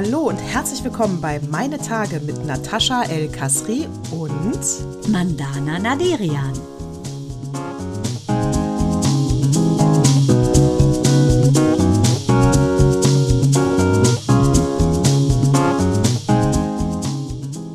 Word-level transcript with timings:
Hallo 0.00 0.28
und 0.28 0.36
herzlich 0.36 0.84
willkommen 0.84 1.20
bei 1.20 1.40
Meine 1.50 1.76
Tage 1.76 2.20
mit 2.20 2.46
Natascha 2.46 3.02
El 3.02 3.28
Kasri 3.32 3.88
und 4.12 5.08
Mandana 5.08 5.80
Naderian. 5.80 6.52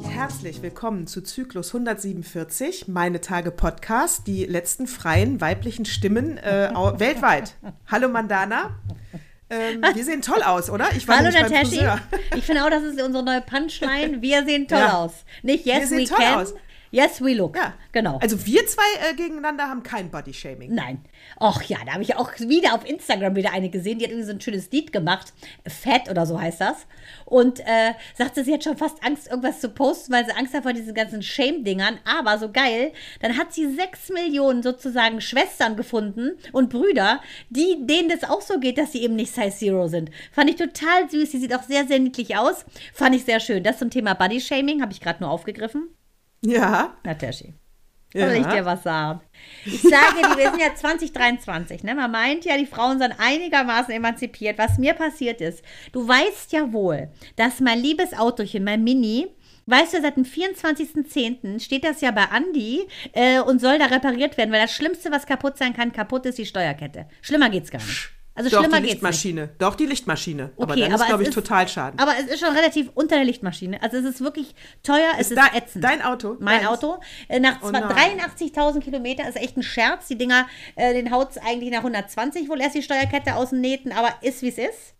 Herzlich 0.07 0.61
willkommen 0.61 1.07
zu 1.07 1.23
Zyklus 1.23 1.75
147, 1.75 2.87
Meine 2.87 3.19
Tage 3.19 3.51
Podcast, 3.51 4.27
die 4.27 4.45
letzten 4.45 4.87
freien 4.87 5.41
weiblichen 5.41 5.83
Stimmen 5.83 6.37
äh, 6.37 6.71
weltweit. 6.73 7.57
Hallo 7.87 8.07
Mandana. 8.07 8.79
Ähm, 9.53 9.81
wir 9.93 10.03
sehen 10.03 10.21
toll 10.21 10.41
aus, 10.43 10.69
oder? 10.69 10.87
Ich 10.95 11.07
war 11.07 11.17
Hallo. 11.19 11.31
Friseur. 11.31 11.99
Ich 12.35 12.43
finde 12.45 12.63
auch, 12.65 12.69
das 12.69 12.83
ist 12.83 13.01
unsere 13.01 13.23
neue 13.23 13.41
Punchline. 13.41 14.21
Wir 14.21 14.43
sehen 14.45 14.67
toll 14.69 14.79
Ja. 14.79 14.93
aus. 14.97 15.11
Nicht 15.41 15.65
yes 15.65 15.81
Wir 15.81 15.87
sehen 15.87 15.99
we 15.99 16.05
toll 16.05 16.17
can. 16.17 16.39
aus. 16.39 16.53
Yes 16.93 17.21
we 17.21 17.33
look. 17.33 17.55
Ja, 17.55 17.73
Genau. 17.93 18.17
Also 18.21 18.45
wir 18.45 18.65
zwei 18.65 18.81
äh, 19.07 19.13
gegeneinander 19.13 19.69
haben 19.69 19.83
kein 19.83 20.09
Body-Shaming. 20.09 20.73
Nein. 20.73 21.05
Och 21.39 21.61
ja, 21.63 21.77
da 21.85 21.93
habe 21.93 22.01
ich 22.01 22.15
auch 22.15 22.31
wieder 22.39 22.73
auf 22.73 22.89
Instagram 22.89 23.35
wieder 23.35 23.51
eine 23.51 23.69
gesehen, 23.69 23.99
die 23.99 24.05
hat 24.05 24.11
irgendwie 24.11 24.27
so 24.27 24.33
ein 24.33 24.41
schönes 24.41 24.71
Lied 24.71 24.91
gemacht. 24.91 25.31
Fett 25.67 26.09
oder 26.09 26.25
so 26.25 26.41
heißt 26.41 26.59
das. 26.59 26.87
Und 27.25 27.59
äh, 27.61 27.93
sagte, 28.15 28.43
sie 28.43 28.51
hat 28.51 28.63
schon 28.63 28.77
fast 28.77 29.03
Angst, 29.03 29.27
irgendwas 29.27 29.61
zu 29.61 29.69
posten, 29.69 30.11
weil 30.11 30.25
sie 30.25 30.31
Angst 30.31 30.55
hat 30.55 30.63
vor 30.63 30.73
diesen 30.73 30.95
ganzen 30.95 31.21
Shame-Dingern. 31.21 31.99
Aber 32.03 32.39
so 32.39 32.51
geil, 32.51 32.93
dann 33.21 33.37
hat 33.37 33.53
sie 33.53 33.71
sechs 33.73 34.09
Millionen 34.09 34.63
sozusagen 34.63 35.21
Schwestern 35.21 35.75
gefunden 35.75 36.31
und 36.51 36.69
Brüder, 36.69 37.21
die 37.49 37.77
denen 37.85 38.09
das 38.09 38.23
auch 38.27 38.41
so 38.41 38.59
geht, 38.59 38.79
dass 38.79 38.91
sie 38.91 39.03
eben 39.03 39.15
nicht 39.15 39.33
Size 39.33 39.55
Zero 39.55 39.87
sind. 39.87 40.09
Fand 40.31 40.49
ich 40.49 40.55
total 40.55 41.09
süß. 41.09 41.31
Sie 41.31 41.39
sieht 41.39 41.55
auch 41.55 41.63
sehr, 41.63 41.85
sehr 41.85 41.99
niedlich 41.99 42.35
aus. 42.37 42.65
Fand 42.91 43.15
ich 43.15 43.23
sehr 43.23 43.39
schön. 43.39 43.63
Das 43.63 43.77
zum 43.77 43.91
Thema 43.91 44.15
Body-Shaming 44.15 44.81
habe 44.81 44.93
ich 44.93 44.99
gerade 44.99 45.21
nur 45.21 45.29
aufgegriffen. 45.29 45.89
Ja. 46.45 46.95
Natashi. 47.03 47.53
ja. 48.13 48.27
Soll 48.27 48.37
ich 48.37 48.47
dir 48.47 48.65
was 48.65 48.83
sagen? 48.83 49.21
Ich 49.65 49.81
sage 49.81 50.21
dir, 50.21 50.37
wir 50.37 50.49
sind 50.51 50.61
ja 50.61 50.75
2023, 50.75 51.83
ne? 51.83 51.95
Man 51.95 52.11
meint 52.11 52.45
ja, 52.45 52.57
die 52.57 52.65
Frauen 52.65 52.99
sind 52.99 53.13
einigermaßen 53.17 53.93
emanzipiert. 53.93 54.57
Was 54.57 54.77
mir 54.77 54.93
passiert 54.93 55.41
ist, 55.41 55.63
du 55.91 56.07
weißt 56.07 56.51
ja 56.51 56.71
wohl, 56.73 57.09
dass 57.35 57.59
mein 57.59 57.79
liebes 57.79 58.13
Autochen, 58.13 58.63
mein 58.63 58.83
Mini, 58.83 59.27
weißt 59.65 59.93
du, 59.93 60.01
seit 60.01 60.17
dem 60.17 60.25
24.10. 60.25 61.59
steht 61.61 61.83
das 61.85 62.01
ja 62.01 62.11
bei 62.11 62.25
Andi 62.25 62.87
äh, 63.13 63.39
und 63.39 63.61
soll 63.61 63.79
da 63.79 63.85
repariert 63.85 64.37
werden, 64.37 64.51
weil 64.51 64.61
das 64.61 64.73
Schlimmste, 64.73 65.11
was 65.11 65.25
kaputt 65.25 65.57
sein 65.57 65.73
kann, 65.73 65.93
kaputt 65.93 66.25
ist 66.25 66.37
die 66.37 66.45
Steuerkette. 66.45 67.07
Schlimmer 67.21 67.49
geht's 67.49 67.71
gar 67.71 67.81
nicht. 67.81 68.09
Also 68.35 68.49
Doch, 68.49 68.61
schlimmer 68.61 68.77
die 68.77 68.83
geht's 68.87 68.93
nicht. 68.95 69.03
Lichtmaschine. 69.03 69.49
Doch, 69.59 69.75
die 69.75 69.85
Lichtmaschine. 69.85 70.51
aber 70.57 70.71
Okay, 70.73 70.81
dann 70.81 70.91
ist, 70.91 70.99
aber 71.01 71.05
glaube 71.07 71.23
es 71.23 71.29
ich, 71.29 71.37
ist- 71.37 71.43
total 71.47 71.67
schaden. 71.67 71.99
Aber 71.99 72.13
es 72.19 72.25
ist 72.33 72.39
schon 72.39 72.55
relativ 72.55 72.89
unter 72.95 73.15
der 73.15 73.25
Lichtmaschine. 73.25 73.79
Also 73.83 73.97
es 73.97 74.05
ist 74.05 74.21
wirklich 74.21 74.55
teuer, 74.81 75.11
es 75.19 75.29
ist, 75.29 75.37
dein- 75.37 75.53
ätzend. 75.55 75.83
dein 75.83 76.01
Auto? 76.01 76.37
Mein 76.39 76.63
Deins? 76.63 76.69
Auto. 76.83 76.99
Äh, 77.27 77.39
Nach 77.39 77.61
Oh 77.61 77.69
zwei- 77.69 77.79
nein. 77.81 78.19
83.000 78.19 78.83
Kilometer 78.83 79.27
ist 79.29 79.35
echt 79.37 79.55
ein 79.55 79.61
Scherz. 79.63 80.07
Die 80.07 80.17
Dinger, 80.17 80.47
äh, 80.75 80.93
den 80.93 81.11
haut 81.11 81.29
eigentlich 81.45 81.69
nach 81.71 81.83
120 81.83 82.49
wohl 82.49 82.59
erst 82.59 82.73
die 82.75 82.81
Steuerkette 82.81 83.35
aus 83.35 83.51
dem 83.51 83.61
Nähten, 83.61 83.91
aber 83.91 84.09
ist 84.21 84.41
wie 84.41 84.49
es 84.49 84.57
ist. 84.57 84.95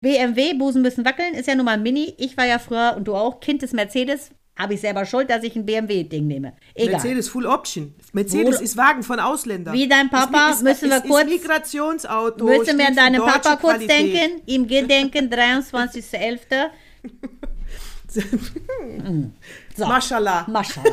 BMW, 0.00 0.54
Busen 0.54 0.80
müssen 0.80 1.04
wackeln, 1.04 1.34
ist 1.34 1.46
ja 1.48 1.54
nun 1.56 1.64
mal 1.66 1.76
Mini. 1.76 2.14
Ich 2.18 2.36
war 2.36 2.46
ja 2.46 2.58
früher, 2.58 2.94
und 2.96 3.04
du 3.08 3.14
auch, 3.16 3.40
Kind 3.40 3.62
des 3.62 3.72
Mercedes. 3.72 4.30
Habe 4.58 4.74
ich 4.74 4.80
selber 4.80 5.04
schuld, 5.06 5.30
dass 5.30 5.44
ich 5.44 5.54
ein 5.54 5.64
BMW-Ding 5.64 6.26
nehme. 6.26 6.54
Egal. 6.74 6.94
Mercedes 6.94 7.28
Full 7.28 7.46
Option. 7.46 7.94
Mercedes 8.12 8.56
Full- 8.56 8.64
ist 8.64 8.76
Wagen 8.76 9.02
von 9.04 9.20
Ausländern. 9.20 9.72
Wie 9.72 9.86
dein 9.88 10.10
Papa, 10.10 10.50
ist, 10.50 10.62
müssen 10.64 10.90
wir 10.90 10.96
ist, 10.96 11.06
kurz- 11.06 11.22
Ist 11.24 11.30
Migrationsauto. 11.42 12.44
Müssen 12.44 12.76
wir 12.76 12.88
an 12.88 12.96
deinen 12.96 13.20
Papa 13.22 13.54
kurz 13.56 13.74
Qualität. 13.78 14.14
denken? 14.14 14.42
Ihm 14.46 14.66
gedenken, 14.66 15.28
23.11. 15.32 16.38
So. 19.76 19.86
Maschallah. 19.86 20.44
Maschallah. 20.48 20.90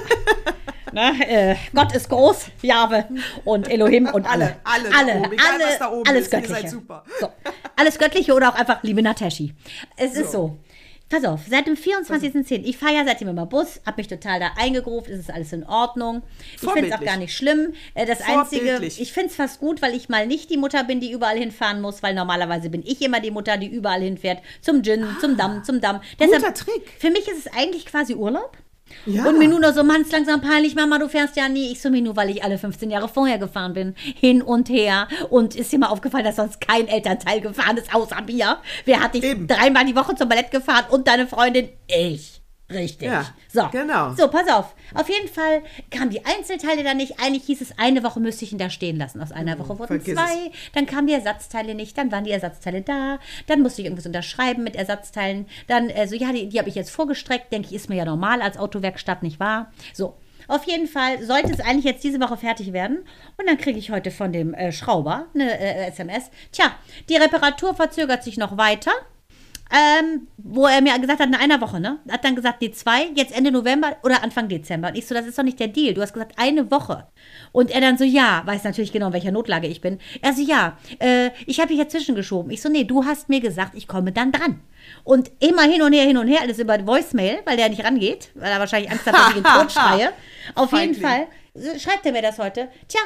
ne, 0.92 1.28
äh, 1.28 1.56
Gott 1.74 1.96
ist 1.96 2.10
groß, 2.10 2.48
Jahwe 2.62 3.06
und 3.46 3.70
Elohim 3.70 4.08
und 4.08 4.28
alle. 4.30 4.58
Alle, 4.64 4.90
alle 4.94 4.96
alle, 5.14 5.20
oben, 5.22 5.32
egal, 5.34 5.46
alle 5.54 5.64
was 5.66 5.80
da 5.80 5.92
oben 5.92 6.10
alles 6.10 6.26
ist, 6.28 6.34
ihr 6.34 6.40
Göttliche. 6.42 6.62
seid 6.62 6.70
super. 6.70 7.04
So. 7.20 7.30
Alles 7.78 7.98
Göttliche 7.98 8.34
oder 8.34 8.50
auch 8.50 8.56
einfach 8.56 8.84
liebe 8.84 9.02
Natashi. 9.02 9.54
Es 9.98 10.14
ist 10.16 10.32
so. 10.34 10.58
Pass 11.08 11.24
auf, 11.24 11.42
seit 11.48 11.68
dem 11.68 11.76
24.10. 11.76 12.64
Ich 12.66 12.78
fahre 12.78 12.96
ja 12.96 13.06
seitdem 13.06 13.28
immer 13.28 13.46
Bus, 13.46 13.80
habe 13.86 13.98
mich 13.98 14.08
total 14.08 14.40
da 14.40 14.52
eingegruft, 14.58 15.08
es 15.08 15.20
ist 15.20 15.32
alles 15.32 15.54
in 15.54 15.64
Ordnung. 15.64 16.24
Ich 16.56 16.62
finde 16.62 16.88
es 16.88 16.94
auch 16.94 17.04
gar 17.06 17.18
nicht 17.18 17.36
schlimm. 17.36 17.74
Äh, 17.94 18.08
Das 18.08 18.22
Einzige, 18.22 18.80
ich 18.84 19.14
finde 19.14 19.30
es 19.30 19.36
fast 19.36 19.60
gut, 19.60 19.84
weil 19.84 19.94
ich 19.96 20.10
mal 20.10 20.26
nicht 20.26 20.50
die 20.50 20.58
Mutter 20.58 20.84
bin, 20.84 21.00
die 21.00 21.12
überall 21.12 21.38
hinfahren 21.38 21.80
muss, 21.80 22.02
weil 22.02 22.16
normalerweise 22.16 22.72
bin 22.72 22.82
ich 22.84 23.02
immer 23.04 23.20
die 23.20 23.30
Mutter, 23.32 23.58
die 23.58 23.68
überall 23.68 24.02
hinfährt. 24.02 24.40
Zum 24.62 24.82
Gin, 24.82 25.06
zum 25.22 25.38
Damm, 25.38 25.64
zum 25.64 25.80
Damm. 25.80 26.02
Guter 26.18 26.54
Trick. 26.56 26.92
Für 26.98 27.12
mich 27.12 27.28
ist 27.28 27.46
es 27.46 27.54
eigentlich 27.54 27.86
quasi 27.86 28.16
Urlaub. 28.16 28.58
Ja. 29.06 29.28
Und 29.28 29.38
mir 29.38 29.48
nur 29.48 29.60
noch 29.60 29.74
so, 29.74 29.84
Mann, 29.84 30.02
ist 30.02 30.12
langsam 30.12 30.42
peinlich, 30.42 30.76
Mama, 30.76 30.98
du 30.98 31.08
fährst 31.08 31.36
ja 31.36 31.48
nie. 31.48 31.72
Ich 31.72 31.82
so, 31.82 31.90
mir 31.90 32.02
nur, 32.02 32.16
weil 32.16 32.30
ich 32.30 32.44
alle 32.44 32.58
15 32.58 32.90
Jahre 32.90 33.08
vorher 33.08 33.38
gefahren 33.38 33.74
bin. 33.74 33.96
Hin 33.98 34.42
und 34.42 34.70
her. 34.70 35.08
Und 35.30 35.56
ist 35.56 35.72
dir 35.72 35.80
mal 35.80 35.88
aufgefallen, 35.90 36.26
dass 36.26 36.38
sonst 36.38 36.62
kein 36.62 36.88
Elternteil 36.88 37.42
gefahren 37.42 37.78
ist, 37.78 37.94
außer 37.94 38.22
mir. 38.26 38.58
Wer 38.86 39.02
hat 39.02 39.14
dich 39.14 39.24
Eben. 39.24 39.48
dreimal 39.48 39.86
die 39.86 39.96
Woche 39.96 40.16
zum 40.16 40.30
Ballett 40.30 40.52
gefahren 40.52 40.86
und 40.90 41.08
deine 41.08 41.28
Freundin? 41.28 41.70
Ich. 41.88 42.42
Richtig. 42.72 43.08
Ja, 43.08 43.26
so. 43.54 43.68
genau. 43.72 44.14
So, 44.16 44.28
pass 44.28 44.50
auf. 44.50 44.74
Auf 44.96 45.08
jeden 45.08 45.28
Fall 45.28 45.62
kamen 45.92 46.10
die 46.10 46.26
Einzelteile 46.26 46.84
dann 46.84 46.98
nicht. 46.98 47.20
Eigentlich 47.20 47.44
hieß 47.44 47.62
es, 47.62 47.78
eine 47.78 48.02
Woche 48.04 48.20
müsste 48.20 48.44
ich 48.44 48.54
ihn 48.54 48.58
da 48.58 48.72
stehen 48.72 48.98
lassen. 48.98 49.22
Aus 49.22 49.32
einer 49.32 49.60
Woche 49.60 49.78
wurden 49.78 50.02
vergiss 50.02 50.16
zwei. 50.16 50.52
Dann 50.74 50.88
kamen 50.88 51.06
die 51.06 51.14
Ersatzteile 51.14 51.76
nicht. 51.76 51.96
Dann 51.96 52.12
waren 52.12 52.24
die 52.24 52.32
Ersatzteile 52.32 52.82
da. 52.82 53.20
Dann 53.46 53.62
musste 53.62 53.82
ich 53.82 53.86
irgendwas 53.86 54.08
unterschreiben 54.08 54.64
mit 54.64 54.76
Ersatzteilen. 54.76 55.46
Dann, 55.68 55.92
äh, 55.92 56.08
so, 56.08 56.16
ja, 56.16 56.32
die, 56.32 56.50
die 56.50 56.58
habe 56.58 56.70
ich 56.70 56.76
jetzt 56.76 56.90
vorgestreckt. 56.90 57.54
Denke 57.54 57.68
ich, 57.68 57.76
ist 57.76 57.88
mir 57.88 57.98
ja 57.98 58.06
normal 58.06 58.42
als 58.42 58.58
Autowerkstatt, 58.58 59.22
nicht 59.22 59.40
wahr? 59.40 59.72
So. 59.94 60.16
Auf 60.48 60.66
jeden 60.66 60.88
Fall 60.88 61.24
sollte 61.24 61.52
es 61.52 61.60
eigentlich 61.60 61.86
jetzt 61.86 62.04
diese 62.04 62.20
Woche 62.20 62.38
fertig 62.38 62.74
werden. 62.74 63.00
Und 63.38 63.48
dann 63.48 63.58
kriege 63.58 63.78
ich 63.78 63.92
heute 63.92 64.10
von 64.10 64.32
dem 64.32 64.54
äh, 64.54 64.72
Schrauber 64.72 65.28
eine 65.34 65.60
äh, 65.60 65.88
SMS. 65.88 66.30
Tja, 66.52 66.72
die 67.10 67.16
Reparatur 67.16 67.76
verzögert 67.76 68.24
sich 68.24 68.38
noch 68.38 68.58
weiter. 68.58 68.92
Ähm, 69.76 70.28
wo 70.38 70.68
er 70.68 70.82
mir 70.82 70.98
gesagt 71.00 71.20
hat, 71.20 71.28
in 71.28 71.36
einer 71.36 71.60
Woche, 71.60 71.82
ne? 71.82 72.00
Hat 72.10 72.24
dann 72.24 72.36
gesagt, 72.36 72.62
die 72.62 72.72
zwei, 72.72 73.10
jetzt 73.14 73.36
Ende 73.36 73.52
November 73.52 73.98
oder 74.04 74.24
Anfang 74.24 74.48
Dezember. 74.48 74.88
Und 74.88 74.96
ich 74.96 75.06
so, 75.06 75.14
das 75.14 75.26
ist 75.26 75.38
doch 75.38 75.44
nicht 75.44 75.60
der 75.60 75.68
Deal. 75.68 75.94
Du 75.94 76.02
hast 76.02 76.14
gesagt, 76.14 76.34
eine 76.38 76.72
Woche. 76.72 77.08
Und 77.52 77.72
er 77.72 77.82
dann 77.82 77.98
so, 77.98 78.06
ja, 78.06 78.42
weiß 78.46 78.64
natürlich 78.64 78.94
genau, 78.94 79.08
in 79.08 79.14
welcher 79.14 79.32
Notlage 79.32 79.68
ich 79.68 79.82
bin. 79.82 80.00
Er 80.22 80.32
so, 80.32 80.42
ja, 80.42 80.78
äh, 81.00 81.32
ich 81.46 81.60
habe 81.60 81.70
dich 81.70 81.78
jetzt 81.78 81.92
zwischengeschoben. 81.92 82.52
Ich 82.52 82.62
so, 82.62 82.70
nee, 82.70 82.86
du 82.86 83.04
hast 83.04 83.28
mir 83.28 83.42
gesagt, 83.42 83.76
ich 83.76 83.88
komme 83.88 84.14
dann 84.14 84.32
dran. 84.32 84.62
Und 85.04 85.30
immer 85.40 85.64
hin 85.64 85.82
und 85.82 85.92
her, 85.92 86.06
hin 86.06 86.18
und 86.18 86.30
her, 86.30 86.40
alles 86.42 86.60
über 86.60 86.86
Voicemail, 86.88 87.40
weil 87.46 87.58
der 87.58 87.68
nicht 87.68 87.84
rangeht, 87.84 88.30
weil 88.36 88.52
er 88.52 88.60
wahrscheinlich 88.60 88.92
Angst 88.92 89.06
hat, 89.08 89.14
dass 89.14 89.32
ich 89.32 89.38
ihn 89.38 89.44
totschreie. 89.60 90.14
Auf 90.54 90.72
jeden. 90.72 90.96
Fall 90.96 91.28
äh, 91.54 91.80
schreibt 91.80 92.06
er 92.06 92.14
mir 92.14 92.22
das 92.22 92.40
heute. 92.40 92.70
Tja, 92.88 93.02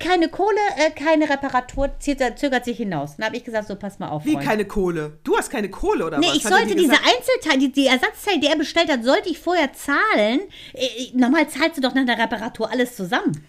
keine 0.00 0.28
Kohle, 0.28 0.58
äh, 0.78 0.90
keine 0.90 1.28
Reparatur, 1.28 1.90
zögert, 1.98 2.38
zögert 2.38 2.64
sich 2.64 2.76
hinaus. 2.78 3.16
Dann 3.16 3.26
habe 3.26 3.36
ich 3.36 3.44
gesagt, 3.44 3.68
so, 3.68 3.76
pass 3.76 3.98
mal 3.98 4.08
auf, 4.08 4.24
Wie 4.24 4.32
Freund. 4.32 4.46
keine 4.46 4.64
Kohle? 4.64 5.18
Du 5.24 5.36
hast 5.36 5.50
keine 5.50 5.68
Kohle, 5.68 6.06
oder 6.06 6.18
Nee, 6.18 6.28
was? 6.28 6.36
ich 6.36 6.44
Hat 6.46 6.52
er 6.52 6.58
sollte 6.58 6.74
diese? 6.76 6.92
Einzelteile, 6.94 7.58
die, 7.58 7.72
die 7.72 7.86
Ersatzteile, 7.86 8.40
die 8.40 8.46
er 8.46 8.56
bestellt 8.56 8.90
hat, 8.90 9.04
sollte 9.04 9.28
ich 9.28 9.38
vorher 9.38 9.72
zahlen. 9.74 10.40
Äh, 10.72 10.88
Normal 11.14 11.48
zahlst 11.48 11.76
du 11.76 11.80
doch 11.82 11.94
nach 11.94 12.06
der 12.06 12.18
Reparatur 12.18 12.70
alles 12.70 12.96
zusammen. 12.96 13.46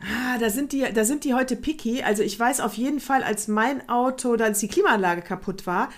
Ah, 0.00 0.38
da 0.38 0.50
sind, 0.50 0.72
die, 0.72 0.84
da 0.92 1.04
sind 1.04 1.24
die 1.24 1.34
heute 1.34 1.56
picky. 1.56 2.02
Also 2.02 2.22
ich 2.22 2.38
weiß 2.38 2.60
auf 2.60 2.74
jeden 2.74 3.00
Fall, 3.00 3.22
als 3.22 3.48
mein 3.48 3.88
Auto, 3.88 4.34
als 4.34 4.58
die 4.60 4.68
Klimaanlage 4.68 5.22
kaputt 5.22 5.66
war, 5.66 5.88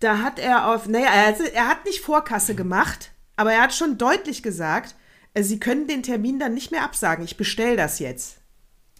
da 0.00 0.18
hat 0.18 0.38
er 0.38 0.68
auf, 0.72 0.88
naja, 0.88 1.06
er, 1.12 1.26
hat- 1.28 1.40
er 1.54 1.68
hat 1.68 1.84
nicht 1.84 2.00
Vorkasse 2.00 2.54
gemacht, 2.56 3.12
aber 3.36 3.52
er 3.52 3.62
hat 3.62 3.72
schon 3.74 3.98
deutlich 3.98 4.42
gesagt, 4.42 4.96
äh, 5.34 5.42
sie 5.42 5.60
können 5.60 5.86
den 5.86 6.02
Termin 6.02 6.38
dann 6.40 6.54
nicht 6.54 6.70
mehr 6.72 6.82
absagen. 6.82 7.24
Ich 7.24 7.36
bestelle 7.36 7.76
das 7.76 7.98
jetzt. 8.00 8.38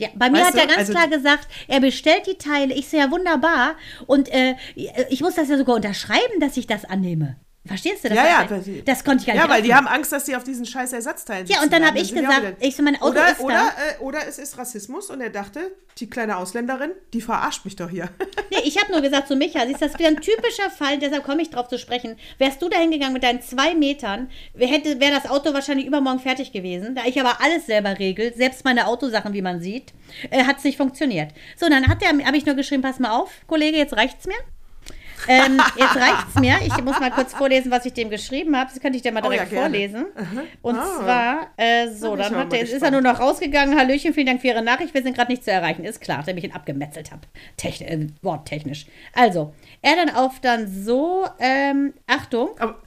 Ja, 0.03 0.09
bei 0.17 0.31
mir 0.31 0.39
Weißt 0.39 0.47
hat 0.49 0.55
er 0.57 0.63
du, 0.63 0.67
ganz 0.67 0.79
also- 0.79 0.93
klar 0.95 1.07
gesagt, 1.07 1.47
er 1.69 1.79
bestellt 1.79 2.27
die 2.27 2.35
Teile. 2.35 2.75
Ich 2.75 2.89
so, 2.89 2.97
ja, 2.97 3.09
wunderbar. 3.13 3.77
Und 4.09 4.29
äh, 4.33 4.57
ich 5.11 5.21
muss 5.21 5.37
das 5.37 5.49
ja 5.49 5.57
sogar 5.57 5.77
unterschreiben, 5.77 6.41
dass 6.41 6.57
ich 6.57 6.67
das 6.67 6.85
annehme. 6.85 7.37
Verstehst 7.65 8.03
du 8.03 8.09
das? 8.09 8.17
Ja, 8.17 8.25
ja, 8.27 8.45
das, 8.45 8.65
das 8.85 9.05
konnte 9.05 9.21
ich 9.21 9.27
gar 9.27 9.35
nicht 9.35 9.43
Ja, 9.45 9.49
weil 9.49 9.63
die 9.63 9.73
haben 9.73 9.87
Angst, 9.87 10.11
dass 10.11 10.27
sie 10.27 10.35
auf 10.35 10.43
diesen 10.43 10.67
scheiß 10.67 10.93
Ersatzteilen 10.93 11.47
Ja, 11.47 11.63
und 11.63 11.73
dann 11.73 11.87
habe 11.87 11.99
ich 12.01 12.13
gesagt, 12.13 12.39
wieder- 12.43 12.57
ich 12.59 12.75
so, 12.75 12.83
mein 12.83 12.97
Auto 13.01 13.11
oder, 13.13 13.31
ist 13.31 13.41
oder, 13.41 13.73
äh, 13.99 14.03
oder 14.03 14.19
es 14.27 14.39
ist 14.39 14.59
Rassismus 14.59 15.11
und 15.11 15.21
er 15.21 15.31
dachte, 15.31 15.73
die 15.99 16.11
kleine 16.11 16.39
Ausländerin, 16.39 16.91
die 17.13 17.21
verarscht 17.21 17.65
mich 17.65 17.77
doch 17.77 17.89
hier. 17.89 18.09
Nee, 18.51 18.59
ich 18.65 18.79
habe 18.79 18.93
nur 18.93 19.01
gesagt 19.01 19.29
zu 19.29 19.37
Micha, 19.37 19.61
siehst 19.61 19.77
du, 19.81 19.85
das 19.87 19.93
ist 19.93 19.99
wieder 19.99 20.11
ein 20.11 20.21
typischer 20.21 20.69
Fall, 20.71 20.99
deshalb 20.99 21.25
komme 21.25 21.41
ich 21.41 21.49
drauf 21.49 21.69
zu 21.69 21.79
sprechen. 21.79 22.19
Wärst 22.37 22.61
du 22.61 22.69
da 22.69 22.77
hingegangen 22.79 23.15
mit 23.15 23.23
deinen 23.23 23.41
zwei 23.41 23.75
Metern, 23.75 24.29
wäre 24.53 25.01
wär 25.01 25.11
das 25.11 25.31
Auto 25.31 25.55
wahrscheinlich 25.55 25.87
übermorgen 25.87 26.19
fertig 26.21 26.53
gewesen. 26.53 26.95
Da 26.95 27.03
ich 27.07 27.19
aber 27.19 27.41
alles 27.41 27.65
selber 27.65 27.99
regel, 27.99 28.35
selbst 28.37 28.67
meine 28.67 28.89
Autosachen, 28.89 29.33
wie 29.33 29.41
man 29.41 29.63
sieht, 29.63 29.95
äh, 30.31 30.45
hat 30.45 30.59
es 30.59 30.65
nicht 30.65 30.77
funktioniert. 30.77 31.31
So, 31.57 31.67
dann 31.71 31.89
hat 31.89 32.03
der, 32.03 32.09
habe 32.11 32.37
ich 32.37 32.45
nur 32.45 32.55
geschrieben, 32.57 32.83
pass 32.83 32.99
mal 32.99 33.13
auf, 33.13 33.31
Kollege, 33.47 33.79
jetzt 33.79 33.97
reicht's 33.97 34.27
mir. 34.27 34.35
Ähm, 35.29 35.61
jetzt 35.77 35.97
reicht's 35.97 36.35
mir. 36.41 36.57
Ich 36.67 36.83
muss 36.83 36.99
mal 37.01 37.11
kurz 37.11 37.33
vorlesen, 37.35 37.71
was 37.71 37.85
ich 37.87 37.93
dem 37.93 38.11
geschrieben 38.11 38.57
habe. 38.57 38.71
Das 38.73 38.81
könnte 38.81 38.97
ich 38.97 39.03
dir 39.03 39.13
mal 39.13 39.21
Oh, 39.25 39.31
ja, 39.31 39.45
direkt 39.45 39.53
vorlesen. 39.55 40.07
Und 40.63 40.77
Ah. 40.79 40.97
zwar, 40.99 41.47
äh, 41.57 41.89
so, 41.91 42.17
dann 42.17 42.35
hat 42.37 42.53
er, 42.53 42.61
jetzt 42.61 42.73
ist 42.73 42.83
er 42.83 42.91
nur 42.91 43.01
noch 43.03 43.21
rausgegangen. 43.21 43.79
Hallöchen, 43.79 44.13
vielen 44.15 44.27
Dank 44.27 44.41
für 44.41 44.49
Ihre 44.49 44.63
Nachricht. 44.63 44.95
Wir 44.95 45.03
sind 45.03 45.15
gerade 45.17 45.31
nicht 45.31 45.45
zu 45.45 45.51
erreichen. 45.51 45.85
Ist 45.85 46.01
klar, 46.01 46.23
dass 46.25 46.35
ich 46.37 46.45
ihn 46.45 46.53
abgemetzelt 46.53 47.11
habe. 47.13 47.23
Techn 47.57 47.85
äh, 47.87 48.07
worttechnisch. 48.23 48.87
Also, 49.15 49.55
er 49.83 49.97
dann 49.97 50.15
auf 50.15 50.41
dann 50.41 50.67
so, 50.69 51.27
ähm, 51.39 51.95
Achtung. 52.07 52.51
Aber, 52.59 52.79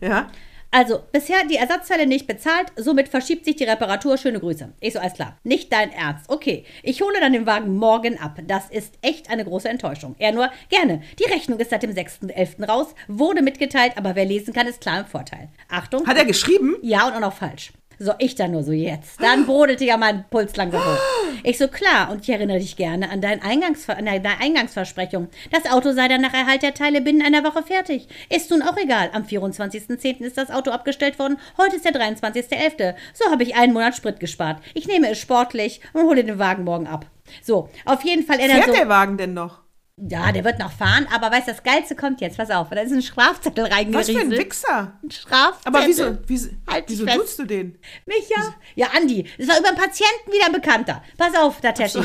ja? 0.00 0.28
Also, 0.70 1.00
bisher 1.12 1.44
die 1.48 1.56
Ersatzteile 1.56 2.06
nicht 2.06 2.26
bezahlt, 2.26 2.72
somit 2.76 3.08
verschiebt 3.08 3.44
sich 3.44 3.56
die 3.56 3.64
Reparatur. 3.64 4.18
Schöne 4.18 4.40
Grüße. 4.40 4.72
Ich 4.80 4.92
so, 4.92 4.98
alles 4.98 5.14
klar. 5.14 5.38
Nicht 5.44 5.72
dein 5.72 5.92
Ernst. 5.92 6.28
Okay, 6.28 6.64
ich 6.82 7.00
hole 7.00 7.18
dann 7.20 7.32
den 7.32 7.46
Wagen 7.46 7.76
morgen 7.76 8.18
ab. 8.18 8.38
Das 8.46 8.68
ist 8.70 8.94
echt 9.00 9.30
eine 9.30 9.44
große 9.44 9.68
Enttäuschung. 9.68 10.16
Er 10.18 10.32
nur, 10.32 10.50
gerne. 10.68 11.02
Die 11.18 11.32
Rechnung 11.32 11.58
ist 11.58 11.70
seit 11.70 11.82
dem 11.82 11.92
6.11. 11.92 12.66
raus, 12.66 12.94
wurde 13.08 13.42
mitgeteilt, 13.42 13.92
aber 13.96 14.14
wer 14.14 14.24
lesen 14.24 14.52
kann, 14.52 14.66
ist 14.66 14.80
klar 14.80 15.00
im 15.00 15.06
Vorteil. 15.06 15.48
Achtung. 15.68 16.06
Hat 16.06 16.18
er 16.18 16.24
geschrieben? 16.24 16.76
Ja 16.82 17.06
und 17.06 17.14
auch 17.14 17.20
noch 17.20 17.32
falsch. 17.32 17.72
So, 17.98 18.12
ich 18.18 18.34
dann 18.34 18.52
nur 18.52 18.62
so 18.62 18.72
jetzt. 18.72 19.20
Dann 19.22 19.46
brodelte 19.46 19.84
ja 19.84 19.96
mein 19.96 20.24
Puls 20.28 20.54
langsam 20.56 20.80
hoch. 20.80 20.98
Ich 21.42 21.58
so, 21.58 21.68
klar, 21.68 22.10
und 22.10 22.22
ich 22.22 22.28
erinnere 22.28 22.58
dich 22.58 22.76
gerne 22.76 23.10
an, 23.10 23.20
dein 23.20 23.42
Eingangsver 23.42 23.96
an 23.96 24.04
deine 24.04 24.40
Eingangsversprechung. 24.40 25.28
Das 25.50 25.70
Auto 25.70 25.92
sei 25.92 26.08
dann 26.08 26.20
nach 26.20 26.34
Erhalt 26.34 26.62
der 26.62 26.74
Teile 26.74 27.00
binnen 27.00 27.22
einer 27.22 27.44
Woche 27.44 27.62
fertig. 27.62 28.08
Ist 28.28 28.50
nun 28.50 28.62
auch 28.62 28.76
egal. 28.76 29.10
Am 29.12 29.22
24.10. 29.22 30.20
ist 30.20 30.36
das 30.36 30.50
Auto 30.50 30.70
abgestellt 30.70 31.18
worden. 31.18 31.38
Heute 31.56 31.76
ist 31.76 31.84
der 31.84 31.92
23.11. 31.92 32.94
So 33.14 33.30
habe 33.30 33.42
ich 33.42 33.54
einen 33.56 33.72
Monat 33.72 33.96
Sprit 33.96 34.20
gespart. 34.20 34.60
Ich 34.74 34.86
nehme 34.86 35.10
es 35.10 35.18
sportlich 35.18 35.80
und 35.92 36.02
hole 36.02 36.24
den 36.24 36.38
Wagen 36.38 36.64
morgen 36.64 36.86
ab. 36.86 37.06
So, 37.42 37.68
auf 37.84 38.04
jeden 38.04 38.24
Fall 38.24 38.38
er 38.38 38.48
dann 38.48 38.56
Fährt 38.58 38.68
so. 38.68 38.74
der 38.74 38.88
Wagen 38.88 39.16
denn 39.16 39.34
noch? 39.34 39.65
Ja, 39.98 40.30
der 40.30 40.44
wird 40.44 40.58
noch 40.58 40.72
fahren, 40.72 41.06
aber 41.10 41.30
weißt 41.30 41.48
du, 41.48 41.52
das 41.52 41.62
Geilste 41.62 41.96
kommt 41.96 42.20
jetzt. 42.20 42.36
Pass 42.36 42.50
auf, 42.50 42.68
da 42.68 42.80
ist 42.82 42.92
ein 42.92 43.00
Strafzettel 43.00 43.64
Was 43.64 43.70
für 43.70 43.76
ein 43.78 43.86
reingerieselt. 43.94 44.30
Wichser. 44.38 44.92
Ein 45.02 45.10
Strafzettel. 45.10 45.74
Aber 45.74 45.86
wieso, 45.86 46.18
wieso, 46.26 46.50
Halt 46.70 46.84
wieso 46.88 47.04
fest. 47.06 47.16
tust 47.16 47.38
du 47.38 47.44
den? 47.46 47.78
Micha? 48.04 48.54
Ja, 48.74 48.88
Andi. 48.94 49.26
Das 49.38 49.48
war 49.48 49.58
über 49.58 49.68
einen 49.68 49.78
Patienten 49.78 50.30
wieder 50.32 50.46
ein 50.46 50.52
Bekannter. 50.52 51.02
Pass 51.16 51.34
auf, 51.34 51.62
Tateshi. 51.62 52.02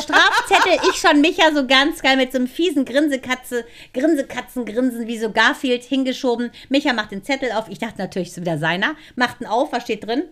Strafzettel, 0.00 0.80
ich 0.90 0.96
schon 0.96 1.20
Micha 1.20 1.52
so 1.54 1.64
ganz 1.64 2.02
geil 2.02 2.16
mit 2.16 2.32
so 2.32 2.38
einem 2.38 2.48
fiesen 2.48 2.84
Grinsekatze, 2.84 3.64
Grinsekatzengrinsen 3.94 5.06
wie 5.06 5.18
so 5.18 5.30
Garfield 5.30 5.84
hingeschoben. 5.84 6.50
Micha 6.70 6.92
macht 6.92 7.12
den 7.12 7.22
Zettel 7.22 7.52
auf. 7.52 7.68
Ich 7.68 7.78
dachte 7.78 7.98
natürlich, 7.98 8.28
es 8.30 8.36
ist 8.36 8.40
wieder 8.40 8.58
seiner. 8.58 8.96
Macht 9.14 9.40
ihn 9.40 9.46
auf, 9.46 9.70
was 9.72 9.84
steht 9.84 10.04
drin? 10.04 10.24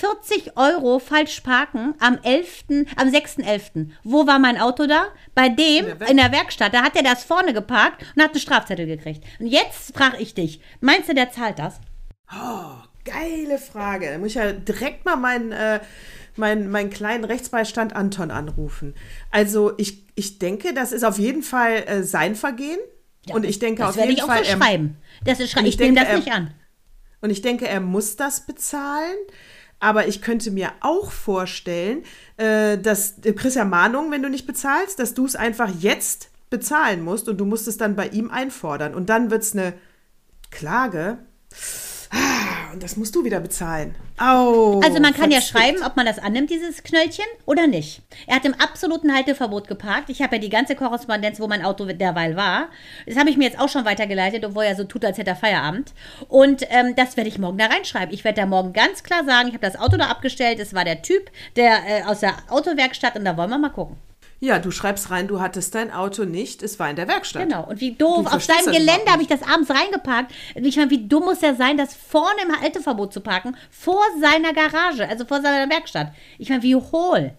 40 0.00 0.56
Euro 0.56 0.98
falsch 0.98 1.40
parken 1.40 1.94
am 2.00 2.18
11., 2.22 2.64
am 2.96 3.08
6.11. 3.08 3.90
Wo 4.02 4.26
war 4.26 4.38
mein 4.38 4.58
Auto 4.58 4.86
da? 4.86 5.08
Bei 5.34 5.48
dem 5.50 5.84
der 5.84 6.00
Werk- 6.00 6.10
in 6.10 6.16
der 6.16 6.32
Werkstatt. 6.32 6.72
Da 6.72 6.82
hat 6.82 6.96
er 6.96 7.02
das 7.02 7.22
vorne 7.24 7.52
geparkt 7.52 8.02
und 8.16 8.22
hat 8.22 8.30
einen 8.30 8.40
Strafzettel 8.40 8.86
gekriegt. 8.86 9.22
Und 9.38 9.46
jetzt 9.48 9.94
frage 9.94 10.16
ich 10.18 10.32
dich, 10.34 10.60
meinst 10.80 11.08
du, 11.10 11.14
der 11.14 11.30
zahlt 11.30 11.58
das? 11.58 11.80
Oh, 12.32 12.72
geile 13.04 13.58
Frage. 13.58 14.10
Da 14.10 14.18
muss 14.18 14.28
ich 14.28 14.34
ja 14.36 14.52
direkt 14.52 15.04
mal 15.04 15.16
meinen, 15.16 15.52
äh, 15.52 15.80
meinen, 16.36 16.70
meinen 16.70 16.88
kleinen 16.90 17.24
Rechtsbeistand 17.24 17.94
Anton 17.94 18.30
anrufen. 18.30 18.94
Also 19.30 19.72
ich, 19.76 20.06
ich 20.14 20.38
denke, 20.38 20.72
das 20.72 20.92
ist 20.92 21.04
auf 21.04 21.18
jeden 21.18 21.42
Fall 21.42 21.84
äh, 21.86 22.02
sein 22.04 22.36
Vergehen. 22.36 22.78
und 23.32 23.44
ich 23.44 23.58
denke 23.58 23.80
das 23.82 23.90
auf 23.90 23.96
werde 23.96 24.08
jeden 24.12 24.18
ich 24.18 24.24
auch 24.24 24.28
Fall, 24.34 24.44
so 24.46 24.56
schreiben. 24.56 24.96
Das 25.24 25.40
ist, 25.40 25.54
ich, 25.54 25.62
ich 25.66 25.78
nehme 25.78 26.00
das 26.02 26.16
nicht 26.16 26.32
an. 26.32 26.54
und 27.20 27.28
ich 27.28 27.42
denke, 27.42 27.68
er 27.68 27.80
muss 27.80 28.16
das 28.16 28.46
bezahlen. 28.46 29.16
Aber 29.80 30.06
ich 30.06 30.22
könnte 30.22 30.50
mir 30.50 30.72
auch 30.80 31.10
vorstellen, 31.10 32.04
äh, 32.36 32.78
dass 32.78 33.16
du 33.16 33.32
kriegst 33.32 33.56
ja 33.56 33.64
Mahnung, 33.64 34.10
wenn 34.10 34.22
du 34.22 34.28
nicht 34.28 34.46
bezahlst, 34.46 34.98
dass 34.98 35.14
du 35.14 35.24
es 35.24 35.36
einfach 35.36 35.70
jetzt 35.80 36.30
bezahlen 36.50 37.02
musst 37.02 37.28
und 37.28 37.38
du 37.38 37.46
musst 37.46 37.66
es 37.66 37.78
dann 37.78 37.96
bei 37.96 38.08
ihm 38.08 38.30
einfordern. 38.30 38.94
Und 38.94 39.08
dann 39.08 39.30
wird 39.30 39.42
es 39.42 39.54
eine 39.54 39.72
Klage. 40.50 41.18
Ah, 42.10 42.59
und 42.72 42.82
das 42.82 42.96
musst 42.96 43.14
du 43.14 43.24
wieder 43.24 43.40
bezahlen. 43.40 43.94
Au. 44.18 44.80
Also 44.80 45.00
man 45.00 45.14
kann 45.14 45.30
ja 45.30 45.40
verzwickt. 45.40 45.64
schreiben, 45.64 45.82
ob 45.84 45.96
man 45.96 46.06
das 46.06 46.18
annimmt, 46.18 46.50
dieses 46.50 46.82
Knöllchen, 46.82 47.24
oder 47.46 47.66
nicht. 47.66 48.02
Er 48.26 48.36
hat 48.36 48.44
im 48.44 48.54
absoluten 48.54 49.14
Halteverbot 49.14 49.68
geparkt. 49.68 50.10
Ich 50.10 50.22
habe 50.22 50.36
ja 50.36 50.42
die 50.42 50.48
ganze 50.50 50.74
Korrespondenz, 50.76 51.40
wo 51.40 51.46
mein 51.46 51.64
Auto 51.64 51.84
derweil 51.86 52.36
war. 52.36 52.68
Das 53.06 53.16
habe 53.16 53.30
ich 53.30 53.36
mir 53.36 53.44
jetzt 53.44 53.58
auch 53.58 53.68
schon 53.68 53.84
weitergeleitet, 53.84 54.44
obwohl 54.44 54.64
er 54.64 54.76
so 54.76 54.84
tut, 54.84 55.04
als 55.04 55.18
hätte 55.18 55.30
er 55.30 55.36
Feierabend. 55.36 55.92
Und 56.28 56.64
ähm, 56.70 56.94
das 56.96 57.16
werde 57.16 57.28
ich 57.28 57.38
morgen 57.38 57.58
da 57.58 57.66
reinschreiben. 57.66 58.14
Ich 58.14 58.24
werde 58.24 58.40
da 58.40 58.46
morgen 58.46 58.72
ganz 58.72 59.02
klar 59.02 59.24
sagen, 59.24 59.48
ich 59.48 59.54
habe 59.54 59.66
das 59.66 59.78
Auto 59.78 59.96
da 59.96 60.06
abgestellt. 60.06 60.58
Es 60.60 60.74
war 60.74 60.84
der 60.84 61.02
Typ 61.02 61.30
der 61.56 61.78
äh, 61.86 62.02
aus 62.04 62.20
der 62.20 62.34
Autowerkstatt 62.48 63.16
und 63.16 63.24
da 63.24 63.36
wollen 63.36 63.50
wir 63.50 63.58
mal 63.58 63.70
gucken. 63.70 63.96
Ja, 64.42 64.58
du 64.58 64.70
schreibst 64.70 65.10
rein, 65.10 65.28
du 65.28 65.38
hattest 65.40 65.74
dein 65.74 65.92
Auto 65.92 66.24
nicht, 66.24 66.62
es 66.62 66.78
war 66.78 66.88
in 66.88 66.96
der 66.96 67.06
Werkstatt. 67.06 67.42
Genau. 67.42 67.68
Und 67.68 67.80
wie 67.80 67.92
doof. 67.92 68.24
Du 68.24 68.36
Auf 68.36 68.42
seinem 68.42 68.64
das 68.64 68.74
Gelände 68.74 69.10
habe 69.10 69.20
ich 69.20 69.28
das 69.28 69.42
abends 69.42 69.70
reingeparkt. 69.70 70.32
Ich 70.54 70.76
meine, 70.78 70.90
wie 70.90 71.06
dumm 71.06 71.24
muss 71.24 71.42
er 71.42 71.54
sein, 71.56 71.76
das 71.76 71.94
vorne 71.94 72.40
im 72.42 72.58
Halteverbot 72.58 73.12
zu 73.12 73.20
parken, 73.20 73.54
vor 73.70 74.02
seiner 74.18 74.54
Garage, 74.54 75.06
also 75.06 75.26
vor 75.26 75.42
seiner 75.42 75.70
Werkstatt. 75.70 76.12
Ich 76.38 76.48
meine, 76.48 76.62
wie 76.62 76.74
hohl. 76.74 77.32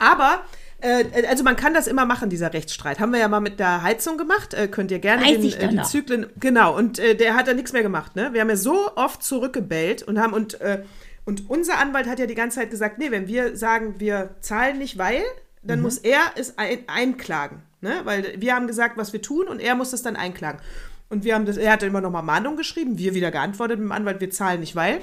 Aber, 0.00 0.42
äh, 0.80 1.04
also 1.28 1.44
man 1.44 1.54
kann 1.54 1.72
das 1.72 1.86
immer 1.86 2.04
machen, 2.04 2.30
dieser 2.30 2.52
Rechtsstreit. 2.52 2.98
Haben 2.98 3.12
wir 3.12 3.20
ja 3.20 3.28
mal 3.28 3.38
mit 3.38 3.60
der 3.60 3.84
Heizung 3.84 4.18
gemacht. 4.18 4.54
Äh, 4.54 4.66
könnt 4.66 4.90
ihr 4.90 4.98
gerne 4.98 5.24
Weiß 5.24 5.40
den, 5.40 5.52
äh, 5.52 5.68
die 5.68 5.76
noch. 5.76 5.86
Zyklen. 5.86 6.26
Genau, 6.40 6.76
und 6.76 6.98
äh, 6.98 7.14
der 7.14 7.36
hat 7.36 7.46
da 7.46 7.54
nichts 7.54 7.72
mehr 7.72 7.82
gemacht. 7.82 8.16
Ne? 8.16 8.32
Wir 8.32 8.40
haben 8.40 8.50
ja 8.50 8.56
so 8.56 8.90
oft 8.96 9.22
zurückgebellt 9.22 10.02
und 10.02 10.18
haben 10.18 10.32
und, 10.32 10.60
äh, 10.60 10.82
und 11.24 11.48
unser 11.48 11.78
Anwalt 11.78 12.08
hat 12.08 12.18
ja 12.18 12.26
die 12.26 12.34
ganze 12.34 12.58
Zeit 12.58 12.70
gesagt, 12.70 12.98
nee, 12.98 13.12
wenn 13.12 13.28
wir 13.28 13.56
sagen, 13.56 14.00
wir 14.00 14.30
zahlen 14.40 14.78
nicht, 14.78 14.98
weil, 14.98 15.22
Mhm. 15.62 15.68
dann 15.68 15.80
muss 15.80 15.98
er 15.98 16.20
es 16.36 16.58
ein, 16.58 16.80
einklagen. 16.86 17.62
Ne? 17.80 18.00
Weil 18.04 18.34
wir 18.40 18.54
haben 18.54 18.66
gesagt, 18.66 18.96
was 18.96 19.12
wir 19.12 19.22
tun 19.22 19.46
und 19.48 19.60
er 19.60 19.74
muss 19.74 19.92
es 19.92 20.02
dann 20.02 20.16
einklagen. 20.16 20.60
Und 21.08 21.24
wir 21.24 21.34
haben 21.34 21.46
das, 21.46 21.56
er 21.56 21.72
hat 21.72 21.82
dann 21.82 21.90
immer 21.90 22.00
nochmal 22.00 22.22
Mahnung 22.22 22.56
geschrieben, 22.56 22.98
wir 22.98 23.14
wieder 23.14 23.30
geantwortet 23.30 23.78
mit 23.78 23.86
dem 23.86 23.92
Anwalt, 23.92 24.20
wir 24.20 24.30
zahlen 24.30 24.60
nicht, 24.60 24.76
weil. 24.76 25.00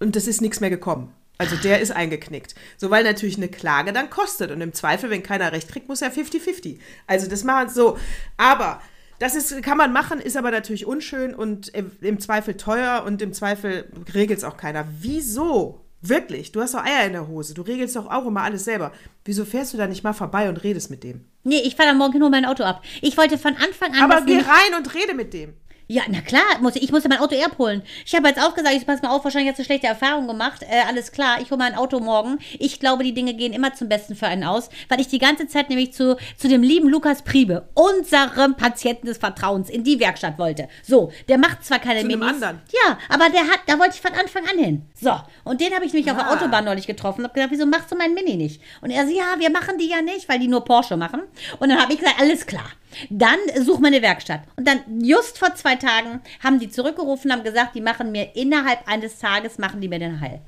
Und 0.00 0.16
es 0.16 0.26
ist 0.26 0.40
nichts 0.40 0.60
mehr 0.60 0.70
gekommen. 0.70 1.12
Also 1.38 1.56
der 1.56 1.80
ist 1.80 1.90
eingeknickt. 1.90 2.54
So, 2.76 2.90
weil 2.90 3.04
natürlich 3.04 3.36
eine 3.36 3.48
Klage 3.48 3.92
dann 3.92 4.10
kostet. 4.10 4.50
Und 4.50 4.60
im 4.60 4.72
Zweifel, 4.72 5.10
wenn 5.10 5.22
keiner 5.22 5.52
recht 5.52 5.68
kriegt, 5.68 5.88
muss 5.88 6.02
er 6.02 6.12
50-50. 6.12 6.78
Also 7.06 7.28
das 7.28 7.44
machen 7.44 7.68
so. 7.68 7.98
Aber 8.36 8.80
das 9.18 9.34
ist, 9.34 9.62
kann 9.62 9.76
man 9.76 9.92
machen, 9.92 10.20
ist 10.20 10.36
aber 10.36 10.50
natürlich 10.50 10.86
unschön 10.86 11.34
und 11.34 11.68
im, 11.68 11.92
im 12.00 12.20
Zweifel 12.20 12.56
teuer 12.56 13.04
und 13.06 13.22
im 13.22 13.32
Zweifel 13.32 13.86
regelt 14.14 14.38
es 14.38 14.44
auch 14.44 14.56
keiner. 14.56 14.86
Wieso? 15.00 15.81
Wirklich? 16.02 16.50
Du 16.50 16.60
hast 16.60 16.74
doch 16.74 16.84
Eier 16.84 17.06
in 17.06 17.12
der 17.12 17.28
Hose. 17.28 17.54
Du 17.54 17.62
regelst 17.62 17.94
doch 17.94 18.10
auch 18.10 18.26
immer 18.26 18.42
alles 18.42 18.64
selber. 18.64 18.92
Wieso 19.24 19.44
fährst 19.44 19.72
du 19.72 19.78
da 19.78 19.86
nicht 19.86 20.02
mal 20.02 20.12
vorbei 20.12 20.48
und 20.48 20.62
redest 20.64 20.90
mit 20.90 21.04
dem? 21.04 21.24
Nee, 21.44 21.60
ich 21.64 21.76
fahre 21.76 21.90
dann 21.90 21.98
morgen 21.98 22.18
nur 22.18 22.28
mein 22.28 22.44
Auto 22.44 22.64
ab. 22.64 22.82
Ich 23.00 23.16
wollte 23.16 23.38
von 23.38 23.54
Anfang 23.56 23.94
an. 23.94 24.10
Aber 24.10 24.22
geh 24.22 24.38
rein 24.38 24.74
und 24.76 24.94
rede 24.94 25.14
mit 25.14 25.32
dem. 25.32 25.54
Ja, 25.92 26.04
na 26.08 26.22
klar, 26.22 26.42
muss, 26.62 26.74
ich 26.76 26.90
musste 26.90 27.10
mein 27.10 27.18
Auto 27.18 27.34
eher 27.34 27.44
abholen. 27.48 27.82
Ich 28.06 28.14
habe 28.14 28.26
jetzt 28.26 28.40
auch 28.40 28.54
gesagt, 28.54 28.74
ich 28.74 28.86
pass 28.86 29.02
mal 29.02 29.10
auf, 29.10 29.24
wahrscheinlich 29.24 29.50
hast 29.50 29.58
du 29.58 29.64
schlechte 29.64 29.88
Erfahrungen 29.88 30.26
gemacht. 30.26 30.62
Äh, 30.62 30.88
alles 30.88 31.12
klar, 31.12 31.38
ich 31.42 31.50
hole 31.50 31.58
mein 31.58 31.74
Auto 31.74 32.00
morgen. 32.00 32.38
Ich 32.58 32.80
glaube, 32.80 33.04
die 33.04 33.12
Dinge 33.12 33.34
gehen 33.34 33.52
immer 33.52 33.74
zum 33.74 33.90
Besten 33.90 34.14
für 34.16 34.26
einen 34.26 34.42
aus, 34.42 34.70
weil 34.88 35.02
ich 35.02 35.08
die 35.08 35.18
ganze 35.18 35.48
Zeit 35.48 35.68
nämlich 35.68 35.92
zu, 35.92 36.16
zu 36.38 36.48
dem 36.48 36.62
lieben 36.62 36.88
Lukas 36.88 37.20
Priebe, 37.20 37.68
unserem 37.74 38.54
Patienten 38.56 39.06
des 39.06 39.18
Vertrauens, 39.18 39.68
in 39.68 39.84
die 39.84 40.00
Werkstatt 40.00 40.38
wollte. 40.38 40.66
So, 40.82 41.12
der 41.28 41.36
macht 41.36 41.62
zwar 41.62 41.78
keine 41.78 42.00
Zu 42.00 42.06
einem 42.06 42.20
Minis. 42.20 42.34
anderen. 42.36 42.62
Ja, 42.86 42.98
aber 43.10 43.28
der 43.28 43.42
hat, 43.42 43.60
da 43.66 43.78
wollte 43.78 43.94
ich 43.96 44.00
von 44.00 44.12
Anfang 44.18 44.44
an 44.50 44.58
hin. 44.58 44.86
So, 44.98 45.12
und 45.44 45.60
den 45.60 45.74
habe 45.74 45.84
ich 45.84 45.92
nämlich 45.92 46.10
auf 46.10 46.16
der 46.16 46.26
Ah. 46.26 46.32
Autobahn 46.34 46.64
neulich 46.64 46.86
getroffen 46.86 47.20
und 47.20 47.24
habe 47.24 47.34
gesagt, 47.34 47.52
wieso 47.52 47.66
machst 47.66 47.92
du 47.92 47.96
mein 47.96 48.14
Mini 48.14 48.36
nicht? 48.36 48.62
Und 48.80 48.90
er 48.92 49.06
so, 49.06 49.12
ja, 49.12 49.34
wir 49.38 49.50
machen 49.50 49.76
die 49.76 49.88
ja 49.90 50.00
nicht, 50.00 50.26
weil 50.26 50.38
die 50.38 50.48
nur 50.48 50.64
Porsche 50.64 50.96
machen. 50.96 51.20
Und 51.58 51.68
dann 51.68 51.78
habe 51.82 51.92
ich 51.92 51.98
gesagt, 51.98 52.18
alles 52.18 52.46
klar. 52.46 52.64
Dann 53.10 53.38
such 53.64 53.78
mir 53.80 53.88
eine 53.88 54.02
Werkstatt. 54.02 54.42
Und 54.56 54.66
dann 54.66 55.00
just 55.00 55.38
vor 55.38 55.54
zwei 55.54 55.76
Tagen 55.76 56.20
haben 56.42 56.58
die 56.58 56.70
zurückgerufen, 56.70 57.32
haben 57.32 57.44
gesagt, 57.44 57.74
die 57.74 57.80
machen 57.80 58.12
mir 58.12 58.34
innerhalb 58.34 58.86
eines 58.88 59.18
Tages, 59.18 59.58
machen 59.58 59.80
die 59.80 59.88
mir 59.88 59.98
den 59.98 60.20
Heil. 60.20 60.40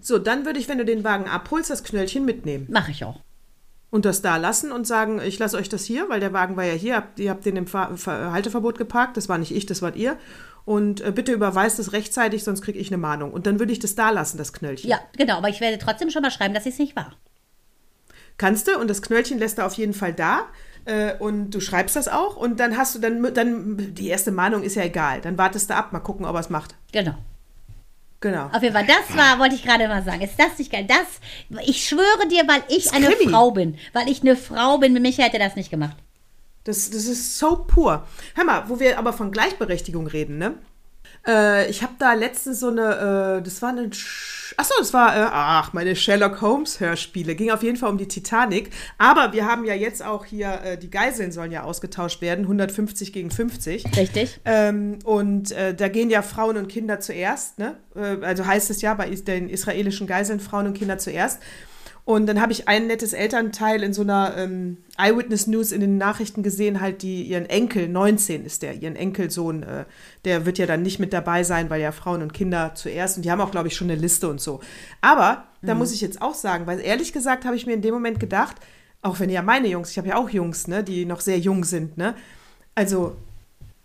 So, 0.00 0.18
dann 0.18 0.44
würde 0.44 0.58
ich, 0.58 0.68
wenn 0.68 0.78
du 0.78 0.84
den 0.84 1.04
Wagen 1.04 1.28
abholst, 1.28 1.70
das 1.70 1.82
Knöllchen 1.84 2.24
mitnehmen. 2.24 2.66
Mache 2.70 2.90
ich 2.90 3.04
auch. 3.04 3.20
und 3.90 4.04
das 4.04 4.20
da 4.20 4.36
lassen 4.36 4.72
und 4.72 4.86
sagen, 4.86 5.20
ich 5.24 5.38
lasse 5.38 5.56
euch 5.56 5.68
das 5.68 5.84
hier, 5.84 6.08
weil 6.08 6.20
der 6.20 6.32
Wagen 6.32 6.56
war 6.56 6.64
ja 6.64 6.74
hier, 6.74 6.96
habt, 6.96 7.18
ihr 7.18 7.30
habt 7.30 7.46
den 7.46 7.56
im 7.56 7.66
Fahr 7.66 7.96
Halteverbot 8.06 8.76
geparkt, 8.78 9.16
das 9.16 9.28
war 9.28 9.38
nicht 9.38 9.52
ich, 9.54 9.64
das 9.66 9.80
wart 9.80 9.96
ihr. 9.96 10.18
Und 10.66 11.00
äh, 11.00 11.12
bitte 11.12 11.32
überweist 11.32 11.78
es 11.78 11.92
rechtzeitig, 11.92 12.42
sonst 12.44 12.60
kriege 12.60 12.78
ich 12.78 12.88
eine 12.88 12.98
Mahnung. 12.98 13.32
Und 13.32 13.46
dann 13.46 13.58
würde 13.60 13.72
ich 13.72 13.78
das 13.78 13.94
da 13.94 14.10
lassen, 14.10 14.36
das 14.36 14.52
Knöllchen. 14.52 14.90
Ja, 14.90 14.98
genau, 15.16 15.36
aber 15.36 15.48
ich 15.48 15.60
werde 15.60 15.78
trotzdem 15.78 16.10
schon 16.10 16.22
mal 16.22 16.30
schreiben, 16.32 16.54
dass 16.54 16.66
es 16.66 16.78
nicht 16.78 16.96
war. 16.96 17.12
Kannst 18.36 18.68
du 18.68 18.76
und 18.78 18.90
das 18.90 19.00
Knöllchen 19.00 19.38
lässt 19.38 19.58
er 19.58 19.66
auf 19.66 19.74
jeden 19.74 19.94
Fall 19.94 20.12
da. 20.12 20.46
Äh, 20.86 21.14
und 21.18 21.50
du 21.50 21.60
schreibst 21.60 21.96
das 21.96 22.06
auch 22.06 22.36
und 22.36 22.60
dann 22.60 22.76
hast 22.76 22.94
du 22.94 23.00
dann, 23.00 23.34
dann, 23.34 23.94
die 23.94 24.08
erste 24.08 24.30
Mahnung 24.30 24.62
ist 24.62 24.76
ja 24.76 24.84
egal. 24.84 25.20
Dann 25.20 25.36
wartest 25.36 25.68
du 25.68 25.74
ab, 25.74 25.92
mal 25.92 26.00
gucken, 26.00 26.24
ob 26.24 26.34
er 26.34 26.40
es 26.40 26.48
macht. 26.48 26.76
Genau. 26.92 27.14
Genau. 28.20 28.46
Auf 28.46 28.62
jeden 28.62 28.74
Fall, 28.74 28.86
das 28.86 29.16
war, 29.16 29.38
wollte 29.38 29.56
ich 29.56 29.62
gerade 29.62 29.86
mal 29.88 30.02
sagen. 30.02 30.22
Ist 30.22 30.38
das 30.38 30.58
nicht 30.58 30.72
geil? 30.72 30.86
Das, 30.88 31.60
ich 31.66 31.86
schwöre 31.86 32.28
dir, 32.28 32.44
weil 32.48 32.62
ich 32.68 32.92
eine 32.92 33.08
Krimi. 33.08 33.30
Frau 33.30 33.50
bin. 33.50 33.76
Weil 33.92 34.08
ich 34.08 34.22
eine 34.22 34.36
Frau 34.36 34.78
bin, 34.78 34.92
mit 34.92 35.02
mich 35.02 35.18
hätte 35.18 35.38
er 35.38 35.46
das 35.46 35.56
nicht 35.56 35.70
gemacht. 35.70 35.96
Das, 36.64 36.90
das 36.90 37.04
ist 37.04 37.38
so 37.38 37.64
pur. 37.66 38.06
Hör 38.34 38.44
mal, 38.44 38.68
wo 38.68 38.80
wir 38.80 38.98
aber 38.98 39.12
von 39.12 39.32
Gleichberechtigung 39.32 40.06
reden, 40.06 40.38
ne? 40.38 40.54
Äh, 41.26 41.68
ich 41.70 41.82
habe 41.82 41.94
da 41.98 42.14
letztens 42.14 42.60
so 42.60 42.68
eine, 42.68 43.38
äh, 43.38 43.42
das 43.42 43.60
war 43.62 43.70
eine, 43.70 43.92
Sch 43.92 44.54
achso, 44.56 44.74
das 44.78 44.92
war, 44.92 45.16
äh, 45.16 45.26
ach, 45.30 45.72
meine 45.72 45.96
Sherlock 45.96 46.40
Holmes 46.40 46.80
Hörspiele. 46.80 47.34
Ging 47.34 47.50
auf 47.50 47.62
jeden 47.62 47.76
Fall 47.76 47.90
um 47.90 47.98
die 47.98 48.08
Titanic. 48.08 48.70
Aber 48.98 49.32
wir 49.32 49.46
haben 49.46 49.64
ja 49.64 49.74
jetzt 49.74 50.04
auch 50.04 50.24
hier, 50.24 50.60
äh, 50.62 50.78
die 50.78 50.90
Geiseln 50.90 51.32
sollen 51.32 51.52
ja 51.52 51.62
ausgetauscht 51.62 52.20
werden, 52.20 52.42
150 52.42 53.12
gegen 53.12 53.30
50. 53.30 53.84
Richtig. 53.96 54.40
Ähm, 54.44 54.98
und 55.04 55.52
äh, 55.52 55.74
da 55.74 55.88
gehen 55.88 56.10
ja 56.10 56.22
Frauen 56.22 56.56
und 56.56 56.68
Kinder 56.68 57.00
zuerst, 57.00 57.58
ne? 57.58 57.76
Äh, 57.94 58.24
also 58.24 58.46
heißt 58.46 58.70
es 58.70 58.82
ja 58.82 58.94
bei 58.94 59.08
is 59.08 59.24
den 59.24 59.48
israelischen 59.48 60.06
Geiseln 60.06 60.40
Frauen 60.40 60.66
und 60.66 60.74
Kinder 60.74 60.98
zuerst. 60.98 61.40
Und 62.06 62.26
dann 62.26 62.40
habe 62.40 62.52
ich 62.52 62.68
ein 62.68 62.86
nettes 62.86 63.12
Elternteil 63.12 63.82
in 63.82 63.92
so 63.92 64.02
einer 64.02 64.36
ähm, 64.36 64.76
Eyewitness 64.96 65.48
News 65.48 65.72
in 65.72 65.80
den 65.80 65.98
Nachrichten 65.98 66.44
gesehen, 66.44 66.80
halt 66.80 67.02
die 67.02 67.24
ihren 67.24 67.46
Enkel, 67.46 67.88
19 67.88 68.46
ist 68.46 68.62
der, 68.62 68.74
ihren 68.74 68.94
Enkelsohn, 68.94 69.64
äh, 69.64 69.86
der 70.24 70.46
wird 70.46 70.58
ja 70.58 70.66
dann 70.66 70.82
nicht 70.82 71.00
mit 71.00 71.12
dabei 71.12 71.42
sein, 71.42 71.68
weil 71.68 71.80
ja 71.80 71.90
Frauen 71.90 72.22
und 72.22 72.32
Kinder 72.32 72.76
zuerst 72.76 73.16
und 73.16 73.24
die 73.24 73.30
haben 73.32 73.40
auch, 73.40 73.50
glaube 73.50 73.66
ich, 73.66 73.74
schon 73.74 73.90
eine 73.90 74.00
Liste 74.00 74.28
und 74.28 74.40
so. 74.40 74.60
Aber 75.00 75.48
da 75.62 75.74
muss 75.74 75.92
ich 75.92 76.00
jetzt 76.00 76.22
auch 76.22 76.34
sagen, 76.34 76.68
weil 76.68 76.78
ehrlich 76.78 77.12
gesagt 77.12 77.44
habe 77.44 77.56
ich 77.56 77.66
mir 77.66 77.74
in 77.74 77.82
dem 77.82 77.92
Moment 77.92 78.20
gedacht, 78.20 78.54
auch 79.02 79.18
wenn 79.18 79.28
ja 79.28 79.42
meine 79.42 79.66
Jungs, 79.66 79.90
ich 79.90 79.98
habe 79.98 80.08
ja 80.08 80.16
auch 80.16 80.30
Jungs, 80.30 80.68
ne, 80.68 80.84
die 80.84 81.06
noch 81.06 81.20
sehr 81.20 81.40
jung 81.40 81.64
sind, 81.64 81.98
ne? 81.98 82.14
Also, 82.76 83.16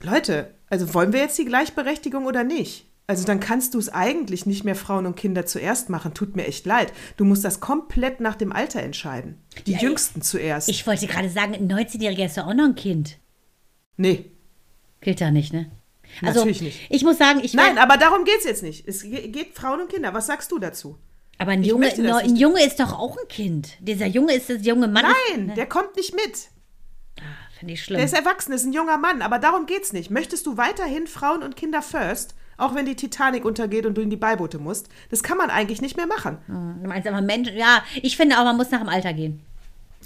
Leute, 0.04 0.54
also 0.70 0.94
wollen 0.94 1.12
wir 1.12 1.22
jetzt 1.22 1.40
die 1.40 1.46
Gleichberechtigung 1.46 2.28
oder 2.28 2.44
nicht? 2.44 2.86
Also 3.12 3.26
dann 3.26 3.40
kannst 3.40 3.74
du 3.74 3.80
es 3.80 3.90
eigentlich 3.90 4.46
nicht 4.46 4.64
mehr 4.64 4.76
Frauen 4.76 5.06
und 5.06 5.16
Kinder 5.16 5.46
zuerst 5.46 5.90
machen. 5.90 6.14
Tut 6.14 6.36
mir 6.36 6.48
echt 6.48 6.66
leid. 6.66 6.94
Du 7.18 7.26
musst 7.26 7.44
das 7.44 7.60
komplett 7.60 8.20
nach 8.22 8.36
dem 8.36 8.52
Alter 8.52 8.82
entscheiden. 8.82 9.38
Die 9.68 9.74
Ja, 9.74 9.80
Jüngsten 9.80 10.22
zuerst. 10.22 10.70
Ich 10.70 10.88
wollte 10.88 11.08
gerade 11.08 11.30
sagen, 11.30 11.54
ein 11.54 11.72
19-Jähriger 11.72 12.26
ist 12.26 12.38
doch 12.38 12.48
auch 12.48 12.54
noch 12.54 12.66
ein 12.66 12.76
Kind. 12.76 13.18
nee. 13.98 14.26
Gilt 15.02 15.20
da 15.20 15.32
nicht, 15.32 15.52
ne? 15.52 15.70
Also, 16.22 16.40
Natürlich 16.42 16.62
nicht. 16.62 16.80
Ich 16.90 17.04
muss 17.04 17.18
sagen, 17.18 17.40
ich 17.44 17.54
Nein, 17.56 17.78
aber 17.80 17.98
darum 17.98 18.24
geht 18.24 18.38
es 18.40 18.44
jetzt 18.44 18.62
nicht. 18.64 18.88
Es 18.88 19.02
ge- 19.02 19.28
geht 19.30 19.56
Frauen 19.56 19.82
und 19.82 19.90
Kinder. 19.90 20.14
Was 20.14 20.28
sagst 20.28 20.52
du 20.52 20.60
dazu? 20.60 20.98
aber 21.40 21.52
ein 21.54 21.64
Junge, 21.64 21.90
das 21.90 21.98
ein. 22.24 22.36
Junge 22.36 22.64
ist 22.64 22.80
doch 22.80 22.94
auch 22.94 23.18
ein 23.18 23.28
Kind. 23.28 23.70
Dieser 23.80 24.06
Junge 24.06 24.34
ist 24.36 24.50
das 24.52 24.64
junge 24.64 24.88
Mann. 24.88 25.06
Nein, 25.32 25.50
ist, 25.50 25.58
der 25.58 25.66
kommt 25.66 25.96
nicht 25.96 26.14
mit. 26.14 26.50
finde 27.58 27.74
ich 27.74 27.80
Der 27.80 27.84
schlimm. 27.96 28.00
ist 28.02 28.14
erwachsen, 28.14 28.54
ist 28.54 28.64
ein 28.66 28.74
junger 28.74 28.98
Mann. 28.98 29.24
Aber 29.24 29.40
darum 29.40 29.66
geht's 29.66 29.92
nicht. 29.92 30.12
Möchtest 30.12 30.46
du 30.46 30.56
weiterhin 30.58 31.08
Frauen 31.08 31.42
und 31.42 31.56
Kinder 31.56 31.82
first, 31.82 32.36
auch 32.62 32.76
wenn 32.76 32.86
die 32.86 32.96
Titanic 32.96 33.46
untergeht 33.46 33.86
und 33.86 33.96
du 33.98 34.02
in 34.02 34.10
die 34.10 34.16
Beiboote 34.18 34.60
musst? 34.60 34.88
Das 35.10 35.24
kann 35.24 35.38
man 35.38 35.50
eigentlich 35.50 35.82
nicht 35.82 35.98
mehr 35.98 36.08
machen. 36.08 36.38
Du 36.82 36.88
meinst 36.88 37.08
aber 37.08 37.22
Menschen, 37.22 37.56
ja, 37.58 37.84
ich 38.02 38.18
finde 38.18 38.40
auch, 38.40 38.44
man 38.44 38.58
muss 38.58 38.72
nach 38.72 38.80
dem 38.80 38.90
Alter 38.90 39.14
gehen. 39.14 39.42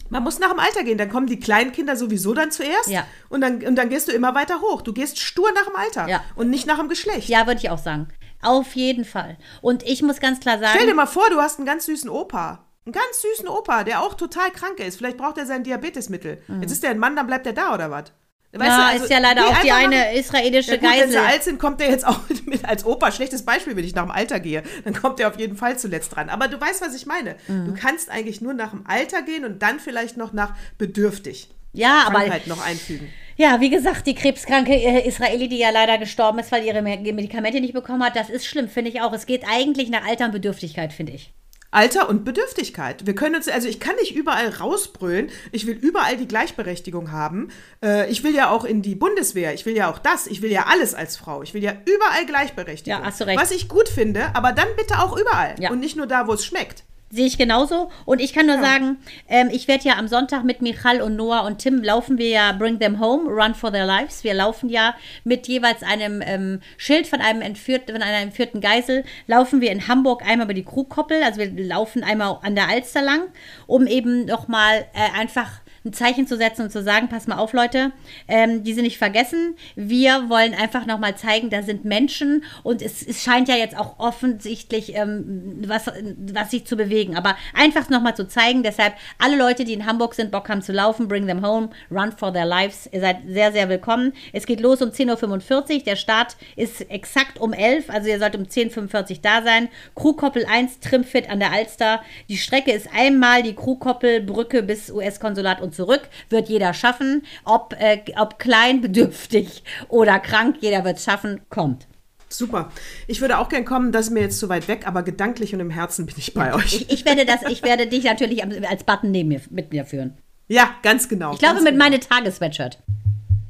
Man 0.10 0.24
muss 0.24 0.40
nach 0.40 0.50
dem 0.50 0.60
Alter 0.60 0.84
gehen. 0.84 0.98
Dann 0.98 1.10
kommen 1.10 1.26
die 1.28 1.40
kleinen 1.40 1.72
Kinder 1.72 1.96
sowieso 1.96 2.34
dann 2.34 2.52
zuerst. 2.52 2.90
Ja. 2.90 3.06
Und, 3.30 3.42
dann, 3.42 3.64
und 3.64 3.76
dann 3.76 3.90
gehst 3.90 4.08
du 4.08 4.12
immer 4.12 4.36
weiter 4.36 4.62
hoch. 4.62 4.82
Du 4.82 4.94
gehst 4.94 5.20
stur 5.20 5.50
nach 5.54 5.66
dem 5.66 5.76
Alter 5.76 6.08
Ja. 6.08 6.24
und 6.36 6.50
nicht 6.50 6.68
nach 6.68 6.78
dem 6.78 6.90
Geschlecht. 6.90 7.28
Ja, 7.30 7.48
würde 7.48 7.60
ich 7.60 7.70
auch 7.70 7.78
sagen. 7.80 8.08
Auf 8.42 8.76
jeden 8.76 9.06
Fall. 9.06 9.38
Und 9.62 9.84
ich 9.84 10.04
muss 10.04 10.20
ganz 10.20 10.40
klar 10.40 10.60
sagen. 10.60 10.74
Stell 10.76 10.88
dir 10.88 10.94
mal 10.94 11.06
vor, 11.08 11.30
du 11.30 11.38
hast 11.38 11.58
einen 11.58 11.66
ganz 11.66 11.86
süßen 11.86 12.10
Opa. 12.10 12.66
Einen 12.86 12.94
ganz 12.94 13.22
süßen 13.22 13.48
Opa, 13.48 13.84
der 13.84 14.02
auch 14.02 14.14
total 14.14 14.52
krank 14.52 14.80
ist. 14.80 14.98
Vielleicht 14.98 15.18
braucht 15.18 15.40
er 15.40 15.48
sein 15.48 15.64
Diabetesmittel. 15.64 16.40
Jetzt 16.62 16.72
ist 16.72 16.84
der 16.84 16.92
ein 16.92 17.00
Mann, 17.00 17.16
dann 17.16 17.26
bleibt 17.26 17.48
er 17.48 17.54
da 17.54 17.74
oder 17.74 17.90
was? 17.90 18.12
Weißt 18.60 18.70
ja, 18.70 18.78
du, 18.78 18.84
also, 18.86 19.04
ist 19.06 19.10
ja 19.12 19.20
leider 19.20 19.48
auch 19.48 19.60
die 19.62 19.72
eine 19.72 20.16
israelische 20.18 20.72
Ja 20.72 20.78
gut, 20.78 20.84
wenn 20.90 21.10
sie 21.10 21.16
Geisel. 21.16 21.18
alt 21.32 21.44
sind, 21.44 21.60
kommt 21.60 21.80
der 21.82 21.90
jetzt 21.90 22.06
auch 22.08 22.20
mit 22.46 22.64
als 22.66 22.86
Opa. 22.86 23.12
Schlechtes 23.12 23.44
Beispiel, 23.44 23.76
wenn 23.76 23.84
ich 23.84 23.94
nach 23.96 24.04
dem 24.04 24.12
Alter 24.12 24.40
gehe. 24.40 24.64
Dann 24.84 24.94
kommt 24.94 25.20
der 25.20 25.28
auf 25.28 25.38
jeden 25.40 25.58
Fall 25.58 25.78
zuletzt 25.78 26.16
dran. 26.16 26.30
Aber 26.30 26.48
du 26.48 26.60
weißt, 26.60 26.82
was 26.82 26.96
ich 26.96 27.06
meine. 27.06 27.36
Mhm. 27.48 27.66
Du 27.68 27.74
kannst 27.74 28.10
eigentlich 28.10 28.42
nur 28.42 28.54
nach 28.54 28.72
dem 28.72 28.86
Alter 28.88 29.22
gehen 29.22 29.46
und 29.46 29.62
dann 29.62 29.80
vielleicht 29.80 30.18
noch 30.18 30.34
nach 30.34 30.56
bedürftig. 30.78 31.50
Ja, 31.74 32.04
aber 32.08 32.20
Krankheit 32.20 32.48
noch 32.48 32.66
einfügen. 32.66 33.10
Ja, 33.38 33.60
wie 33.60 33.70
gesagt, 33.70 34.08
die 34.08 34.16
krebskranke 34.16 34.72
äh, 34.74 35.06
Israeli, 35.06 35.50
die 35.50 35.58
ja 35.58 35.70
leider 35.70 35.98
gestorben 35.98 36.40
ist, 36.40 36.50
weil 36.54 36.64
ihre 36.64 36.82
Me- 36.82 36.98
Medikamente 36.98 37.60
nicht 37.60 37.74
bekommen 37.74 38.02
hat, 38.02 38.16
das 38.16 38.30
ist 38.30 38.46
schlimm, 38.46 38.70
finde 38.70 38.92
ich 38.92 39.02
auch. 39.02 39.12
Es 39.12 39.26
geht 39.26 39.44
eigentlich 39.46 39.90
nach 39.90 40.06
Alter 40.08 40.26
und 40.26 40.32
Bedürftigkeit, 40.32 40.94
finde 40.94 41.12
ich. 41.12 41.34
Alter 41.76 42.10
und 42.10 42.24
Bedürftigkeit. 42.24 43.06
Wir 43.06 43.16
können 43.16 43.36
uns, 43.36 43.48
also 43.48 43.68
ich 43.68 43.80
kann 43.80 43.96
nicht 43.98 44.16
überall 44.16 44.50
rausbrüllen. 44.50 45.30
Ich 45.52 45.68
will 45.68 45.76
überall 45.76 46.18
die 46.18 46.28
Gleichberechtigung 46.28 47.12
haben. 47.12 47.50
Äh, 47.84 48.10
ich 48.10 48.24
will 48.24 48.34
ja 48.34 48.50
auch 48.50 48.64
in 48.64 48.82
die 48.82 48.96
Bundeswehr. 48.96 49.54
Ich 49.54 49.66
will 49.66 49.76
ja 49.76 49.92
auch 49.92 50.00
das. 50.00 50.28
Ich 50.28 50.42
will 50.42 50.52
ja 50.52 50.68
alles 50.70 50.94
als 50.94 51.18
Frau. 51.18 51.44
Ich 51.44 51.54
will 51.54 51.64
ja 51.64 51.74
überall 51.86 52.26
Gleichberechtigung. 52.26 53.02
Ja, 53.02 53.06
hast 53.06 53.20
du 53.20 53.26
recht. 53.26 53.40
Was 53.40 53.52
ich 53.52 53.68
gut 53.68 53.90
finde, 53.90 54.34
aber 54.34 54.54
dann 54.54 54.68
bitte 54.78 55.00
auch 55.00 55.18
überall. 55.18 55.56
Ja. 55.60 55.70
Und 55.70 55.80
nicht 55.80 55.98
nur 55.98 56.08
da, 56.08 56.28
wo 56.28 56.34
es 56.34 56.46
schmeckt. 56.46 56.84
Sehe 57.12 57.28
ich 57.28 57.38
genauso. 57.38 57.92
Und 58.06 58.20
ich 58.20 58.34
kann 58.34 58.48
nur 58.48 58.60
sagen, 58.60 58.98
ähm, 59.30 59.50
ich 59.52 59.68
werde 59.68 59.88
ja 59.88 59.98
am 59.98 60.08
Sonntag 60.08 60.44
mit 60.44 60.62
Michal 60.62 61.02
und 61.02 61.16
Noah 61.16 61.46
und 61.46 61.60
Tim 61.60 61.84
laufen 61.84 62.18
wir 62.18 62.30
ja 62.30 62.52
Bring 62.52 62.80
Them 62.80 63.00
Home, 63.00 63.30
Run 63.30 63.54
for 63.54 63.72
Their 63.72 63.86
Lives. 63.86 64.24
Wir 64.24 64.34
laufen 64.34 64.70
ja 64.70 64.96
mit 65.24 65.48
jeweils 65.48 65.84
einem 65.84 66.24
ähm, 66.26 66.62
Schild 66.78 67.06
von 67.08 67.22
einem 67.22 67.42
entführten, 67.42 67.94
von 67.94 68.02
einer 68.02 68.18
entführten 68.18 68.60
Geisel, 68.60 69.04
laufen 69.28 69.62
wir 69.62 69.72
in 69.72 69.88
Hamburg 69.88 70.24
einmal 70.26 70.46
über 70.46 70.56
die 70.56 70.66
Krugkoppel. 70.66 71.22
Also 71.22 71.40
wir 71.40 71.52
laufen 71.52 72.04
einmal 72.04 72.40
an 72.42 72.56
der 72.56 72.70
Alster 72.70 73.04
lang, 73.04 73.22
um 73.68 73.86
eben 73.86 74.26
nochmal 74.26 74.88
äh, 74.94 75.20
einfach 75.20 75.62
ein 75.86 75.94
Zeichen 75.94 76.28
zu 76.28 76.38
setzen 76.38 76.64
und 76.64 76.72
zu 76.72 76.84
sagen, 76.84 77.10
pass 77.10 77.28
mal 77.28 77.38
auf, 77.38 77.54
Leute, 77.54 77.92
ähm, 78.28 78.64
die 78.64 78.74
sind 78.74 78.84
nicht 78.84 78.98
vergessen. 78.98 79.56
Wir 79.76 80.30
wollen 80.30 80.54
einfach 80.54 80.86
nochmal 80.86 81.16
zeigen, 81.16 81.50
da 81.50 81.64
sind 81.64 81.86
Menschen 81.86 82.44
und 82.64 82.82
es, 82.82 83.02
es 83.06 83.24
scheint 83.24 83.48
ja 83.48 83.56
jetzt 83.56 83.78
auch 83.78 84.00
offensichtlich 84.00 84.96
ähm, 84.96 85.64
was, 85.68 85.88
was 86.34 86.52
sich 86.52 86.66
zu 86.66 86.76
bewegen. 86.76 87.16
Aber 87.16 87.36
einfach 87.54 87.90
nochmal 87.90 88.16
zu 88.16 88.28
zeigen, 88.28 88.64
deshalb 88.64 88.94
alle 89.20 89.38
Leute, 89.38 89.64
die 89.64 89.74
in 89.74 89.86
Hamburg 89.86 90.14
sind, 90.14 90.32
Bock 90.32 90.50
haben 90.50 90.62
zu 90.62 90.74
laufen, 90.74 91.08
bring 91.08 91.28
them 91.28 91.46
home, 91.46 91.70
run 91.90 92.12
for 92.12 92.34
their 92.34 92.46
lives. 92.46 92.90
Ihr 92.92 93.02
seid 93.02 93.18
sehr, 93.28 93.52
sehr 93.52 93.70
willkommen. 93.70 94.14
Es 94.34 94.46
geht 94.46 94.60
los 94.60 94.82
um 94.82 94.90
10.45 94.90 95.78
Uhr. 95.78 95.84
Der 95.84 95.96
Start 95.96 96.36
ist 96.56 96.90
exakt 96.90 97.40
um 97.40 97.54
11 97.54 97.86
also 97.90 98.10
ihr 98.10 98.20
sollt 98.20 98.36
um 98.36 98.44
10.45 98.44 99.12
Uhr 99.12 99.18
da 99.22 99.42
sein. 99.44 99.70
Krugkoppel 99.96 100.46
1, 100.46 100.80
Trimfit 100.80 101.30
an 101.30 101.40
der 101.40 101.52
Alster. 101.52 102.02
Die 102.30 102.38
Strecke 102.38 102.72
ist 102.72 102.90
einmal 102.94 103.44
die 103.44 103.56
Krugkoppelbrücke 103.56 104.64
bis 104.64 104.92
US-Konsulat 104.92 105.62
und 105.62 105.75
zurück. 105.76 106.02
Wird 106.30 106.50
jeder 106.50 106.74
schaffen. 106.74 107.24
Ob, 107.44 107.76
äh, 107.80 108.02
ob 108.18 108.40
klein, 108.40 108.82
bedürftig 108.86 109.64
oder 109.90 110.20
krank, 110.20 110.58
jeder 110.62 110.84
wird 110.84 110.98
es 110.98 111.04
schaffen. 111.04 111.42
Kommt. 111.50 111.88
Super. 112.30 112.72
Ich 113.08 113.22
würde 113.22 113.38
auch 113.38 113.50
gern 113.50 113.66
kommen, 113.66 113.92
das 113.92 114.08
ist 114.08 114.12
mir 114.12 114.22
jetzt 114.22 114.40
zu 114.40 114.50
weit 114.50 114.68
weg, 114.68 114.88
aber 114.88 115.04
gedanklich 115.04 115.54
und 115.54 115.60
im 115.60 115.70
Herzen 115.70 116.06
bin 116.06 116.16
ich 116.18 116.34
bei 116.34 116.54
euch. 116.54 116.74
Ich, 116.74 116.90
ich, 116.92 117.06
werde 117.06 117.26
das, 117.26 117.44
ich 117.50 117.64
werde 117.64 117.88
dich 117.88 118.04
natürlich 118.04 118.44
als 118.68 118.84
Button 118.84 119.12
neben 119.12 119.30
mir, 119.30 119.42
mit 119.50 119.72
mir 119.72 119.86
führen. 119.86 120.18
Ja, 120.48 120.76
ganz 120.84 121.08
genau. 121.08 121.34
Ich 121.34 121.40
glaube, 121.40 121.62
mit 121.62 121.74
genau. 121.74 121.86
meinem 121.86 122.02
Tagessweatshirt. 122.02 122.80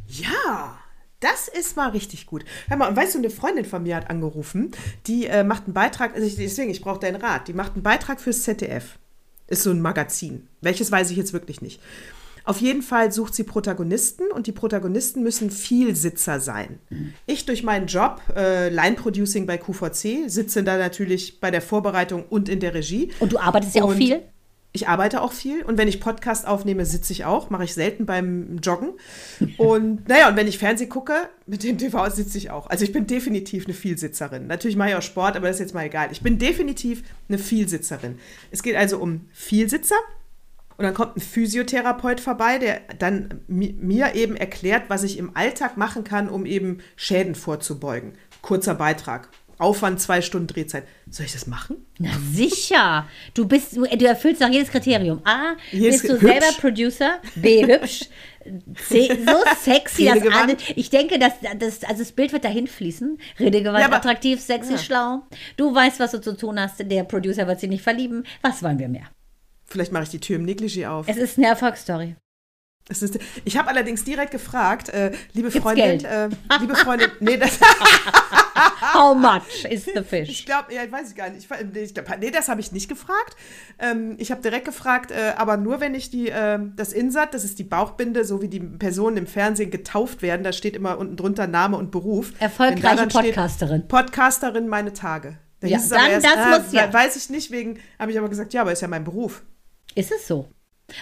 Ja, 0.08 0.78
das 1.20 1.48
ist 1.48 1.76
mal 1.76 1.90
richtig 1.90 2.26
gut. 2.26 2.46
Hör 2.68 2.78
mal, 2.78 2.88
und 2.88 2.96
weißt 2.96 3.16
du, 3.16 3.20
eine 3.20 3.30
Freundin 3.30 3.66
von 3.66 3.84
mir 3.84 3.96
hat 3.96 4.10
angerufen, 4.10 4.72
die 5.08 5.26
äh, 5.26 5.44
macht 5.44 5.66
einen 5.66 5.74
Beitrag, 5.74 6.14
also 6.14 6.26
ich, 6.26 6.36
deswegen, 6.36 6.70
ich 6.70 6.82
brauche 6.82 7.00
deinen 7.00 7.16
Rat, 7.16 7.48
die 7.48 7.54
macht 7.54 7.74
einen 7.74 7.84
Beitrag 7.84 8.22
fürs 8.22 8.44
ZDF. 8.44 9.00
Ist 9.48 9.64
so 9.64 9.72
ein 9.72 9.82
Magazin. 9.82 10.48
Welches 10.62 10.92
weiß 10.92 11.12
ich 11.12 11.18
jetzt 11.18 11.34
wirklich 11.34 11.62
nicht. 11.62 11.80
Auf 12.46 12.62
jeden 12.62 12.84
Fall 12.84 13.12
sucht 13.12 13.34
sie 13.34 13.44
Protagonisten 13.44 14.32
und 14.32 14.46
die 14.46 14.52
Protagonisten 14.52 15.24
müssen 15.24 15.50
Vielsitzer 15.50 16.40
sein. 16.40 16.80
Ich 17.26 17.46
durch 17.46 17.64
meinen 17.64 17.88
Job, 17.88 18.22
äh, 18.36 18.70
Line 18.70 18.96
Producing 18.96 19.48
bei 19.48 19.58
QVC, 19.58 20.28
sitze 20.30 20.64
da 20.64 20.78
natürlich 20.78 21.40
bei 21.40 21.50
der 21.50 21.62
Vorbereitung 21.62 22.24
und 22.30 22.48
in 22.48 22.60
der 22.60 22.76
Regie. 22.76 23.12
Und 23.20 23.34
du 23.34 23.40
arbeitest 23.40 23.76
ja 23.76 23.84
auch 23.84 23.90
Und 23.90 23.98
viel. 23.98 24.22
Ich 24.76 24.90
arbeite 24.90 25.22
auch 25.22 25.32
viel 25.32 25.64
und 25.64 25.78
wenn 25.78 25.88
ich 25.88 26.02
Podcast 26.02 26.46
aufnehme, 26.46 26.86
sitze 26.86 27.14
ich 27.14 27.24
auch. 27.24 27.50
Mache 27.50 27.64
ich 27.64 27.74
selten 27.74 28.06
beim 28.06 28.58
Joggen. 28.62 28.90
Und 29.58 30.06
naja, 30.10 30.28
und 30.28 30.36
wenn 30.36 30.48
ich 30.48 30.58
Fernsehen 30.58 30.90
gucke, 30.90 31.14
mit 31.46 31.64
dem 31.64 31.78
TV 31.78 32.10
sitze 32.10 32.38
ich 32.38 32.52
auch. 32.52 32.68
Also 32.68 32.84
ich 32.84 32.92
bin 32.92 33.08
definitiv 33.08 33.66
eine 33.66 33.74
Vielsitzerin. 33.74 34.48
Natürlich 34.48 34.76
mache 34.76 34.90
ich 34.90 34.96
auch 34.96 35.02
Sport, 35.02 35.38
aber 35.38 35.48
das 35.48 35.56
ist 35.56 35.62
jetzt 35.62 35.74
mal 35.74 35.86
egal. 35.86 36.10
Ich 36.12 36.22
bin 36.22 36.38
definitiv 36.38 37.04
eine 37.30 37.38
Vielsitzerin. 37.38 38.20
Es 38.52 38.64
geht 38.64 38.76
also 38.76 38.98
um 39.00 39.22
Vielsitzer. 39.32 39.96
Und 40.78 40.84
dann 40.84 40.94
kommt 40.94 41.16
ein 41.16 41.22
Physiotherapeut 41.22 42.20
vorbei, 42.20 42.58
der 42.58 42.82
dann 43.00 43.40
mi- 43.48 43.78
mir 43.80 44.14
eben 44.14 44.36
erklärt, 44.36 44.84
was 44.90 45.04
ich 45.04 45.18
im 45.18 45.38
Alltag 45.38 45.78
machen 45.78 46.04
kann, 46.04 46.28
um 46.28 46.46
eben 46.46 46.80
Schäden 46.98 47.34
vorzubeugen. 47.36 48.12
Kurzer 48.42 48.76
Beitrag. 48.76 49.30
Aufwand 49.58 50.02
zwei 50.02 50.22
Stunden 50.22 50.48
Drehzeit. 50.48 50.84
Soll 51.10 51.26
ich 51.26 51.34
das 51.34 51.48
machen? 51.48 51.78
Na 52.00 52.10
sicher. 52.34 53.08
Du 53.34 53.48
bist, 53.48 53.76
du, 53.78 53.84
du 53.86 54.06
erfüllst 54.06 54.42
doch 54.42 54.50
jedes 54.50 54.70
Kriterium. 54.70 55.22
A, 55.26 55.54
Jedes- 55.72 56.02
bist 56.02 56.10
du 56.14 56.14
hübsch. 56.22 56.24
selber 56.32 56.46
Producer. 56.60 57.22
B, 57.36 57.66
hübsch. 57.66 58.06
C, 58.90 59.08
so 59.26 59.38
sexy, 59.72 60.06
dass 60.06 60.22
alle, 60.34 60.56
ich 60.76 60.90
denke, 60.90 61.18
dass 61.18 61.34
das, 61.58 61.84
also 61.84 62.00
das 62.04 62.12
Bild 62.12 62.32
wird 62.34 62.44
dahin 62.44 62.68
fließen. 62.68 63.18
Redegewandt, 63.40 63.80
Ja, 63.80 63.86
aber- 63.88 63.96
attraktiv, 63.98 64.40
sexy, 64.42 64.74
Ja. 64.74 64.78
schlau. 64.78 65.24
Du 65.58 65.74
weißt, 65.74 66.00
was 66.00 66.12
du 66.12 66.22
zu 66.22 66.36
tun 66.38 66.60
hast. 66.60 66.76
Der 66.80 67.04
Producer 67.06 67.48
wird 67.48 67.60
sich 67.60 67.70
nicht 67.70 67.84
verlieben. 67.84 68.24
Was 68.42 68.62
wollen 68.62 68.78
wir 68.80 68.90
mehr? 68.90 69.08
Vielleicht 69.66 69.92
mache 69.92 70.04
ich 70.04 70.10
die 70.10 70.20
Tür 70.20 70.36
im 70.36 70.46
Negligé 70.46 70.88
auf. 70.88 71.08
Es 71.08 71.18
ist 71.18 71.38
eine 71.38 71.48
Erfolgsstory. 71.48 72.16
Ist, 72.88 73.18
ich 73.46 73.58
habe 73.58 73.70
allerdings 73.70 74.04
direkt 74.04 74.32
gefragt, 74.32 74.90
äh, 74.90 75.12
liebe 75.34 75.50
Gibt's 75.50 75.64
Freundin, 75.64 76.06
äh, 76.06 76.30
liebe 76.60 76.76
Freundin, 76.76 77.10
nee, 77.20 77.36
das, 77.36 77.60
How 78.94 79.16
much 79.16 79.66
is 79.70 79.86
the 79.86 80.04
fish? 80.04 80.30
ich 80.30 80.46
glaube, 80.46 80.74
ja, 80.74 80.90
weiß 80.90 81.10
ich 81.10 81.16
gar 81.16 81.30
nicht. 81.30 81.50
Ich, 81.50 81.74
nee, 81.74 81.80
ich 81.82 81.94
glaub, 81.94 82.06
nee, 82.20 82.32
das 82.32 82.48
habe 82.48 82.62
ich 82.62 82.72
nicht 82.72 82.88
gefragt. 82.88 83.36
Ähm, 83.80 84.16
ich 84.18 84.32
habe 84.32 84.42
direkt 84.42 84.66
gefragt, 84.66 85.12
äh, 85.12 85.34
aber 85.38 85.58
nur 85.58 85.80
wenn 85.80 85.96
ich 85.96 86.10
die, 86.10 86.30
äh, 86.30 86.60
das 86.76 86.94
Insert, 86.94 87.34
das 87.34 87.44
ist 87.44 87.60
die 87.60 87.64
Bauchbinde, 87.64 88.24
so 88.24 88.42
wie 88.42 88.48
die 88.48 88.60
Personen 88.60 89.18
im 89.18 89.28
Fernsehen 89.28 89.72
getauft 89.72 90.22
werden, 90.22 90.44
da 90.44 90.54
steht 90.54 90.76
immer 90.76 90.98
unten 90.98 91.18
drunter 91.18 91.48
Name 91.48 91.78
und 91.78 91.92
Beruf. 91.92 92.34
Erfolgreiche 92.40 92.96
dann 92.96 93.10
steht, 93.10 93.24
Podcasterin. 93.24 93.88
Podcasterin 93.88 94.68
meine 94.68 94.94
Tage. 94.94 95.38
Da 95.60 95.68
Ja, 95.68 95.80
dann 95.90 96.12
erst, 96.12 96.26
das 96.26 96.38
ah, 96.38 96.60
muss 96.60 96.72
ja. 96.72 96.92
Weiß 96.92 97.16
ich 97.16 97.30
nicht, 97.30 97.52
wegen, 97.52 97.80
habe 98.00 98.12
ich 98.12 98.18
aber 98.18 98.30
gesagt, 98.30 98.54
ja, 98.54 98.62
aber 98.62 98.72
ist 98.72 98.82
ja 98.82 98.88
mein 98.88 99.04
Beruf. 99.04 99.44
Ist 99.96 100.12
es 100.12 100.28
so? 100.28 100.50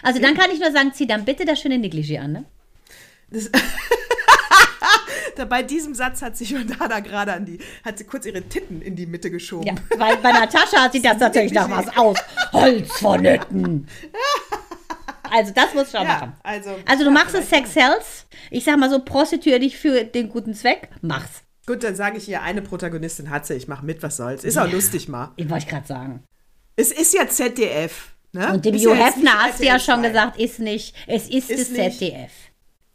Also 0.01 0.19
dann 0.21 0.35
kann 0.35 0.49
ich 0.51 0.59
nur 0.59 0.71
sagen, 0.71 0.91
zieh 0.93 1.07
dann 1.07 1.25
bitte 1.25 1.45
das 1.45 1.59
schöne 1.59 1.75
Negligé 1.75 2.19
an, 2.19 2.31
ne? 2.31 2.45
Da, 5.35 5.45
bei 5.45 5.63
diesem 5.63 5.95
Satz 5.95 6.21
hat 6.21 6.37
sich 6.37 6.51
Jordana 6.51 6.99
gerade 6.99 7.33
an 7.33 7.45
die, 7.45 7.57
hat 7.83 7.97
sie 7.97 8.03
kurz 8.03 8.25
ihre 8.25 8.41
Titten 8.43 8.81
in 8.81 8.95
die 8.95 9.05
Mitte 9.05 9.31
geschoben. 9.31 9.65
Ja, 9.65 9.73
weil 9.97 10.17
bei 10.17 10.31
Natascha 10.31 10.89
sieht 10.91 11.05
das 11.05 11.17
natürlich 11.19 11.53
nach 11.53 11.69
was 11.69 11.95
aus. 11.97 12.17
Holz 12.51 12.91
von 12.99 13.25
Hütten. 13.25 13.87
Also 15.31 15.51
das 15.53 15.73
muss 15.73 15.89
ich 15.89 15.95
auch 15.97 16.03
Ja, 16.03 16.07
machen. 16.09 16.33
also, 16.43 16.69
Also 16.85 17.03
du 17.03 17.09
ja, 17.09 17.13
machst 17.13 17.33
es 17.35 17.49
Sex 17.49 17.75
Hells. 17.75 18.27
Ich 18.51 18.63
sag 18.65 18.77
mal 18.77 18.89
so, 18.89 18.99
prostituier 18.99 19.57
dich 19.59 19.77
für 19.77 20.03
den 20.03 20.29
guten 20.29 20.53
Zweck. 20.53 20.89
Mach's. 21.01 21.41
Gut, 21.65 21.83
dann 21.83 21.95
sage 21.95 22.17
ich 22.17 22.29
ihr, 22.29 22.41
eine 22.43 22.61
Protagonistin 22.61 23.29
hat 23.31 23.47
sie, 23.47 23.55
ich 23.55 23.67
mache 23.67 23.85
mit, 23.85 24.03
was 24.03 24.17
soll's. 24.17 24.43
Ist 24.43 24.57
auch 24.57 24.69
lustig 24.71 25.07
mal. 25.07 25.31
Ich 25.37 25.49
wollte 25.49 25.65
gerade 25.65 25.87
sagen. 25.87 26.23
Es 26.75 26.91
ist 26.91 27.13
ja 27.13 27.27
ZDF. 27.27 28.12
Ne? 28.33 28.51
Und 28.51 28.65
dem 28.65 28.75
ja 28.75 28.93
nicht 28.93 29.05
Hefner 29.05 29.43
hast 29.43 29.59
du 29.59 29.65
ja 29.65 29.79
schon 29.79 30.01
2. 30.01 30.07
gesagt, 30.07 30.39
ist 30.39 30.59
nicht. 30.59 30.95
Es 31.07 31.29
ist, 31.29 31.49
Ist 31.49 31.61
das 31.61 31.69
nicht. 31.69 31.99
ZDF. 31.99 32.31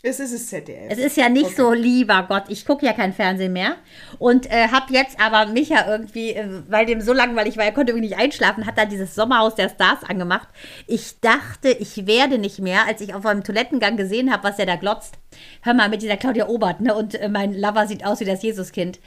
Es 0.00 0.20
ist 0.20 0.32
das 0.32 0.46
ZDF. 0.46 0.86
Es 0.90 0.98
ist 0.98 1.16
ja 1.16 1.28
nicht 1.28 1.56
so, 1.56 1.72
lieber 1.72 2.24
Gott, 2.28 2.44
ich 2.48 2.64
gucke 2.64 2.86
ja 2.86 2.92
kein 2.92 3.12
Fernsehen 3.12 3.52
mehr 3.52 3.74
und 4.20 4.48
äh, 4.48 4.68
habe 4.68 4.92
jetzt 4.92 5.20
aber 5.20 5.50
Micha 5.50 5.90
irgendwie, 5.90 6.34
äh, 6.34 6.62
weil 6.68 6.86
dem 6.86 7.00
so 7.00 7.12
langweilig 7.12 7.56
war, 7.56 7.64
er 7.64 7.72
konnte 7.72 7.92
irgendwie 7.92 8.08
nicht 8.08 8.18
einschlafen, 8.18 8.64
hat 8.64 8.78
dann 8.78 8.88
dieses 8.88 9.16
Sommerhaus 9.16 9.56
der 9.56 9.68
Stars 9.68 10.04
angemacht. 10.04 10.48
Ich 10.86 11.18
dachte, 11.20 11.70
ich 11.70 12.06
werde 12.06 12.38
nicht 12.38 12.60
mehr, 12.60 12.86
als 12.86 13.00
ich 13.00 13.12
auf 13.12 13.26
einem 13.26 13.42
Toilettengang 13.42 13.96
gesehen 13.96 14.32
habe, 14.32 14.44
was 14.44 14.60
er 14.60 14.66
da 14.66 14.76
glotzt. 14.76 15.14
Hör 15.62 15.74
mal, 15.74 15.88
mit 15.88 16.02
dieser 16.02 16.16
Claudia 16.16 16.48
Obert, 16.48 16.80
ne? 16.80 16.94
Und 16.94 17.14
äh, 17.14 17.28
mein 17.28 17.54
Lover 17.54 17.86
sieht 17.86 18.04
aus 18.04 18.20
wie 18.20 18.24
das 18.24 18.42
Jesuskind. 18.42 18.98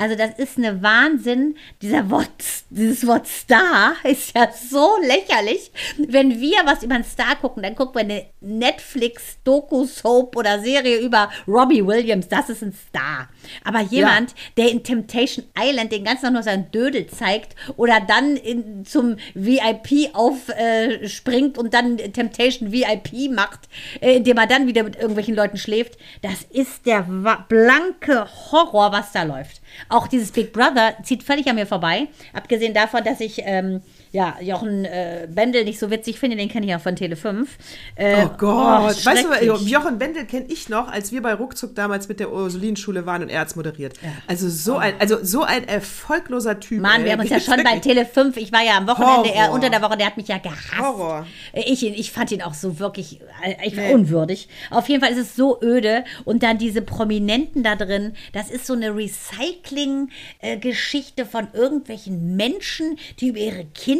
Also 0.00 0.16
das 0.16 0.38
ist 0.38 0.56
eine 0.56 0.82
Wahnsinn. 0.82 1.56
Dieser 1.82 2.08
Wort, 2.10 2.30
dieses 2.70 3.06
Wort 3.06 3.26
Star 3.26 3.94
ist 4.02 4.34
ja 4.34 4.48
so 4.50 4.88
lächerlich. 5.02 5.70
Wenn 5.98 6.40
wir 6.40 6.56
was 6.64 6.82
über 6.82 6.94
einen 6.94 7.04
Star 7.04 7.36
gucken, 7.36 7.62
dann 7.62 7.74
gucken 7.74 7.96
wir 7.96 8.00
eine 8.00 8.26
Netflix-Doku-Soap 8.40 10.36
oder 10.36 10.60
Serie 10.60 11.00
über 11.00 11.30
Robbie 11.46 11.86
Williams. 11.86 12.28
Das 12.28 12.48
ist 12.48 12.62
ein 12.62 12.72
Star. 12.72 13.28
Aber 13.62 13.80
jemand, 13.80 14.34
der 14.56 14.70
in 14.70 14.82
Temptation 14.82 15.44
Island 15.58 15.92
den 15.92 16.04
ganzen 16.04 16.22
Tag 16.24 16.32
nur 16.32 16.42
seinen 16.42 16.70
Dödel 16.70 17.06
zeigt 17.06 17.54
oder 17.76 18.00
dann 18.00 18.36
in, 18.36 18.86
zum 18.86 19.16
VIP 19.34 20.14
aufspringt 20.14 21.56
äh, 21.56 21.60
und 21.60 21.74
dann 21.74 21.98
Temptation 21.98 22.72
VIP 22.72 23.30
macht, 23.30 23.68
äh, 24.00 24.16
indem 24.16 24.38
er 24.38 24.46
dann 24.46 24.66
wieder 24.66 24.82
mit 24.82 24.96
irgendwelchen 24.96 25.34
Leuten 25.34 25.58
schläft, 25.58 25.79
das 26.22 26.42
ist 26.42 26.86
der 26.86 27.02
blanke 27.48 28.26
Horror, 28.50 28.92
was 28.92 29.12
da 29.12 29.22
läuft. 29.22 29.60
Auch 29.88 30.06
dieses 30.06 30.32
Big 30.32 30.52
Brother 30.52 30.96
zieht 31.02 31.22
völlig 31.22 31.48
an 31.48 31.56
mir 31.56 31.66
vorbei. 31.66 32.08
Abgesehen 32.32 32.74
davon, 32.74 33.04
dass 33.04 33.20
ich 33.20 33.42
ähm, 33.44 33.82
ja, 34.12 34.36
Jochen 34.40 34.84
äh, 34.84 35.28
Bendel 35.30 35.64
nicht 35.64 35.78
so 35.78 35.90
witzig 35.90 36.18
finde, 36.18 36.36
den 36.36 36.48
kenne 36.48 36.66
ich 36.66 36.70
ja 36.70 36.80
von 36.80 36.96
Tele 36.96 37.14
5. 37.14 37.48
Äh, 37.94 38.24
Oh 38.24 38.30
Gott, 38.36 39.06
weißt 39.06 39.24
du. 39.24 39.54
Jochen 39.66 40.00
Wendel 40.00 40.24
kenne 40.24 40.46
ich 40.48 40.68
noch, 40.68 40.90
als 40.90 41.12
wir 41.12 41.22
bei 41.22 41.34
Ruckzuck 41.34 41.76
damals 41.76 42.08
mit 42.08 42.18
der 42.18 42.32
Ursulinenschule 42.32 43.06
waren 43.06 43.22
und 43.22 43.28
er 43.28 43.40
hat's 43.40 43.54
moderiert. 43.54 43.94
Also 44.26 44.48
so 44.48 44.76
ein, 44.76 44.94
also 44.98 45.18
so 45.22 45.44
ein 45.44 45.68
erfolgloser 45.68 46.58
Typ. 46.58 46.80
Mann, 46.80 47.02
ey. 47.02 47.06
wir 47.06 47.12
haben 47.12 47.20
uns 47.20 47.30
ja 47.30 47.38
schon 47.40 47.62
bei. 47.62 47.78
Tele 47.78 48.04
5, 48.04 48.36
ich 48.36 48.52
war 48.52 48.62
ja 48.62 48.76
am 48.76 48.88
Wochenende, 48.88 49.32
er 49.32 49.52
unter 49.52 49.70
der 49.70 49.80
Woche, 49.80 49.96
der 49.96 50.06
hat 50.06 50.16
mich 50.16 50.26
ja 50.28 50.38
gehasst. 50.38 50.78
Horror. 50.78 51.26
Ich, 51.52 51.86
ich 51.86 52.12
fand 52.12 52.32
ihn 52.32 52.42
auch 52.42 52.54
so 52.54 52.78
wirklich 52.78 53.20
äh, 53.42 53.56
ich 53.64 53.76
war 53.76 53.90
unwürdig. 53.90 54.48
Auf 54.70 54.88
jeden 54.88 55.02
Fall 55.02 55.12
ist 55.12 55.18
es 55.18 55.36
so 55.36 55.60
öde 55.62 56.04
und 56.24 56.42
dann 56.42 56.58
diese 56.58 56.82
Prominenten 56.82 57.62
da 57.62 57.76
drin, 57.76 58.14
das 58.32 58.50
ist 58.50 58.66
so 58.66 58.72
eine 58.74 58.92
Recycling-Geschichte 58.94 61.26
von 61.26 61.46
irgendwelchen 61.52 62.34
Menschen, 62.36 62.98
die 63.20 63.28
über 63.28 63.38
ihre 63.38 63.64
Kinder 63.66 63.99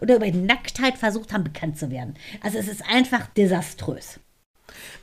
oder 0.00 0.16
über 0.16 0.26
Nacktheit 0.30 0.98
versucht 0.98 1.32
haben, 1.32 1.44
bekannt 1.44 1.78
zu 1.78 1.90
werden. 1.90 2.14
Also 2.42 2.58
es 2.58 2.68
ist 2.68 2.82
einfach 2.88 3.26
desaströs. 3.28 4.20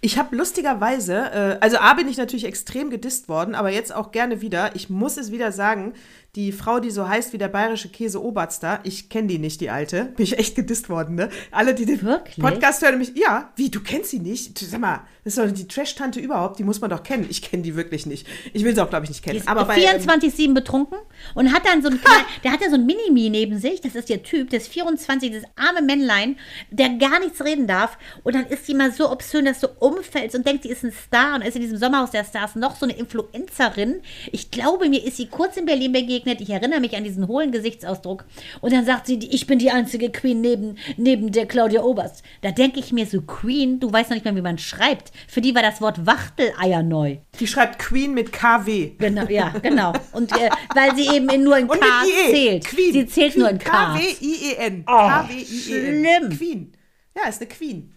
Ich 0.01 0.17
habe 0.17 0.35
lustigerweise, 0.35 1.15
äh, 1.15 1.57
also 1.61 1.77
A 1.77 1.93
bin 1.93 2.07
ich 2.07 2.17
natürlich 2.17 2.45
extrem 2.45 2.89
gedisst 2.89 3.29
worden, 3.29 3.55
aber 3.55 3.69
jetzt 3.69 3.93
auch 3.93 4.11
gerne 4.11 4.41
wieder. 4.41 4.75
Ich 4.75 4.89
muss 4.89 5.17
es 5.17 5.31
wieder 5.31 5.51
sagen, 5.51 5.93
die 6.37 6.51
Frau, 6.51 6.79
die 6.79 6.91
so 6.91 7.07
heißt 7.07 7.33
wie 7.33 7.39
der 7.39 7.47
bayerische 7.47 7.89
Käse 7.89 8.23
Oberst 8.23 8.61
da, 8.61 8.79
ich 8.83 9.09
kenne 9.09 9.27
die 9.27 9.39
nicht, 9.39 9.59
die 9.59 9.71
alte. 9.71 10.05
Bin 10.15 10.23
ich 10.23 10.37
echt 10.37 10.55
gedisst 10.55 10.87
worden, 10.87 11.15
ne? 11.15 11.29
Alle, 11.49 11.73
die 11.73 11.87
den 11.87 12.03
Wirklich? 12.03 12.37
Podcast 12.37 12.83
hören, 12.83 12.99
mich, 12.99 13.13
ja, 13.15 13.51
wie, 13.55 13.71
du 13.71 13.81
kennst 13.81 14.11
sie 14.11 14.19
nicht? 14.19 14.57
Sag 14.59 14.79
mal, 14.79 15.01
das 15.23 15.35
ist 15.35 15.43
doch 15.43 15.51
die 15.51 15.67
Trash-Tante 15.67 16.19
überhaupt, 16.19 16.59
die 16.59 16.63
muss 16.63 16.79
man 16.79 16.91
doch 16.91 17.01
kennen. 17.01 17.25
Ich 17.27 17.41
kenne 17.41 17.63
die 17.63 17.75
wirklich 17.75 18.05
nicht. 18.05 18.27
Ich 18.53 18.63
will 18.63 18.75
sie 18.75 18.81
auch, 18.81 18.89
glaube 18.89 19.05
ich, 19.05 19.09
nicht 19.09 19.23
kennen. 19.23 19.33
Die 19.33 19.39
ist 19.39 19.47
aber 19.47 19.65
bei, 19.65 19.77
ähm, 19.77 19.99
24-7 19.99 20.53
betrunken 20.53 20.99
und 21.33 21.51
hat 21.51 21.65
dann 21.65 21.81
so 21.81 21.89
kleinen, 21.89 22.25
der 22.43 22.51
hat 22.51 22.61
ja 22.61 22.69
so 22.69 22.75
ein 22.75 22.85
Minimi 22.85 23.31
neben 23.31 23.57
sich, 23.57 23.81
das 23.81 23.95
ist 23.95 24.07
der 24.07 24.21
Typ, 24.21 24.51
das 24.51 24.67
24, 24.67 25.31
das 25.31 25.43
arme 25.55 25.81
Männlein, 25.81 26.37
der 26.69 26.89
gar 26.89 27.19
nichts 27.19 27.43
reden 27.43 27.65
darf 27.65 27.97
und 28.23 28.35
dann 28.35 28.45
ist 28.45 28.67
sie 28.67 28.75
mal 28.75 28.91
so 28.91 29.11
obszön, 29.11 29.45
dass 29.45 29.59
du 29.59 29.66
umfällst 29.79 30.35
und 30.35 30.45
denkst, 30.45 30.63
sie 30.63 30.69
ist 30.69 30.83
ein 30.83 30.91
Star 30.91 31.35
und 31.35 31.41
ist 31.41 31.55
in 31.55 31.61
diesem 31.61 31.77
Sommerhaus 31.77 32.11
der 32.11 32.23
Stars 32.23 32.55
noch 32.55 32.75
so 32.75 32.85
eine 32.85 32.97
Influencerin. 32.97 34.01
Ich 34.31 34.51
glaube, 34.51 34.89
mir 34.89 35.03
ist 35.03 35.17
sie 35.17 35.27
kurz 35.27 35.57
in 35.57 35.65
Berlin 35.65 35.91
begegnet, 35.91 36.41
ich 36.41 36.49
erinnere 36.49 36.79
mich 36.79 36.95
an 36.95 37.03
diesen 37.03 37.27
hohlen 37.27 37.51
Gesichtsausdruck 37.51 38.25
und 38.61 38.73
dann 38.73 38.85
sagt 38.85 39.07
sie, 39.07 39.17
ich 39.31 39.47
bin 39.47 39.59
die 39.59 39.71
einzige 39.71 40.09
Queen 40.11 40.41
neben, 40.41 40.77
neben 40.97 41.31
der 41.31 41.45
Claudia 41.45 41.81
Oberst. 41.81 42.23
Da 42.41 42.51
denke 42.51 42.79
ich 42.79 42.91
mir 42.91 43.05
so, 43.05 43.21
Queen, 43.21 43.79
du 43.79 43.91
weißt 43.91 44.09
noch 44.09 44.15
nicht 44.15 44.25
mehr, 44.25 44.35
wie 44.35 44.41
man 44.41 44.57
schreibt. 44.57 45.11
Für 45.27 45.41
die 45.41 45.53
war 45.55 45.61
das 45.61 45.81
Wort 45.81 46.05
Wachteleier 46.05 46.83
neu. 46.83 47.17
die 47.39 47.47
schreibt 47.47 47.79
Queen 47.79 48.13
mit 48.13 48.31
KW. 48.31 48.91
Genau, 48.97 49.25
ja, 49.29 49.49
genau. 49.61 49.93
Und 50.13 50.31
äh, 50.33 50.49
weil 50.73 50.95
sie 50.95 51.07
eben 51.15 51.29
in, 51.29 51.43
nur 51.43 51.57
in 51.57 51.67
K 51.67 51.75
IE. 51.75 52.31
zählt. 52.31 52.65
Queen. 52.65 52.93
Sie 52.93 53.05
zählt 53.07 53.33
Queen. 53.33 53.41
nur 53.41 53.49
in 53.49 53.59
K. 53.59 53.69
K-W-I-E-N. 53.69 54.83
Oh, 54.87 54.91
K-W-I-E-N. 54.91 55.45
schlimm. 55.45 56.37
Queen. 56.37 56.73
Ja, 57.15 57.29
ist 57.29 57.41
eine 57.41 57.49
Queen. 57.49 57.93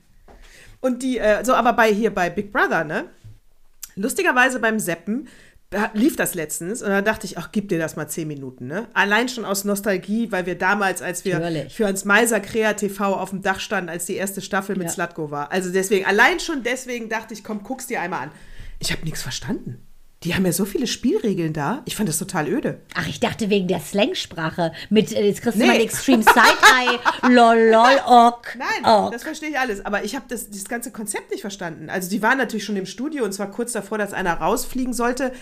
Und 0.80 1.02
die, 1.02 1.18
äh, 1.18 1.44
so, 1.44 1.54
aber 1.54 1.72
bei 1.74 1.92
hier 1.92 2.14
bei 2.14 2.30
Big 2.30 2.52
Brother, 2.52 2.84
ne? 2.84 3.04
Lustigerweise 3.96 4.60
beim 4.60 4.78
Seppen 4.78 5.28
da 5.70 5.88
lief 5.94 6.16
das 6.16 6.34
letztens 6.34 6.82
und 6.82 6.90
da 6.90 7.00
dachte 7.00 7.26
ich, 7.26 7.38
ach, 7.38 7.50
gib 7.52 7.68
dir 7.68 7.78
das 7.78 7.94
mal 7.94 8.08
zehn 8.08 8.26
Minuten, 8.26 8.66
ne? 8.66 8.88
Allein 8.92 9.28
schon 9.28 9.44
aus 9.44 9.64
Nostalgie, 9.64 10.32
weil 10.32 10.44
wir 10.44 10.58
damals, 10.58 11.00
als 11.00 11.24
wir 11.24 11.38
Natürlich. 11.38 11.72
für 11.72 11.86
uns 11.86 12.04
Meiser 12.04 12.40
Krea 12.40 12.72
TV 12.74 13.14
auf 13.14 13.30
dem 13.30 13.40
Dach 13.40 13.60
standen, 13.60 13.88
als 13.88 14.04
die 14.04 14.16
erste 14.16 14.40
Staffel 14.40 14.74
mit 14.74 14.88
Ja. 14.88 14.92
Slatko 14.92 15.30
war. 15.30 15.52
Also 15.52 15.70
deswegen, 15.70 16.06
allein 16.06 16.40
schon 16.40 16.64
deswegen 16.64 17.08
dachte 17.08 17.34
ich, 17.34 17.44
komm, 17.44 17.62
guck's 17.62 17.86
dir 17.86 18.00
einmal 18.00 18.24
an. 18.24 18.30
Ich 18.80 18.90
habe 18.90 19.04
nichts 19.04 19.22
verstanden. 19.22 19.86
Die 20.22 20.34
haben 20.34 20.44
ja 20.44 20.52
so 20.52 20.66
viele 20.66 20.86
Spielregeln 20.86 21.54
da. 21.54 21.80
Ich 21.86 21.96
fand 21.96 22.06
das 22.06 22.18
total 22.18 22.46
öde. 22.46 22.82
Ach, 22.94 23.08
ich 23.08 23.20
dachte 23.20 23.48
wegen 23.48 23.68
der 23.68 23.80
Slangsprache. 23.80 24.72
Mit, 24.90 25.12
äh, 25.12 25.24
jetzt 25.24 25.40
kriegst 25.40 25.56
du 25.58 25.62
Nee. 25.62 25.68
mal 25.68 25.80
Extreme 25.80 26.22
Side-Eye. 26.22 26.98
lol, 27.32 27.70
lol, 27.70 28.00
ok. 28.06 28.58
Nein, 28.58 28.84
ok. 28.84 29.12
das 29.12 29.22
verstehe 29.22 29.48
ich 29.48 29.58
alles. 29.58 29.82
Aber 29.86 30.04
ich 30.04 30.14
habe 30.14 30.26
das, 30.28 30.50
das 30.50 30.66
ganze 30.66 30.90
Konzept 30.92 31.30
nicht 31.30 31.40
verstanden. 31.40 31.88
Also 31.88 32.10
die 32.10 32.20
waren 32.20 32.36
natürlich 32.36 32.64
schon 32.64 32.76
im 32.76 32.84
Studio 32.84 33.24
und 33.24 33.32
zwar 33.32 33.50
kurz 33.50 33.72
davor, 33.72 33.96
dass 33.96 34.12
einer 34.12 34.34
rausfliegen 34.34 34.92
sollte. 34.92 35.32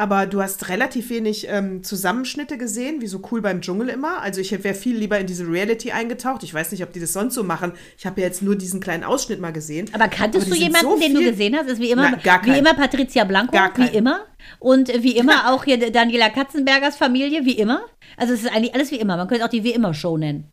Aber 0.00 0.24
du 0.24 0.40
hast 0.40 0.70
relativ 0.70 1.10
wenig 1.10 1.46
ähm, 1.50 1.82
Zusammenschnitte 1.82 2.56
gesehen, 2.56 3.02
wie 3.02 3.06
so 3.06 3.20
cool 3.30 3.42
beim 3.42 3.60
Dschungel 3.60 3.90
immer. 3.90 4.22
Also 4.22 4.40
ich 4.40 4.50
wäre 4.64 4.74
viel 4.74 4.96
lieber 4.96 5.18
in 5.18 5.26
diese 5.26 5.46
Reality 5.46 5.92
eingetaucht. 5.92 6.42
Ich 6.42 6.54
weiß 6.54 6.72
nicht, 6.72 6.82
ob 6.82 6.90
die 6.94 7.00
das 7.00 7.12
sonst 7.12 7.34
so 7.34 7.44
machen. 7.44 7.74
Ich 7.98 8.06
habe 8.06 8.18
ja 8.22 8.26
jetzt 8.26 8.40
nur 8.40 8.56
diesen 8.56 8.80
kleinen 8.80 9.04
Ausschnitt 9.04 9.40
mal 9.40 9.52
gesehen. 9.52 9.90
Aber 9.92 10.08
kanntest 10.08 10.46
die 10.46 10.52
du 10.52 10.56
jemanden, 10.56 10.88
so 10.88 10.98
den 10.98 11.12
du 11.12 11.20
gesehen 11.20 11.54
hast? 11.54 11.68
Ist 11.68 11.82
wie 11.82 11.90
immer, 11.90 12.16
gar 12.16 12.42
wie 12.46 12.56
immer 12.56 12.72
Patricia 12.72 13.24
Blanco, 13.24 13.52
Gar 13.52 13.76
wie 13.76 13.94
immer. 13.94 14.20
Und 14.58 14.88
wie 15.02 15.18
immer 15.18 15.52
auch 15.52 15.64
hier 15.64 15.90
Daniela 15.90 16.30
Katzenbergers 16.30 16.96
Familie, 16.96 17.44
wie 17.44 17.58
immer. 17.58 17.82
Also 18.16 18.32
es 18.32 18.42
ist 18.42 18.50
eigentlich 18.50 18.74
alles 18.74 18.90
wie 18.92 19.00
immer. 19.00 19.18
Man 19.18 19.28
könnte 19.28 19.42
es 19.42 19.46
auch 19.46 19.50
die 19.50 19.64
wie 19.64 19.72
immer 19.72 19.92
Show 19.92 20.16
nennen. 20.16 20.50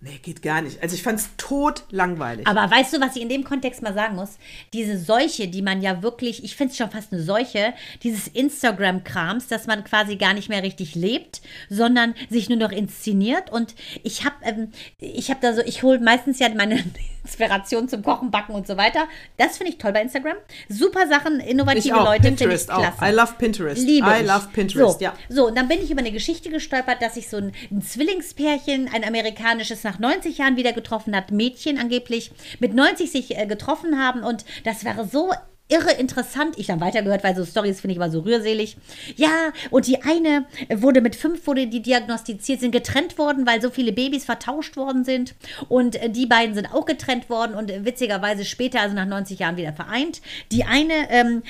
Nee, 0.00 0.20
geht 0.22 0.42
gar 0.42 0.60
nicht. 0.60 0.82
Also 0.82 0.94
ich 0.94 1.02
fand 1.02 1.18
es 1.18 1.30
tot 1.38 1.84
langweilig. 1.90 2.46
Aber 2.46 2.70
weißt 2.70 2.92
du, 2.92 3.00
was 3.00 3.16
ich 3.16 3.22
in 3.22 3.30
dem 3.30 3.44
Kontext 3.44 3.80
mal 3.82 3.94
sagen 3.94 4.14
muss? 4.14 4.36
Diese 4.74 4.98
Seuche, 4.98 5.48
die 5.48 5.62
man 5.62 5.80
ja 5.80 6.02
wirklich, 6.02 6.44
ich 6.44 6.54
finde 6.54 6.72
es 6.72 6.76
schon 6.76 6.90
fast 6.90 7.14
eine 7.14 7.22
Seuche, 7.22 7.72
dieses 8.02 8.28
Instagram-Krams, 8.28 9.48
dass 9.48 9.66
man 9.66 9.84
quasi 9.84 10.16
gar 10.16 10.34
nicht 10.34 10.50
mehr 10.50 10.62
richtig 10.62 10.94
lebt, 10.94 11.40
sondern 11.70 12.14
sich 12.28 12.50
nur 12.50 12.58
noch 12.58 12.72
inszeniert. 12.72 13.50
Und 13.50 13.74
ich 14.02 14.26
habe 14.26 14.36
ähm, 14.42 14.70
ich 14.98 15.30
habe 15.30 15.40
da 15.40 15.54
so, 15.54 15.62
ich 15.62 15.82
hole 15.82 15.98
meistens 15.98 16.38
ja 16.40 16.50
meine 16.50 16.84
Inspiration 17.24 17.88
zum 17.88 18.02
Kochen, 18.02 18.30
Backen 18.30 18.52
und 18.54 18.66
so 18.66 18.76
weiter. 18.76 19.08
Das 19.38 19.56
finde 19.56 19.72
ich 19.72 19.78
toll 19.78 19.92
bei 19.92 20.02
Instagram. 20.02 20.36
Super 20.68 21.08
Sachen, 21.08 21.40
innovative 21.40 21.86
ich 21.86 21.92
auch. 21.94 22.04
Leute, 22.04 22.22
finde 22.22 22.34
ich 22.34 22.38
Pinterest 22.38 22.70
auch. 22.70 22.78
klasse. 22.78 23.12
I 23.12 23.16
love 23.16 23.34
Pinterest. 23.38 23.82
Liebe 23.82 24.06
I 24.06 24.20
ich. 24.20 24.26
love 24.26 24.48
Pinterest, 24.52 24.98
so, 24.98 25.04
ja. 25.04 25.14
So, 25.28 25.46
und 25.48 25.56
dann 25.56 25.68
bin 25.68 25.82
ich 25.82 25.90
über 25.90 26.00
eine 26.00 26.12
Geschichte 26.12 26.50
gestolpert, 26.50 27.00
dass 27.00 27.14
sich 27.14 27.28
so 27.28 27.38
ein, 27.38 27.52
ein 27.70 27.82
Zwillingspärchen, 27.82 28.88
ein 28.92 29.02
amerikanisches 29.02 29.85
nach 29.86 29.98
90 29.98 30.36
Jahren 30.36 30.56
wieder 30.56 30.74
getroffen 30.74 31.16
hat. 31.16 31.30
Mädchen 31.30 31.78
angeblich 31.78 32.30
mit 32.60 32.74
90 32.74 33.10
sich 33.10 33.38
äh, 33.38 33.46
getroffen 33.46 33.98
haben 33.98 34.22
und 34.22 34.44
das 34.64 34.84
wäre 34.84 35.06
so 35.06 35.32
irre 35.68 35.92
interessant. 35.92 36.56
Ich 36.58 36.68
dann 36.68 36.80
weitergehört, 36.80 37.24
weil 37.24 37.34
so 37.34 37.44
Stories 37.44 37.80
finde 37.80 37.92
ich 37.92 37.96
immer 37.96 38.10
so 38.10 38.20
rührselig. 38.20 38.76
Ja, 39.16 39.52
und 39.70 39.86
die 39.86 40.02
eine 40.02 40.46
wurde 40.76 41.00
mit 41.00 41.16
fünf, 41.16 41.46
wurde 41.46 41.66
die 41.66 41.82
diagnostiziert, 41.82 42.60
sind 42.60 42.70
getrennt 42.70 43.18
worden, 43.18 43.46
weil 43.46 43.60
so 43.60 43.70
viele 43.70 43.92
Babys 43.92 44.24
vertauscht 44.24 44.76
worden 44.76 45.04
sind. 45.04 45.34
Und 45.68 45.96
äh, 45.96 46.08
die 46.08 46.26
beiden 46.26 46.54
sind 46.54 46.72
auch 46.72 46.86
getrennt 46.86 47.28
worden 47.28 47.54
und 47.54 47.70
äh, 47.70 47.84
witzigerweise 47.84 48.44
später, 48.44 48.80
also 48.80 48.94
nach 48.94 49.06
90 49.06 49.40
Jahren, 49.40 49.56
wieder 49.56 49.72
vereint. 49.72 50.20
Die 50.52 50.64
eine, 50.64 51.10
ähm, 51.10 51.42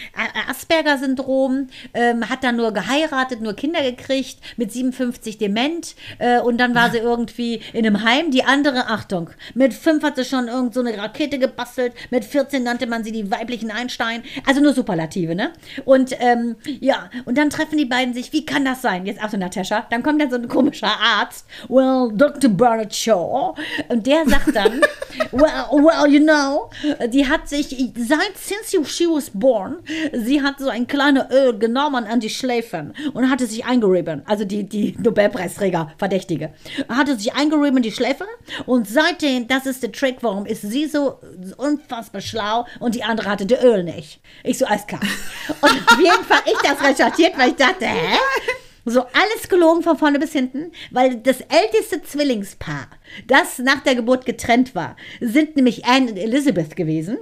Asperger-Syndrom, 0.48 1.68
ähm, 1.92 2.28
hat 2.30 2.42
dann 2.42 2.56
nur 2.56 2.72
geheiratet, 2.72 3.42
nur 3.42 3.52
Kinder 3.52 3.82
gekriegt, 3.82 4.38
mit 4.56 4.72
57 4.72 5.36
dement. 5.36 5.94
Äh, 6.18 6.40
und 6.40 6.56
dann 6.58 6.74
war 6.74 6.90
sie 6.90 6.98
irgendwie 6.98 7.60
in 7.74 7.86
einem 7.86 8.02
Heim. 8.02 8.30
Die 8.30 8.44
andere, 8.44 8.86
Achtung, 8.86 9.28
mit 9.54 9.74
fünf 9.74 10.02
hat 10.02 10.16
sie 10.16 10.24
schon 10.24 10.48
irgend 10.48 10.72
so 10.72 10.80
eine 10.80 10.96
Rakete 10.96 11.38
gebastelt. 11.38 11.92
Mit 12.10 12.24
14 12.24 12.62
nannte 12.62 12.86
man 12.86 13.04
sie 13.04 13.12
die 13.12 13.30
weiblichen 13.30 13.70
Einstein. 13.70 14.05
Einstein. 14.06 14.22
Also 14.46 14.60
nur 14.60 14.72
Superlative, 14.72 15.34
ne? 15.34 15.52
Und 15.84 16.14
ähm, 16.20 16.56
ja, 16.80 17.10
und 17.24 17.36
dann 17.38 17.50
treffen 17.50 17.78
die 17.78 17.84
beiden 17.84 18.14
sich. 18.14 18.32
Wie 18.32 18.44
kann 18.44 18.64
das 18.64 18.82
sein? 18.82 19.06
Jetzt 19.06 19.22
Achtung, 19.22 19.40
Natascha. 19.40 19.86
Dann 19.90 20.02
kommt 20.02 20.20
dann 20.20 20.30
so 20.30 20.36
ein 20.36 20.48
komischer 20.48 20.90
Arzt. 21.00 21.46
Well, 21.68 22.10
Dr. 22.14 22.50
Bernard 22.50 22.94
Shaw. 22.94 23.54
Und 23.88 24.06
der 24.06 24.24
sagt 24.26 24.54
dann, 24.54 24.80
well, 25.32 25.66
well, 25.72 26.10
you 26.10 26.20
know, 26.20 26.70
die 27.08 27.26
hat 27.26 27.48
sich 27.48 27.68
seit 27.96 28.36
since 28.36 28.76
she 28.88 29.06
was 29.06 29.30
born, 29.30 29.78
sie 30.12 30.42
hat 30.42 30.58
so 30.58 30.68
ein 30.68 30.86
kleines 30.86 31.24
Öl 31.30 31.58
genommen 31.58 32.04
an 32.04 32.20
die 32.20 32.30
Schläfen 32.30 32.94
und 33.12 33.30
hatte 33.30 33.46
sich 33.46 33.64
eingerieben. 33.64 34.22
Also 34.26 34.44
die, 34.44 34.64
die 34.64 34.96
Nobelpreisträger, 34.98 35.92
Verdächtige. 35.98 36.50
Hatte 36.88 37.16
sich 37.16 37.34
eingerieben 37.34 37.82
die 37.82 37.92
Schläfe 37.92 38.24
und 38.66 38.88
seitdem, 38.88 39.48
das 39.48 39.66
ist 39.66 39.82
der 39.82 39.92
Trick, 39.92 40.18
warum 40.20 40.46
ist 40.46 40.62
sie 40.62 40.86
so 40.86 41.20
unfassbar 41.56 42.20
schlau 42.20 42.66
und 42.80 42.94
die 42.94 43.02
andere 43.02 43.30
hatte 43.30 43.46
das 43.46 43.62
Öl 43.62 43.82
nicht 43.82 43.95
nicht. 43.96 44.20
Ich 44.44 44.58
so, 44.58 44.66
alles 44.66 44.86
klar. 44.86 45.00
Und 45.48 45.92
auf 45.92 45.98
jeden 45.98 46.24
Fall 46.24 46.42
ich 46.46 46.58
das 46.58 46.80
recherchiert, 46.82 47.36
weil 47.36 47.50
ich 47.50 47.56
dachte, 47.56 47.86
hä? 47.86 48.16
So 48.88 49.00
alles 49.00 49.48
gelogen 49.48 49.82
von 49.82 49.98
vorne 49.98 50.20
bis 50.20 50.30
hinten, 50.30 50.70
weil 50.92 51.16
das 51.16 51.40
älteste 51.40 52.02
Zwillingspaar, 52.02 52.88
das 53.26 53.58
nach 53.58 53.80
der 53.80 53.96
Geburt 53.96 54.24
getrennt 54.24 54.76
war, 54.76 54.94
sind 55.20 55.56
nämlich 55.56 55.84
Anne 55.84 56.12
und 56.12 56.16
Elizabeth 56.16 56.76
gewesen. 56.76 57.18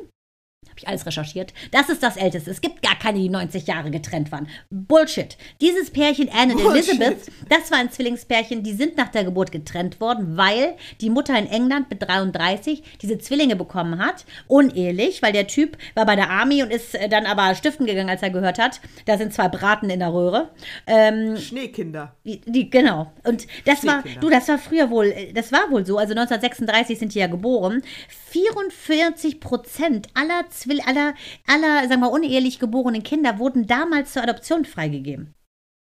Habe 0.75 0.81
ich 0.81 0.89
alles 0.89 1.07
recherchiert. 1.07 1.55
Das 1.71 1.89
ist 1.89 2.03
das 2.03 2.17
Älteste. 2.17 2.51
Es 2.51 2.61
gibt 2.61 2.83
gar 2.83 2.99
keine, 2.99 3.21
die 3.21 3.29
90 3.29 3.69
Jahre 3.69 3.93
getrennt 3.93 4.33
waren. 4.33 4.49
Bullshit. 4.71 5.37
Dieses 5.61 5.93
Pärchen, 5.93 6.29
Anne 6.33 6.57
und 6.57 6.75
Elizabeth, 6.75 7.19
das 7.49 7.71
war 7.71 7.79
ein 7.79 7.93
Zwillingspärchen, 7.93 8.65
die 8.65 8.73
sind 8.73 8.97
nach 8.97 9.07
der 9.09 9.23
Geburt 9.23 9.53
getrennt 9.53 10.01
worden, 10.01 10.37
weil 10.37 10.75
die 11.01 11.11
Mutter 11.11 11.39
in 11.39 11.47
England 11.47 11.91
mit 11.91 12.03
33 12.03 12.83
diese 13.03 13.19
Zwillinge 13.19 13.55
bekommen 13.55 14.05
hat. 14.05 14.25
Unehelich, 14.49 15.23
weil 15.23 15.33
der 15.33 15.47
Typ 15.47 15.79
war 15.95 16.07
bei 16.07 16.17
der 16.17 16.29
Army 16.29 16.65
und 16.65 16.73
ist 16.73 16.97
äh, 16.97 17.09
dann 17.09 17.27
aber 17.27 17.55
stiften 17.55 17.87
gegangen, 17.87 18.11
als 18.11 18.23
er 18.23 18.31
gehört 18.31 18.59
hat. 18.59 18.81
Da 19.07 19.17
sind 19.17 19.33
zwei 19.33 19.49
Braten 19.49 19.91
in 19.91 20.01
der 20.01 20.13
Röhre. 20.13 20.51
Ähm, 20.89 21.37
Schneekinder. 21.37 22.17
Die, 22.25 22.41
die, 22.41 22.69
genau. 22.69 23.13
Und 23.23 23.47
das 23.65 23.87
war, 23.87 24.03
du, 24.21 24.29
das 24.29 24.49
war 24.49 24.59
früher 24.59 24.91
wohl, 24.91 25.07
äh, 25.07 25.33
das 25.33 25.53
war 25.53 25.71
wohl 25.71 25.87
so. 25.87 25.99
Also 25.99 26.15
1936 26.15 26.99
sind 26.99 27.15
die 27.15 27.21
ja 27.21 27.29
geboren. 27.29 27.83
44 28.09 29.39
Prozent 29.39 30.09
aller 30.15 30.51
Zwillinge 30.51 30.64
Zwill 30.65 30.81
aller, 30.81 31.15
aller, 31.47 31.89
sagen 31.89 32.01
wir, 32.01 32.11
unehelich 32.11 32.59
geborenen 32.59 33.03
Kinder 33.03 33.39
wurden 33.39 33.67
damals 33.67 34.13
zur 34.13 34.23
Adoption 34.23 34.65
freigegeben. 34.65 35.35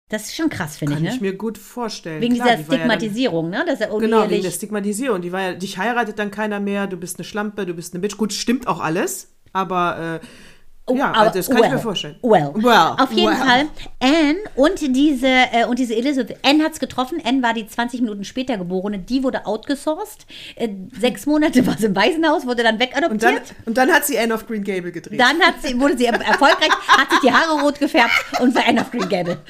Das 0.09 0.23
ist 0.23 0.35
schon 0.35 0.49
krass, 0.49 0.77
finde 0.77 0.95
ich. 0.95 1.03
Kann 1.03 1.13
ich 1.15 1.21
mir 1.21 1.37
gut 1.37 1.57
vorstellen. 1.57 2.21
Wegen 2.21 2.35
Klar, 2.35 2.57
dieser 2.57 2.63
Stigmatisierung, 2.65 3.51
ja 3.51 3.59
dann, 3.59 3.65
ne? 3.67 3.71
Dass 3.71 3.81
er 3.81 3.97
genau, 3.97 4.29
wegen 4.29 4.43
der 4.43 4.51
Stigmatisierung. 4.51 5.21
Die 5.21 5.31
war 5.31 5.41
ja, 5.41 5.53
dich 5.53 5.77
heiratet 5.77 6.19
dann 6.19 6.31
keiner 6.31 6.59
mehr, 6.59 6.87
du 6.87 6.97
bist 6.97 7.17
eine 7.17 7.23
Schlampe, 7.23 7.65
du 7.65 7.73
bist 7.73 7.93
eine 7.93 8.01
Bitch. 8.01 8.17
Gut, 8.17 8.33
stimmt 8.33 8.67
auch 8.67 8.81
alles, 8.81 9.33
aber 9.53 10.19
äh, 10.21 10.25
ja, 10.95 11.11
also 11.11 11.39
das 11.39 11.47
kann 11.47 11.57
well, 11.57 11.65
ich 11.65 11.71
mir 11.71 11.79
vorstellen. 11.79 12.15
Well. 12.21 12.51
well 12.55 12.95
Auf 12.97 13.11
jeden 13.11 13.31
well. 13.31 13.37
Fall. 13.37 13.67
Anne 13.99 14.37
und 14.55 14.79
diese, 14.95 15.27
äh, 15.27 15.65
und 15.67 15.79
diese 15.79 15.95
Elizabeth. 15.95 16.37
Anne 16.43 16.63
hat 16.63 16.73
es 16.73 16.79
getroffen. 16.79 17.21
Anne 17.23 17.41
war 17.41 17.53
die 17.53 17.67
20 17.67 18.01
Minuten 18.01 18.23
später 18.23 18.57
geborene. 18.57 18.99
Die 18.99 19.23
wurde 19.23 19.45
outgesourced. 19.45 20.25
Äh, 20.55 20.69
sechs 20.99 21.25
Monate 21.25 21.65
war 21.65 21.77
sie 21.77 21.87
im 21.87 21.95
Waisenhaus, 21.95 22.45
wurde 22.45 22.63
dann 22.63 22.79
wegadoptiert. 22.79 23.11
Und 23.11 23.21
dann, 23.21 23.41
und 23.65 23.77
dann 23.77 23.91
hat 23.91 24.05
sie 24.05 24.17
Anne 24.17 24.33
of 24.33 24.47
Green 24.47 24.63
Gable 24.63 24.91
gedreht. 24.91 25.19
Dann 25.19 25.41
hat 25.41 25.55
sie, 25.61 25.79
wurde 25.79 25.97
sie 25.97 26.05
erfolgreich, 26.05 26.71
hat 26.87 27.09
sich 27.09 27.19
die 27.19 27.31
Haare 27.31 27.61
rot 27.61 27.79
gefärbt 27.79 28.11
und 28.39 28.55
war 28.55 28.63
Anne 28.67 28.81
of 28.81 28.91
Green 28.91 29.09
Gable. 29.09 29.37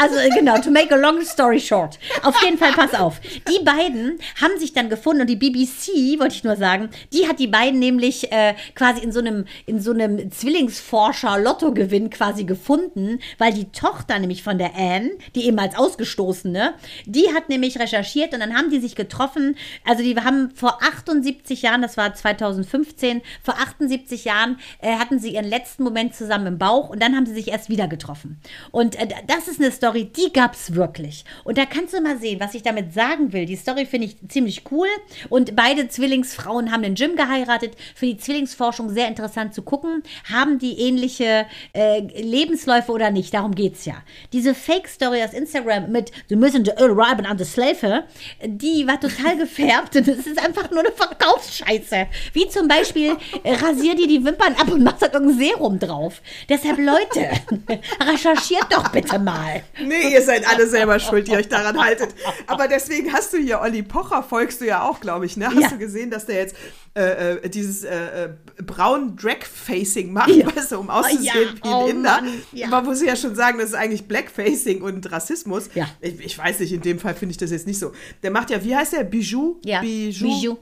Also 0.00 0.16
äh, 0.16 0.30
genau, 0.30 0.58
to 0.58 0.70
make 0.70 0.90
a 0.94 0.96
long 0.96 1.20
story 1.22 1.60
short. 1.60 1.98
Auf 2.22 2.42
jeden 2.42 2.56
Fall, 2.56 2.72
pass 2.72 2.94
auf. 2.94 3.20
Die 3.20 3.62
beiden 3.62 4.18
haben 4.40 4.58
sich 4.58 4.72
dann 4.72 4.88
gefunden 4.88 5.20
und 5.20 5.26
die 5.26 5.36
BBC, 5.36 6.18
wollte 6.18 6.34
ich 6.34 6.42
nur 6.42 6.56
sagen, 6.56 6.88
die 7.12 7.28
hat 7.28 7.38
die 7.38 7.48
beiden 7.48 7.78
nämlich 7.78 8.32
äh, 8.32 8.54
quasi 8.74 9.02
in 9.02 9.12
so 9.12 9.20
einem, 9.20 9.44
in 9.66 9.78
so 9.78 9.92
einem 9.92 10.30
Zwillingsforscher-Lottogewinn 10.30 12.08
quasi 12.08 12.44
gefunden, 12.44 13.18
weil 13.36 13.52
die 13.52 13.70
Tochter 13.72 14.18
nämlich 14.18 14.42
von 14.42 14.56
der 14.56 14.74
Anne, 14.74 15.10
die 15.34 15.44
eben 15.44 15.58
als 15.58 15.76
Ausgestoßene, 15.76 16.72
die 17.04 17.34
hat 17.34 17.50
nämlich 17.50 17.78
recherchiert 17.78 18.32
und 18.32 18.40
dann 18.40 18.56
haben 18.56 18.70
die 18.70 18.80
sich 18.80 18.96
getroffen. 18.96 19.54
Also 19.84 20.02
die 20.02 20.16
haben 20.16 20.50
vor 20.54 20.82
78 20.82 21.60
Jahren, 21.60 21.82
das 21.82 21.98
war 21.98 22.14
2015, 22.14 23.20
vor 23.42 23.58
78 23.58 24.24
Jahren 24.24 24.58
äh, 24.80 24.94
hatten 24.94 25.18
sie 25.18 25.34
ihren 25.34 25.44
letzten 25.44 25.82
Moment 25.82 26.14
zusammen 26.14 26.46
im 26.46 26.58
Bauch 26.58 26.88
und 26.88 27.02
dann 27.02 27.14
haben 27.14 27.26
sie 27.26 27.34
sich 27.34 27.48
erst 27.48 27.68
wieder 27.68 27.86
getroffen. 27.86 28.40
Und 28.70 28.98
äh, 28.98 29.06
das 29.26 29.46
ist 29.46 29.60
eine 29.60 29.70
Story, 29.70 29.89
die 29.92 30.32
gab 30.32 30.54
es 30.54 30.74
wirklich. 30.74 31.24
Und 31.44 31.58
da 31.58 31.66
kannst 31.66 31.94
du 31.94 32.00
mal 32.00 32.18
sehen, 32.18 32.40
was 32.40 32.54
ich 32.54 32.62
damit 32.62 32.92
sagen 32.92 33.32
will. 33.32 33.46
Die 33.46 33.56
Story 33.56 33.86
finde 33.86 34.06
ich 34.08 34.16
ziemlich 34.28 34.64
cool. 34.70 34.88
Und 35.28 35.56
beide 35.56 35.88
Zwillingsfrauen 35.88 36.72
haben 36.72 36.82
den 36.82 36.94
Gym 36.94 37.16
geheiratet. 37.16 37.74
Für 37.94 38.06
die 38.06 38.16
Zwillingsforschung 38.16 38.90
sehr 38.90 39.08
interessant 39.08 39.54
zu 39.54 39.62
gucken. 39.62 40.02
Haben 40.32 40.58
die 40.58 40.78
ähnliche 40.80 41.46
äh, 41.72 42.00
Lebensläufe 42.00 42.92
oder 42.92 43.10
nicht? 43.10 43.34
Darum 43.34 43.54
geht 43.54 43.74
es 43.74 43.84
ja. 43.84 43.94
Diese 44.32 44.54
Fake-Story 44.54 45.22
aus 45.22 45.32
Instagram 45.32 45.90
mit 45.90 46.12
the 46.28 46.36
Earl 46.36 46.92
Riben 46.92 47.26
an 47.26 47.38
the 47.38 47.44
Slave, 47.44 48.04
die 48.44 48.86
war 48.86 49.00
total 49.00 49.36
gefärbt. 49.38 49.96
Und 49.96 50.08
es 50.08 50.26
ist 50.26 50.44
einfach 50.44 50.70
nur 50.70 50.80
eine 50.80 50.92
Verkaufsscheiße. 50.92 52.06
Wie 52.32 52.48
zum 52.48 52.68
Beispiel, 52.68 53.16
äh, 53.42 53.54
rasier 53.54 53.94
dir 53.94 54.06
die 54.06 54.24
Wimpern 54.24 54.54
ab 54.54 54.70
und 54.70 54.82
mach 54.82 54.98
da 54.98 55.06
irgendein 55.12 55.38
Serum 55.38 55.78
drauf. 55.78 56.22
Deshalb, 56.48 56.78
Leute, 56.78 57.30
recherchiert 58.00 58.66
doch 58.70 58.88
bitte 58.90 59.18
mal. 59.18 59.62
Nee, 59.86 60.12
ihr 60.12 60.22
seid 60.22 60.46
alle 60.48 60.66
selber 60.66 60.98
schuld, 60.98 61.28
die 61.28 61.32
euch 61.32 61.48
daran 61.48 61.82
haltet. 61.82 62.14
Aber 62.46 62.68
deswegen 62.68 63.12
hast 63.12 63.32
du 63.32 63.38
hier 63.38 63.60
Olli 63.60 63.82
Pocher, 63.82 64.22
folgst 64.22 64.60
du 64.60 64.66
ja 64.66 64.82
auch, 64.82 65.00
glaube 65.00 65.26
ich, 65.26 65.36
ne? 65.36 65.46
Hast 65.46 65.60
ja. 65.60 65.68
du 65.70 65.78
gesehen, 65.78 66.10
dass 66.10 66.26
der 66.26 66.36
jetzt 66.36 66.56
äh, 66.94 67.34
äh, 67.34 67.48
dieses 67.48 67.84
äh, 67.84 68.24
äh 68.24 68.28
braun 68.62 69.16
Drag-Facing 69.16 70.12
macht, 70.12 70.30
ja. 70.30 70.54
weißt 70.54 70.72
du, 70.72 70.78
um 70.78 70.90
auszusehen 70.90 71.58
oh, 71.62 71.66
ja. 71.66 71.70
wie 71.70 71.70
ein 71.70 71.74
oh, 71.74 71.86
Inder. 71.88 72.22
Ja. 72.52 72.66
Aber 72.68 72.82
muss 72.82 73.02
ja 73.02 73.16
schon 73.16 73.34
sagen, 73.34 73.58
das 73.58 73.70
ist 73.70 73.74
eigentlich 73.74 74.06
Blackfacing 74.06 74.82
und 74.82 75.10
Rassismus. 75.10 75.70
Ja. 75.74 75.88
Ich, 76.00 76.20
ich 76.20 76.38
weiß 76.38 76.60
nicht, 76.60 76.72
in 76.72 76.82
dem 76.82 76.98
Fall 76.98 77.14
finde 77.14 77.32
ich 77.32 77.38
das 77.38 77.50
jetzt 77.50 77.66
nicht 77.66 77.78
so. 77.78 77.92
Der 78.22 78.30
macht 78.30 78.50
ja, 78.50 78.62
wie 78.64 78.74
heißt 78.74 78.92
der? 78.92 79.04
Bijou? 79.04 79.60
Ja. 79.64 79.80
Bijou. 79.80 80.40
Bijou. 80.40 80.58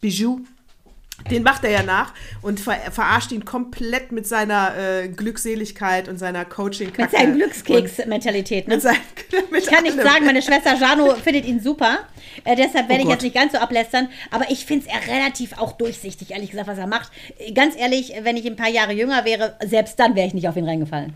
Bijou. 0.00 0.40
Den 1.30 1.42
macht 1.42 1.64
er 1.64 1.70
ja 1.70 1.82
nach 1.82 2.12
und 2.42 2.60
ver 2.60 2.76
verarscht 2.92 3.32
ihn 3.32 3.44
komplett 3.44 4.12
mit 4.12 4.26
seiner 4.26 4.76
äh, 4.76 5.08
Glückseligkeit 5.08 6.08
und 6.08 6.18
seiner 6.18 6.44
coaching 6.44 6.90
-Kacke. 6.90 7.02
Mit 7.02 7.10
seiner 7.10 7.32
Glückskeks-Mentalität. 7.32 8.68
Ne? 8.68 8.76
ich 9.58 9.66
kann 9.66 9.82
nicht 9.82 10.00
sagen, 10.00 10.24
meine 10.24 10.42
Schwester 10.42 10.76
Jano 10.76 11.14
findet 11.16 11.46
ihn 11.46 11.60
super. 11.60 12.00
Äh, 12.44 12.54
deshalb 12.54 12.88
werde 12.88 13.02
oh 13.02 13.06
ich 13.06 13.12
jetzt 13.12 13.22
nicht 13.22 13.34
ganz 13.34 13.52
so 13.52 13.58
ablästern. 13.58 14.08
Aber 14.30 14.50
ich 14.50 14.66
finde 14.66 14.86
es 14.88 15.08
relativ 15.08 15.58
auch 15.58 15.72
durchsichtig, 15.72 16.30
ehrlich 16.30 16.50
gesagt, 16.50 16.68
was 16.68 16.78
er 16.78 16.86
macht. 16.86 17.10
Ganz 17.54 17.76
ehrlich, 17.76 18.12
wenn 18.22 18.36
ich 18.36 18.46
ein 18.46 18.56
paar 18.56 18.70
Jahre 18.70 18.92
jünger 18.92 19.24
wäre, 19.24 19.56
selbst 19.64 19.98
dann 19.98 20.14
wäre 20.14 20.26
ich 20.26 20.34
nicht 20.34 20.48
auf 20.48 20.56
ihn 20.56 20.68
reingefallen. 20.68 21.14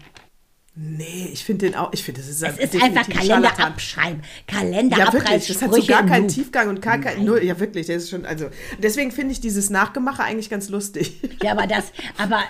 Nee, 0.83 1.29
ich 1.31 1.45
finde 1.45 1.67
den 1.67 1.75
auch, 1.75 1.93
ich 1.93 2.03
finde, 2.03 2.23
das 2.23 2.31
ist, 2.31 2.43
es 2.43 2.57
ist 2.57 2.83
einfach 2.83 3.07
Kalender 3.07 3.53
abschreiben. 3.61 4.23
Kalender 4.47 4.97
Ja, 4.97 5.13
wirklich, 5.13 5.47
das 5.47 5.61
hat 5.61 5.75
so 5.75 5.85
gar 5.85 6.07
keinen 6.07 6.29
Tiefgang 6.29 6.71
und 6.71 6.81
gar 6.81 6.97
kein, 6.97 7.23
null, 7.23 7.45
ja 7.45 7.61
wirklich, 7.61 7.87
das 7.89 8.05
ist 8.05 8.11
schon, 8.11 8.25
also, 8.25 8.49
deswegen 8.79 9.13
finde 9.13 9.33
ich 9.33 9.41
dieses 9.41 9.69
Nachgemache 9.69 10.23
eigentlich 10.23 10.49
ganz 10.49 10.71
lustig. 10.71 11.21
Ja, 11.43 11.53
aber 11.53 11.67
das, 11.67 11.93
aber 12.17 12.45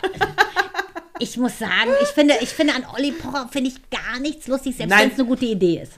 ich 1.19 1.37
muss 1.39 1.59
sagen, 1.59 1.91
ich 2.03 2.09
finde, 2.09 2.35
ich 2.41 2.51
finde 2.51 2.75
an 2.75 2.85
Olli 2.95 3.11
Pocher 3.11 3.49
finde 3.51 3.71
ich 3.71 3.91
gar 3.91 4.21
nichts 4.21 4.47
lustig, 4.47 4.77
selbst 4.77 4.97
wenn 4.97 5.11
es 5.11 5.19
eine 5.19 5.27
gute 5.27 5.47
Idee 5.47 5.81
ist 5.83 5.95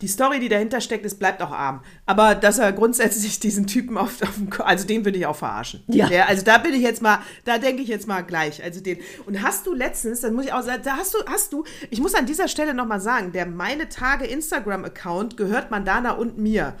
die 0.00 0.08
Story, 0.08 0.40
die 0.40 0.48
dahinter 0.48 0.80
steckt, 0.80 1.04
ist, 1.04 1.18
bleibt 1.18 1.42
auch 1.42 1.52
arm. 1.52 1.82
Aber 2.06 2.34
dass 2.34 2.58
er 2.58 2.72
grundsätzlich 2.72 3.40
diesen 3.40 3.66
Typen 3.66 3.96
auf, 3.98 4.22
auf 4.22 4.34
dem, 4.34 4.48
also 4.58 4.86
den 4.86 5.04
würde 5.04 5.18
ich 5.18 5.26
auch 5.26 5.36
verarschen. 5.36 5.82
Ja. 5.88 6.08
Der, 6.08 6.28
also 6.28 6.44
da 6.44 6.58
bin 6.58 6.74
ich 6.74 6.82
jetzt 6.82 7.02
mal, 7.02 7.18
da 7.44 7.58
denke 7.58 7.82
ich 7.82 7.88
jetzt 7.88 8.06
mal 8.08 8.22
gleich. 8.22 8.62
Also 8.62 8.80
den. 8.80 8.98
Und 9.26 9.42
hast 9.42 9.66
du 9.66 9.74
letztens, 9.74 10.20
dann 10.20 10.34
muss 10.34 10.46
ich 10.46 10.52
auch 10.52 10.62
sagen, 10.62 10.82
da 10.84 10.96
hast 10.96 11.14
du, 11.14 11.18
hast 11.26 11.52
du, 11.52 11.64
ich 11.90 12.00
muss 12.00 12.14
an 12.14 12.26
dieser 12.26 12.48
Stelle 12.48 12.74
nochmal 12.74 13.00
sagen, 13.00 13.32
der 13.32 13.46
meine 13.46 13.88
Tage 13.88 14.24
Instagram-Account 14.26 15.36
gehört 15.36 15.70
Mandana 15.70 16.12
und 16.12 16.38
mir. 16.38 16.74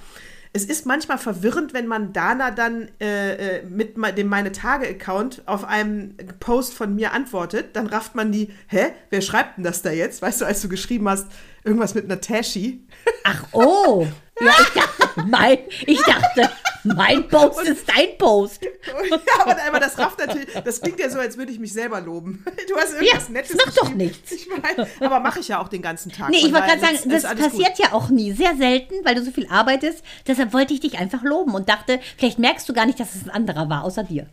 Es 0.54 0.64
ist 0.64 0.84
manchmal 0.84 1.18
verwirrend, 1.18 1.72
wenn 1.72 1.86
man 1.86 2.12
Dana 2.12 2.50
dann 2.50 2.88
äh, 3.00 3.60
äh 3.60 3.62
mit 3.64 3.96
dem 4.18 4.28
Meine 4.28 4.52
Tage-Account 4.52 5.42
auf 5.46 5.64
einem 5.64 6.14
Post 6.40 6.74
von 6.74 6.94
mir 6.94 7.12
antwortet. 7.12 7.74
Dann 7.74 7.86
rafft 7.86 8.14
man 8.14 8.32
die, 8.32 8.50
hä, 8.68 8.92
wer 9.10 9.22
schreibt 9.22 9.56
denn 9.56 9.64
das 9.64 9.82
da 9.82 9.90
jetzt? 9.90 10.20
Weißt 10.20 10.42
du, 10.42 10.44
als 10.44 10.60
du 10.60 10.68
geschrieben 10.68 11.08
hast, 11.08 11.26
irgendwas 11.64 11.94
mit 11.94 12.04
einer 12.04 12.20
Tashi. 12.20 12.84
Ach, 13.24 13.44
oh. 13.52 14.06
Ja, 14.44 14.54
ich 14.60 14.68
dachte, 14.68 15.26
mein, 15.26 15.58
ich 15.86 16.02
dachte, 16.02 16.50
mein 16.84 17.28
Post 17.28 17.60
und, 17.60 17.68
ist 17.68 17.88
dein 17.88 18.18
Post. 18.18 18.62
Ja, 19.10 19.42
aber, 19.42 19.56
aber, 19.68 19.80
das 19.80 19.98
rafft 19.98 20.18
natürlich, 20.18 20.48
das 20.64 20.80
klingt 20.80 20.98
ja 20.98 21.08
so, 21.08 21.18
als 21.18 21.36
würde 21.36 21.52
ich 21.52 21.58
mich 21.58 21.72
selber 21.72 22.00
loben. 22.00 22.44
Du 22.68 22.76
hast 22.76 22.94
irgendwas 22.94 23.28
ja, 23.28 23.32
Nettes. 23.32 23.56
Mach 23.56 23.74
doch 23.74 23.94
nichts. 23.94 24.32
Ich 24.32 24.48
mein, 24.48 24.86
aber 25.00 25.20
mache 25.20 25.40
ich 25.40 25.48
ja 25.48 25.60
auch 25.60 25.68
den 25.68 25.82
ganzen 25.82 26.10
Tag. 26.10 26.30
Nee, 26.30 26.38
ich 26.38 26.52
wollte 26.52 26.66
gerade 26.66 26.80
sagen, 26.80 27.10
das 27.10 27.22
passiert 27.22 27.76
gut. 27.76 27.78
ja 27.78 27.92
auch 27.92 28.08
nie. 28.08 28.32
Sehr 28.32 28.56
selten, 28.56 28.94
weil 29.04 29.14
du 29.14 29.22
so 29.22 29.30
viel 29.30 29.46
arbeitest. 29.48 30.02
Deshalb 30.26 30.52
wollte 30.52 30.72
ich 30.72 30.80
dich 30.80 30.98
einfach 30.98 31.22
loben 31.22 31.54
und 31.54 31.68
dachte, 31.68 32.00
vielleicht 32.16 32.38
merkst 32.38 32.68
du 32.68 32.72
gar 32.72 32.86
nicht, 32.86 32.98
dass 32.98 33.14
es 33.14 33.24
ein 33.24 33.30
anderer 33.30 33.68
war, 33.68 33.84
außer 33.84 34.04
dir. 34.04 34.28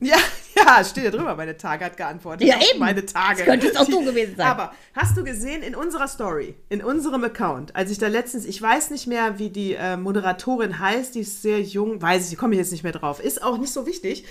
Ja, 0.00 0.16
ja, 0.66 0.84
steht 0.84 1.04
ja 1.04 1.10
drüber, 1.10 1.34
meine 1.36 1.56
Tage 1.56 1.84
hat 1.84 1.96
geantwortet. 1.96 2.46
Ja, 2.46 2.56
eben. 2.56 2.78
Meine 2.78 3.04
Tage. 3.04 3.38
Das 3.38 3.46
könnte 3.46 3.68
es 3.68 3.76
auch 3.76 3.86
du 3.86 4.04
gewesen 4.04 4.34
sein. 4.36 4.46
Aber 4.46 4.72
hast 4.94 5.16
du 5.16 5.24
gesehen 5.24 5.62
in 5.62 5.74
unserer 5.74 6.08
Story, 6.08 6.54
in 6.68 6.82
unserem 6.82 7.24
Account, 7.24 7.74
als 7.76 7.90
ich 7.90 7.98
da 7.98 8.08
letztens, 8.08 8.44
ich 8.44 8.60
weiß 8.60 8.90
nicht 8.90 9.06
mehr, 9.06 9.38
wie 9.38 9.50
die 9.50 9.74
äh, 9.74 9.96
Moderatorin 9.96 10.78
heißt, 10.78 11.14
die 11.14 11.20
ist 11.20 11.42
sehr 11.42 11.60
jung, 11.60 12.00
weiß 12.00 12.30
ich, 12.30 12.38
komme 12.38 12.54
ich 12.54 12.58
jetzt 12.58 12.72
nicht 12.72 12.82
mehr 12.82 12.92
drauf, 12.92 13.20
ist 13.20 13.42
auch 13.42 13.58
nicht 13.58 13.72
so 13.72 13.86
wichtig. 13.86 14.24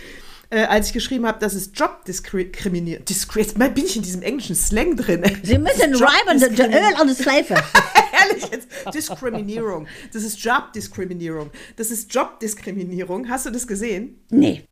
Äh, 0.50 0.64
als 0.64 0.88
ich 0.88 0.94
geschrieben 0.94 1.28
habe, 1.28 1.40
dass 1.40 1.54
es 1.54 1.72
Jobdiskriminierung. 1.74 3.04
Bin 3.04 3.86
ich 3.86 3.98
in 3.98 4.02
diesem 4.02 4.22
englischen 4.22 4.56
Slang 4.56 4.96
drin? 4.96 5.22
Sie 5.44 5.58
müssen 5.58 5.94
reiben, 5.94 6.40
der 6.40 6.70
Öl 6.70 6.96
an 6.96 7.08
der 7.08 7.22
Schleife. 7.22 7.56
Ehrlich 8.30 8.46
jetzt. 8.50 8.68
Diskriminierung. 8.94 9.88
Das 10.14 10.24
ist 10.24 10.42
Jobdiskriminierung. 10.42 11.52
Das 11.76 11.92
ist 11.92 12.14
Jobdiskriminierung. 12.14 13.30
Hast 13.30 13.46
du 13.46 13.50
das 13.50 13.68
gesehen? 13.68 14.24
Nee. 14.30 14.64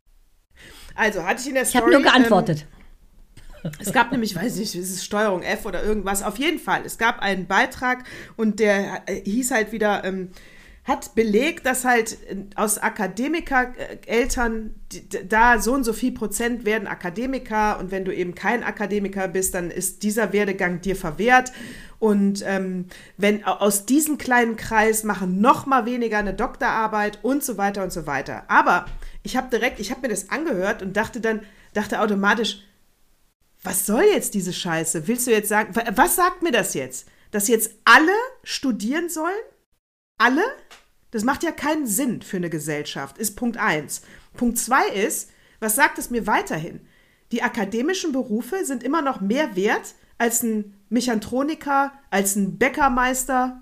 Also, 0.96 1.24
hatte 1.24 1.40
ich 1.40 1.48
in 1.48 1.54
der 1.54 1.64
Story. 1.64 1.78
Ich 1.78 1.94
habe 1.94 2.02
nur 2.02 2.02
geantwortet. 2.02 2.66
Ähm, 2.66 2.76
es 3.78 3.92
gab 3.92 4.12
nämlich, 4.12 4.36
weiß 4.36 4.56
nicht, 4.56 4.74
ist 4.74 4.90
es 4.90 5.04
Steuerung 5.04 5.42
F 5.42 5.66
oder 5.66 5.82
irgendwas. 5.82 6.22
Auf 6.22 6.38
jeden 6.38 6.58
Fall, 6.58 6.82
es 6.84 6.98
gab 6.98 7.20
einen 7.20 7.46
Beitrag 7.46 8.04
und 8.36 8.60
der 8.60 9.02
äh, 9.06 9.20
hieß 9.24 9.50
halt 9.50 9.72
wieder, 9.72 10.04
ähm, 10.04 10.30
hat 10.84 11.16
belegt, 11.16 11.66
dass 11.66 11.84
halt 11.84 12.16
äh, 12.30 12.36
aus 12.54 12.78
Akademiker-Eltern, 12.78 14.74
da 15.28 15.58
so 15.58 15.74
und 15.74 15.84
so 15.84 15.92
viel 15.92 16.12
Prozent 16.12 16.64
werden 16.64 16.86
Akademiker 16.86 17.78
und 17.80 17.90
wenn 17.90 18.04
du 18.04 18.14
eben 18.14 18.34
kein 18.34 18.62
Akademiker 18.62 19.26
bist, 19.28 19.54
dann 19.54 19.70
ist 19.70 20.02
dieser 20.04 20.32
Werdegang 20.32 20.80
dir 20.80 20.96
verwehrt. 20.96 21.52
Und 21.98 22.44
ähm, 22.46 22.86
wenn 23.16 23.44
aus 23.44 23.86
diesem 23.86 24.18
kleinen 24.18 24.56
Kreis 24.56 25.02
machen 25.02 25.40
noch 25.40 25.66
mal 25.66 25.86
weniger 25.86 26.18
eine 26.18 26.34
Doktorarbeit 26.34 27.20
und 27.22 27.42
so 27.42 27.56
weiter 27.56 27.82
und 27.82 27.92
so 27.92 28.06
weiter. 28.06 28.44
Aber 28.48 28.84
ich 29.26 29.36
habe 29.36 29.50
direkt, 29.50 29.80
ich 29.80 29.90
habe 29.90 30.02
mir 30.02 30.08
das 30.08 30.30
angehört 30.30 30.82
und 30.82 30.96
dachte 30.96 31.20
dann, 31.20 31.40
dachte 31.74 32.00
automatisch, 32.00 32.62
was 33.64 33.84
soll 33.84 34.04
jetzt 34.04 34.34
diese 34.34 34.52
Scheiße? 34.52 35.08
Willst 35.08 35.26
du 35.26 35.32
jetzt 35.32 35.48
sagen, 35.48 35.74
was 35.96 36.14
sagt 36.14 36.42
mir 36.42 36.52
das 36.52 36.74
jetzt? 36.74 37.08
Dass 37.32 37.48
jetzt 37.48 37.72
alle 37.84 38.12
studieren 38.44 39.08
sollen? 39.08 39.34
Alle? 40.16 40.44
Das 41.10 41.24
macht 41.24 41.42
ja 41.42 41.50
keinen 41.50 41.88
Sinn 41.88 42.22
für 42.22 42.36
eine 42.36 42.50
Gesellschaft, 42.50 43.18
ist 43.18 43.34
Punkt 43.34 43.56
1. 43.56 44.02
Punkt 44.34 44.58
2 44.58 44.90
ist, 44.90 45.30
was 45.58 45.74
sagt 45.74 45.98
es 45.98 46.08
mir 46.08 46.28
weiterhin? 46.28 46.86
Die 47.32 47.42
akademischen 47.42 48.12
Berufe 48.12 48.64
sind 48.64 48.84
immer 48.84 49.02
noch 49.02 49.20
mehr 49.20 49.56
wert 49.56 49.96
als 50.18 50.44
ein 50.44 50.74
Mechantroniker, 50.88 51.92
als 52.10 52.36
ein 52.36 52.58
Bäckermeister, 52.58 53.60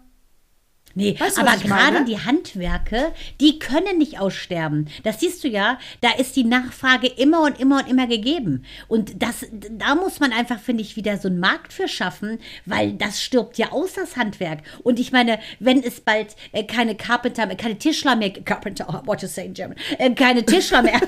Nee, 0.94 1.16
weißt 1.18 1.38
du, 1.38 1.40
aber 1.42 1.57
gerade 1.57 2.04
die 2.04 2.20
Handwerke, 2.20 3.12
die 3.40 3.59
können 3.59 3.98
nicht 3.98 4.20
aussterben. 4.20 4.88
Das 5.02 5.20
siehst 5.20 5.42
du 5.42 5.48
ja, 5.48 5.78
da 6.00 6.11
ist 6.12 6.37
die 6.37 6.44
Nachfrage 6.44 7.09
immer 7.09 7.42
und 7.42 7.59
immer 7.59 7.78
und 7.78 7.88
immer 7.88 8.07
gegeben. 8.07 8.64
Und 8.87 9.22
das, 9.22 9.46
da 9.52 9.96
muss 9.96 10.20
man 10.20 10.33
einfach, 10.33 10.61
finde 10.61 10.83
ich, 10.83 10.96
wieder 10.96 11.18
so 11.18 11.28
einen 11.28 11.40
Markt 11.40 11.72
für 11.72 11.88
schaffen, 11.88 12.38
weil 12.64 12.92
das 12.92 13.22
stirbt 13.22 13.59
ja 13.59 13.72
aus, 13.72 13.94
das 13.94 14.16
Handwerk. 14.16 14.61
Und 14.83 15.00
ich 15.00 15.11
meine, 15.11 15.40
wenn 15.59 15.83
es 15.83 16.00
bald 16.00 16.37
äh, 16.52 16.62
keine 16.62 16.94
Carpenter, 16.94 17.46
keine 17.57 17.76
Tischler 17.76 18.14
mehr, 18.14 18.30
Carpenter, 18.30 19.02
what 19.04 19.22
you 19.22 19.28
say 19.28 19.46
in 19.46 19.54
German, 19.54 19.76
äh, 19.98 20.11
keine 20.11 20.44
Tischler 20.44 20.83
mehr, 20.83 21.00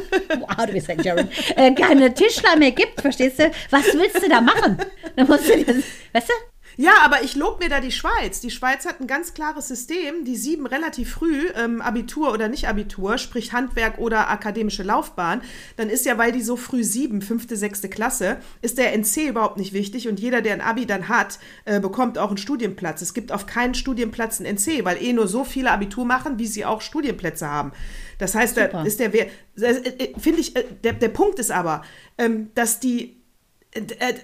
how 0.58 0.66
do 0.66 0.72
we 0.72 0.80
say 0.80 0.94
in 0.94 1.02
German, 1.02 1.28
äh, 1.54 1.72
keine 1.72 2.12
Tischler 2.12 2.56
mehr 2.56 2.72
gibt, 2.72 3.00
verstehst 3.00 3.38
du, 3.38 3.50
was 3.70 3.84
willst 3.94 4.22
du 4.22 4.28
da 4.28 4.40
machen? 4.40 4.78
Dann 5.14 5.26
musst 5.28 5.48
du 5.48 5.64
das, 5.64 5.76
weißt 6.12 6.28
du? 6.28 6.55
Ja, 6.78 6.92
aber 7.02 7.22
ich 7.22 7.36
lobe 7.36 7.64
mir 7.64 7.70
da 7.70 7.80
die 7.80 7.90
Schweiz. 7.90 8.40
Die 8.40 8.50
Schweiz 8.50 8.84
hat 8.84 9.00
ein 9.00 9.06
ganz 9.06 9.32
klares 9.32 9.68
System. 9.68 10.24
Die 10.24 10.36
sieben 10.36 10.66
relativ 10.66 11.10
früh, 11.10 11.48
ähm, 11.54 11.80
Abitur 11.80 12.32
oder 12.32 12.48
nicht 12.48 12.68
Abitur, 12.68 13.16
sprich 13.16 13.52
Handwerk 13.52 13.98
oder 13.98 14.28
akademische 14.28 14.82
Laufbahn. 14.82 15.40
Dann 15.76 15.88
ist 15.88 16.04
ja, 16.04 16.18
weil 16.18 16.32
die 16.32 16.42
so 16.42 16.56
früh 16.56 16.84
sieben, 16.84 17.22
fünfte, 17.22 17.56
sechste 17.56 17.88
Klasse, 17.88 18.38
ist 18.60 18.76
der 18.76 18.92
NC 18.92 19.28
überhaupt 19.28 19.56
nicht 19.56 19.72
wichtig. 19.72 20.06
Und 20.08 20.20
jeder, 20.20 20.42
der 20.42 20.52
ein 20.52 20.60
Abi 20.60 20.84
dann 20.84 21.08
hat, 21.08 21.38
äh, 21.64 21.80
bekommt 21.80 22.18
auch 22.18 22.28
einen 22.28 22.36
Studienplatz. 22.36 23.00
Es 23.00 23.14
gibt 23.14 23.32
auf 23.32 23.46
keinen 23.46 23.74
Studienplatz 23.74 24.40
einen 24.40 24.56
NC, 24.56 24.84
weil 24.84 25.02
eh 25.02 25.14
nur 25.14 25.28
so 25.28 25.44
viele 25.44 25.70
Abitur 25.70 26.04
machen, 26.04 26.38
wie 26.38 26.46
sie 26.46 26.66
auch 26.66 26.82
Studienplätze 26.82 27.48
haben. 27.48 27.72
Das 28.18 28.34
heißt, 28.34 28.56
Super. 28.56 28.68
da 28.68 28.82
ist 28.82 29.00
der, 29.00 29.14
äh, 29.14 29.28
äh, 29.56 30.18
finde 30.18 30.40
ich, 30.40 30.56
äh, 30.56 30.64
der, 30.84 30.92
der 30.92 31.08
Punkt 31.08 31.38
ist 31.38 31.50
aber, 31.50 31.82
ähm, 32.18 32.50
dass 32.54 32.80
die 32.80 33.16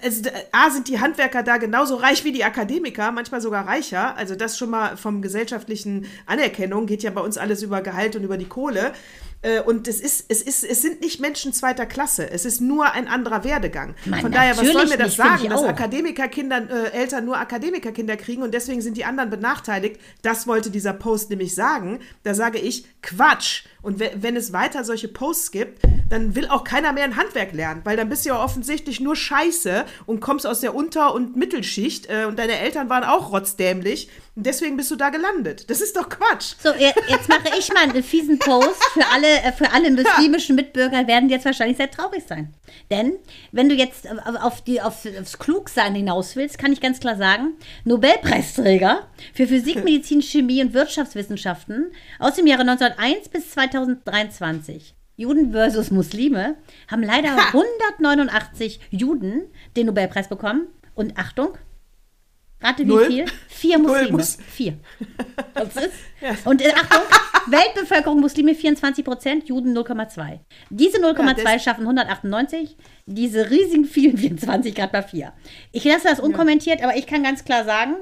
also, 0.02 0.30
A, 0.52 0.70
sind 0.70 0.88
die 0.88 1.00
Handwerker 1.00 1.42
da 1.42 1.56
genauso 1.56 1.96
reich 1.96 2.24
wie 2.24 2.32
die 2.32 2.44
Akademiker, 2.44 3.12
manchmal 3.12 3.40
sogar 3.40 3.66
reicher. 3.66 4.16
Also 4.16 4.34
das 4.34 4.58
schon 4.58 4.70
mal 4.70 4.96
vom 4.96 5.22
gesellschaftlichen 5.22 6.06
Anerkennung 6.26 6.86
geht 6.86 7.02
ja 7.02 7.10
bei 7.10 7.20
uns 7.20 7.38
alles 7.38 7.62
über 7.62 7.82
Gehalt 7.82 8.16
und 8.16 8.24
über 8.24 8.36
die 8.36 8.48
Kohle. 8.48 8.92
Und 9.66 9.88
es 9.88 10.00
ist, 10.00 10.26
es 10.28 10.40
ist, 10.40 10.62
es 10.62 10.82
sind 10.82 11.00
nicht 11.00 11.20
Menschen 11.20 11.52
zweiter 11.52 11.84
Klasse. 11.84 12.30
Es 12.30 12.44
ist 12.44 12.60
nur 12.60 12.92
ein 12.92 13.08
anderer 13.08 13.42
Werdegang. 13.42 13.96
Mann, 14.04 14.20
Von 14.20 14.30
daher, 14.30 14.56
was 14.56 14.64
soll 14.68 14.86
mir 14.86 14.96
das 14.96 15.08
nicht, 15.08 15.16
sagen, 15.16 15.48
dass 15.48 15.64
Akademikerkinder, 15.64 16.70
äh, 16.70 16.96
Eltern 16.96 17.24
nur 17.24 17.36
Akademikerkinder 17.38 18.16
kriegen 18.16 18.44
und 18.44 18.54
deswegen 18.54 18.80
sind 18.82 18.96
die 18.96 19.04
anderen 19.04 19.30
benachteiligt? 19.30 20.00
Das 20.22 20.46
wollte 20.46 20.70
dieser 20.70 20.92
Post 20.92 21.30
nämlich 21.30 21.56
sagen. 21.56 21.98
Da 22.22 22.34
sage 22.34 22.58
ich, 22.58 22.86
Quatsch. 23.02 23.64
Und 23.82 24.00
wenn 24.00 24.36
es 24.36 24.52
weiter 24.52 24.84
solche 24.84 25.08
Posts 25.08 25.50
gibt, 25.50 25.82
dann 26.08 26.34
will 26.34 26.46
auch 26.46 26.62
keiner 26.62 26.92
mehr 26.92 27.04
ein 27.04 27.16
Handwerk 27.16 27.52
lernen, 27.52 27.80
weil 27.84 27.96
dann 27.96 28.08
bist 28.08 28.24
du 28.24 28.28
ja 28.30 28.42
offensichtlich 28.42 29.00
nur 29.00 29.16
Scheiße 29.16 29.84
und 30.06 30.20
kommst 30.20 30.46
aus 30.46 30.60
der 30.60 30.74
Unter- 30.74 31.14
und 31.14 31.36
Mittelschicht 31.36 32.08
äh, 32.08 32.26
und 32.26 32.38
deine 32.38 32.58
Eltern 32.58 32.90
waren 32.90 33.02
auch 33.02 33.32
rotzdämlich 33.32 34.08
und 34.34 34.46
deswegen 34.46 34.76
bist 34.76 34.90
du 34.90 34.96
da 34.96 35.10
gelandet. 35.10 35.68
Das 35.68 35.80
ist 35.80 35.96
doch 35.96 36.08
Quatsch. 36.08 36.54
So, 36.62 36.70
jetzt 36.74 37.28
mache 37.28 37.50
ich 37.58 37.68
mal 37.72 37.82
einen 37.82 38.02
fiesen 38.02 38.38
Post 38.38 38.82
für 38.92 39.06
alle, 39.12 39.26
äh, 39.42 39.52
für 39.52 39.70
alle 39.72 39.90
muslimischen 39.90 40.56
Mitbürger, 40.56 41.06
werden 41.06 41.28
jetzt 41.28 41.44
wahrscheinlich 41.44 41.76
sehr 41.76 41.90
traurig 41.90 42.24
sein. 42.26 42.54
Denn 42.90 43.14
wenn 43.50 43.68
du 43.68 43.74
jetzt 43.74 44.06
auf 44.42 44.62
die, 44.62 44.80
auf, 44.80 45.06
aufs 45.20 45.38
Klugsein 45.38 45.94
hinaus 45.94 46.36
willst, 46.36 46.58
kann 46.58 46.72
ich 46.72 46.80
ganz 46.80 47.00
klar 47.00 47.16
sagen, 47.16 47.54
Nobelpreisträger 47.84 49.06
für 49.34 49.46
Physik, 49.46 49.84
Medizin, 49.84 50.22
Chemie 50.22 50.62
und 50.62 50.72
Wirtschaftswissenschaften 50.72 51.92
aus 52.18 52.34
dem 52.34 52.46
Jahre 52.46 52.62
1901 52.62 53.28
bis 53.28 53.50
2023. 53.72 54.94
Juden 55.16 55.52
versus 55.52 55.90
Muslime 55.90 56.56
haben 56.90 57.02
leider 57.02 57.36
189 57.52 58.80
Juden 58.90 59.42
den 59.76 59.86
Nobelpreis 59.86 60.28
bekommen. 60.28 60.68
Und 60.94 61.18
Achtung, 61.18 61.56
Rate 62.60 62.84
wie 62.84 62.88
Null. 62.88 63.06
viel? 63.06 63.24
Vier 63.48 63.78
Muslime. 63.78 64.12
Mus 64.12 64.38
Vier. 64.48 64.78
ja. 66.20 66.36
Und 66.44 66.62
äh, 66.62 66.72
Achtung, 66.72 67.02
Weltbevölkerung 67.48 68.20
Muslime 68.20 68.54
24 68.54 69.04
Prozent, 69.04 69.48
Juden 69.48 69.76
0,2. 69.76 70.40
Diese 70.70 70.98
0,2 70.98 71.44
ja, 71.44 71.58
schaffen 71.58 71.82
198, 71.82 72.76
diese 73.06 73.50
riesigen 73.50 73.84
vielen 73.84 74.16
24 74.16 74.74
gerade 74.74 74.92
mal 74.92 75.02
4. 75.02 75.32
Ich 75.72 75.84
lasse 75.84 76.08
das 76.08 76.20
unkommentiert, 76.20 76.80
ja. 76.80 76.88
aber 76.88 76.96
ich 76.96 77.06
kann 77.06 77.22
ganz 77.22 77.44
klar 77.44 77.64
sagen, 77.64 77.94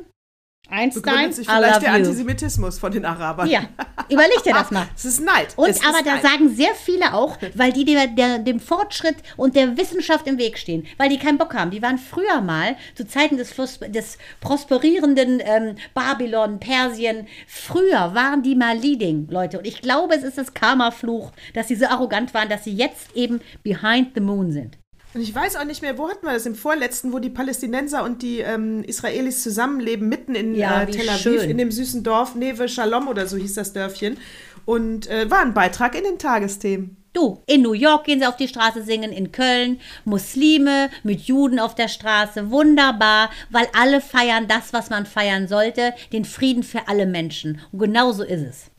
Einstein, 0.71 1.03
begründet 1.03 1.35
sich 1.35 1.49
vielleicht 1.49 1.83
der 1.83 1.93
Antisemitismus 1.93 2.79
von 2.79 2.93
den 2.93 3.05
Arabern. 3.05 3.49
Ja, 3.49 3.63
überleg 4.09 4.43
dir 4.45 4.53
das 4.55 4.71
mal. 4.71 4.87
Es 4.97 5.05
ist 5.05 5.21
Neid. 5.21 5.49
Und 5.57 5.69
es 5.69 5.85
aber 5.85 6.03
da 6.05 6.15
Neid. 6.15 6.23
sagen 6.23 6.55
sehr 6.55 6.75
viele 6.75 7.13
auch, 7.15 7.37
weil 7.55 7.73
die 7.73 7.85
der, 7.85 8.07
der, 8.07 8.39
dem 8.39 8.61
Fortschritt 8.61 9.17
und 9.37 9.57
der 9.57 9.77
Wissenschaft 9.77 10.27
im 10.27 10.39
Weg 10.39 10.59
stehen, 10.59 10.87
weil 10.97 11.09
die 11.09 11.19
keinen 11.19 11.39
Bock 11.39 11.55
haben. 11.55 11.71
Die 11.71 11.83
waren 11.83 11.99
früher 11.99 12.41
mal 12.41 12.77
zu 12.95 13.07
Zeiten 13.07 13.37
des, 13.37 13.55
des 13.89 14.19
prosperierenden 14.41 15.41
ähm, 15.45 15.77
Babylon, 15.95 16.61
Persien. 16.61 17.27
Früher 17.47 18.15
waren 18.15 18.43
die 18.43 18.55
mal 18.55 18.77
Leading, 18.77 19.29
Leute. 19.31 19.59
Und 19.59 19.67
ich 19.67 19.83
glaube, 19.83 20.15
es 20.15 20.23
ist 20.23 20.39
das 20.39 20.55
Karma-Fluch, 20.55 21.33
dass 21.55 21.69
sie 21.69 21.77
so 21.77 21.87
arrogant 21.87 22.33
waren, 22.35 22.49
dass 22.49 22.65
sie 22.65 22.75
jetzt 22.75 23.15
eben 23.15 23.41
behind 23.63 24.13
the 24.15 24.21
moon 24.21 24.53
sind. 24.53 24.79
Und 25.13 25.23
ich 25.23 25.35
weiß 25.35 25.57
auch 25.57 25.65
nicht 25.65 25.83
mehr, 25.83 25.99
wo 25.99 26.09
hatten 26.09 26.25
wir 26.25 26.33
das 26.33 26.47
im 26.47 26.55
vorletzten, 26.55 27.13
wo 27.13 27.19
die 27.19 27.31
Palästinenser 27.31 28.05
und 28.05 28.23
die 28.23 28.39
ähm, 28.39 28.85
Israelis 28.85 29.43
zusammenleben, 29.43 30.09
mitten 30.09 30.35
in 30.35 30.55
ja, 30.55 30.83
äh, 30.83 30.87
Tel 30.87 31.09
Aviv, 31.09 31.21
schön. 31.21 31.51
in 31.51 31.59
dem 31.59 31.73
süßen 31.73 32.05
Dorf 32.05 32.37
Neve 32.37 32.69
Shalom 32.69 33.09
oder 33.09 33.27
so 33.27 33.37
hieß 33.37 33.55
das 33.55 33.73
Dörfchen. 33.73 34.19
Und 34.67 35.09
äh, 35.09 35.29
war 35.31 35.41
ein 35.41 35.55
Beitrag 35.55 35.97
in 35.97 36.05
den 36.05 36.19
Tagesthemen. 36.19 36.97
Du, 37.13 37.43
in 37.47 37.63
New 37.63 37.73
York 37.73 38.05
gehen 38.05 38.21
sie 38.21 38.27
auf 38.27 38.37
die 38.37 38.47
Straße 38.47 38.85
singen, 38.85 39.11
in 39.11 39.33
Köln, 39.33 39.81
Muslime 40.05 40.91
mit 41.03 41.23
Juden 41.23 41.59
auf 41.59 41.75
der 41.75 41.89
Straße, 41.89 42.51
wunderbar, 42.53 43.31
weil 43.51 43.67
alle 43.77 44.01
feiern 44.01 44.47
das, 44.47 44.73
was 44.73 44.91
man 44.91 45.07
feiern 45.07 45.49
sollte, 45.49 45.93
den 46.13 46.25
Frieden 46.25 46.63
für 46.63 46.87
alle 46.87 47.07
Menschen. 47.07 47.61
Und 47.73 47.81
genau 47.81 48.13
so 48.13 48.23
ist 48.23 48.43
es. 48.43 48.71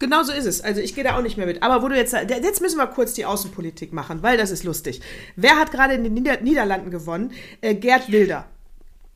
Genau 0.00 0.22
so 0.22 0.32
ist 0.32 0.46
es. 0.46 0.62
Also 0.62 0.80
ich 0.80 0.94
gehe 0.94 1.04
da 1.04 1.16
auch 1.16 1.22
nicht 1.22 1.36
mehr 1.36 1.46
mit. 1.46 1.62
Aber 1.62 1.82
wo 1.82 1.88
du 1.88 1.94
jetzt, 1.94 2.14
jetzt 2.14 2.60
müssen 2.62 2.78
wir 2.78 2.86
kurz 2.86 3.12
die 3.12 3.26
Außenpolitik 3.26 3.92
machen, 3.92 4.22
weil 4.22 4.38
das 4.38 4.50
ist 4.50 4.64
lustig. 4.64 5.00
Wer 5.36 5.56
hat 5.56 5.70
gerade 5.70 5.94
in 5.94 6.02
den 6.02 6.14
Nieder 6.14 6.40
Niederlanden 6.40 6.90
gewonnen? 6.90 7.32
Äh, 7.60 7.74
Gerd 7.74 8.10
Wilder. 8.10 8.46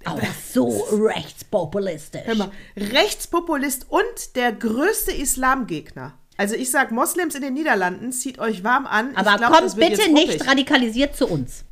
Aber 0.05 0.21
so 0.53 0.69
rechtspopulistisch. 0.93 2.21
Hör 2.27 2.35
mal, 2.35 2.51
Rechtspopulist 2.77 3.87
und 3.89 4.37
der 4.37 4.53
größte 4.53 5.13
Islamgegner. 5.13 6.13
Also 6.37 6.55
ich 6.55 6.71
sag 6.71 6.91
Moslems 6.91 7.35
in 7.35 7.41
den 7.41 7.55
Niederlanden, 7.55 8.13
zieht 8.13 8.39
euch 8.39 8.63
warm 8.63 8.87
an. 8.87 9.17
Aber 9.17 9.39
glaub, 9.39 9.53
kommt 9.53 9.77
bitte 9.77 10.13
nicht 10.13 10.35
ruppig. 10.35 10.47
radikalisiert 10.47 11.17
zu 11.17 11.29
uns. 11.29 11.65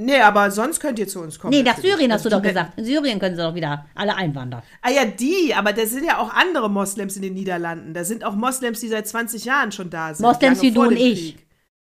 Nee, 0.00 0.20
aber 0.20 0.50
sonst 0.52 0.78
könnt 0.78 0.98
ihr 1.00 1.08
zu 1.08 1.20
uns 1.20 1.38
kommen. 1.40 1.50
Nee, 1.50 1.62
nach 1.64 1.76
natürlich. 1.76 1.94
Syrien 1.96 2.12
hast 2.12 2.24
du 2.24 2.28
Also 2.28 2.36
doch 2.38 2.42
die- 2.42 2.48
gesagt. 2.48 2.78
In 2.78 2.84
Syrien 2.84 3.18
können 3.18 3.34
sie 3.36 3.42
doch 3.42 3.54
wieder 3.54 3.86
alle 3.96 4.14
einwandern. 4.14 4.62
Ah 4.80 4.90
ja, 4.90 5.04
die, 5.04 5.52
aber 5.56 5.72
da 5.72 5.84
sind 5.86 6.04
ja 6.04 6.18
auch 6.18 6.32
andere 6.32 6.70
Moslems 6.70 7.16
in 7.16 7.22
den 7.22 7.34
Niederlanden. 7.34 7.94
Da 7.94 8.04
sind 8.04 8.22
auch 8.24 8.34
Moslems, 8.36 8.78
die 8.80 8.88
seit 8.88 9.08
20 9.08 9.44
Jahren 9.44 9.72
schon 9.72 9.90
da 9.90 10.14
sind. 10.14 10.24
Moslems 10.24 10.62
wie 10.62 10.70
du 10.70 10.82
und 10.82 10.92
ich. 10.96 11.34
Krieg. 11.36 11.46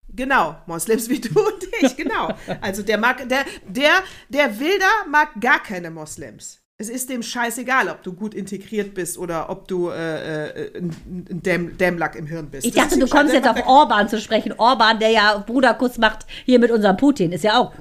Genau, 0.10 0.56
Moslems 0.68 1.10
wie 1.10 1.20
du 1.20 1.38
und 1.38 1.68
ich, 1.82 1.96
genau. 1.98 2.30
Also 2.62 2.82
der 2.82 2.98
mag, 2.98 3.28
der, 3.28 3.44
der, 3.68 3.92
der 4.30 4.58
Wilder 4.58 4.86
mag 5.12 5.30
gar 5.42 5.62
keine 5.62 5.92
Moslems. 5.92 6.62
Es 6.80 6.90
ist 6.90 7.10
dem 7.10 7.24
scheißegal, 7.24 7.90
ob 7.90 8.04
du 8.04 8.14
gut 8.14 8.36
integriert 8.36 8.94
bist 8.94 9.18
oder 9.18 9.50
ob 9.50 9.68
du 9.68 9.90
äh, 9.90 10.50
äh, 10.50 10.78
ein 10.78 11.42
Dämm, 11.42 11.76
Dämmlack 11.76 12.16
im 12.16 12.28
Hirn 12.28 12.52
bist. 12.52 12.68
Ich 12.68 12.74
dachte, 12.76 13.00
du 13.00 13.08
kommst 13.08 13.34
jetzt 13.34 13.48
auf 13.48 13.66
Orban 13.66 14.08
zu 14.08 14.22
sprechen. 14.22 14.54
Orban, 14.60 15.00
der 15.00 15.10
ja 15.10 15.40
Bruderkuss 15.40 15.98
macht 15.98 16.28
hier 16.46 16.60
mit 16.60 16.70
unserem 16.70 16.96
Putin, 16.96 17.32
ist 17.32 17.44
ja 17.44 17.58
auch. 17.58 17.74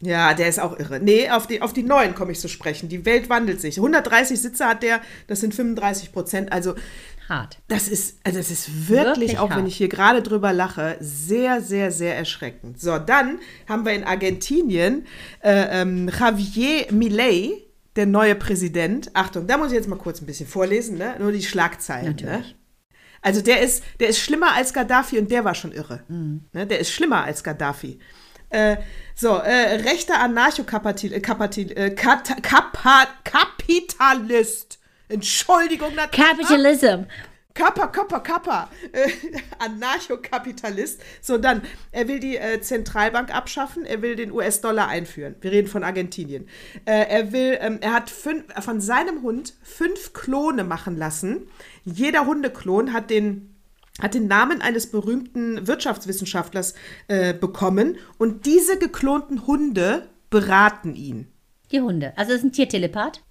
Ja, 0.00 0.32
der 0.32 0.48
ist 0.48 0.58
auch 0.58 0.78
irre. 0.78 1.00
Nee, 1.00 1.28
auf 1.28 1.46
die, 1.46 1.60
auf 1.60 1.74
die 1.74 1.82
neuen 1.82 2.14
komme 2.14 2.32
ich 2.32 2.40
zu 2.40 2.48
sprechen. 2.48 2.88
Die 2.88 3.04
Welt 3.04 3.28
wandelt 3.28 3.60
sich. 3.60 3.76
130 3.76 4.40
Sitze 4.40 4.64
hat 4.64 4.82
der, 4.82 5.02
das 5.26 5.40
sind 5.40 5.54
35 5.54 6.12
Prozent. 6.12 6.50
Also 6.50 6.74
Hart. 7.28 7.58
Das 7.68 7.88
ist, 7.88 8.16
also 8.24 8.38
das 8.38 8.50
ist 8.50 8.88
wirklich, 8.88 9.06
Wirklich 9.06 9.38
auch 9.38 9.50
wenn 9.50 9.58
hart. 9.58 9.68
ich 9.68 9.76
hier 9.76 9.88
gerade 9.88 10.22
drüber 10.22 10.54
lache, 10.54 10.96
sehr, 11.00 11.60
sehr, 11.60 11.92
sehr 11.92 12.16
erschreckend. 12.16 12.80
So, 12.80 12.98
dann 12.98 13.38
haben 13.68 13.84
wir 13.84 13.92
in 13.92 14.04
Argentinien 14.04 15.06
äh, 15.44 15.82
ähm, 15.82 16.08
Javier 16.08 16.86
Milei, 16.90 17.62
der 17.96 18.06
neue 18.06 18.34
Präsident. 18.34 19.10
Achtung, 19.14 19.46
da 19.46 19.56
muss 19.58 19.68
ich 19.68 19.74
jetzt 19.74 19.88
mal 19.88 19.96
kurz 19.98 20.20
ein 20.20 20.26
bisschen 20.26 20.46
vorlesen, 20.46 20.98
ne? 20.98 21.14
Nur 21.18 21.32
die 21.32 21.42
Schlagzeilen. 21.42 22.16
Ne? 22.16 22.22
Natürlich. 22.22 22.56
Also 23.24 23.40
der 23.40 23.60
ist, 23.60 23.84
der 24.00 24.08
ist 24.08 24.18
schlimmer 24.18 24.52
als 24.54 24.72
Gaddafi 24.72 25.18
und 25.18 25.30
der 25.30 25.44
war 25.44 25.54
schon 25.54 25.72
irre. 25.72 26.02
Mhm. 26.08 26.44
Ne? 26.52 26.66
Der 26.66 26.80
ist 26.80 26.90
schlimmer 26.90 27.22
als 27.24 27.44
Gaddafi. 27.44 27.98
Äh, 28.48 28.76
so, 29.14 29.36
äh, 29.36 29.76
rechter 29.82 30.20
Anarchokapitalist, 30.20 31.14
äh, 31.76 31.90
Kat- 31.90 32.42
Kapitalist. 33.24 34.78
Entschuldigung. 35.08 35.92
Capitalism. 36.10 37.04
Kappa, 37.54 37.86
Kappa, 37.88 38.20
Kappa, 38.20 38.68
äh, 38.92 39.10
Anarchokapitalist. 39.58 41.00
So, 41.20 41.38
dann, 41.38 41.62
er 41.90 42.08
will 42.08 42.20
die 42.20 42.36
äh, 42.36 42.60
Zentralbank 42.60 43.34
abschaffen, 43.34 43.84
er 43.84 44.02
will 44.02 44.16
den 44.16 44.32
US-Dollar 44.32 44.88
einführen. 44.88 45.36
Wir 45.40 45.52
reden 45.52 45.68
von 45.68 45.84
Argentinien. 45.84 46.48
Äh, 46.84 47.06
er 47.08 47.32
will, 47.32 47.58
ähm, 47.60 47.78
er 47.80 47.92
hat 47.92 48.10
fünf, 48.10 48.44
von 48.60 48.80
seinem 48.80 49.22
Hund 49.22 49.54
fünf 49.62 50.12
Klone 50.12 50.64
machen 50.64 50.96
lassen. 50.96 51.48
Jeder 51.84 52.26
Hundeklon 52.26 52.92
hat 52.92 53.10
den, 53.10 53.54
hat 54.00 54.14
den 54.14 54.28
Namen 54.28 54.62
eines 54.62 54.90
berühmten 54.90 55.66
Wirtschaftswissenschaftlers 55.66 56.74
äh, 57.08 57.34
bekommen 57.34 57.98
und 58.18 58.46
diese 58.46 58.78
geklonten 58.78 59.46
Hunde 59.46 60.08
beraten 60.30 60.94
ihn. 60.94 61.28
Die 61.70 61.80
Hunde. 61.80 62.12
Also 62.16 62.32
es 62.32 62.38
ist 62.38 62.44
ein 62.44 62.52
Tiertelepath. 62.52 63.22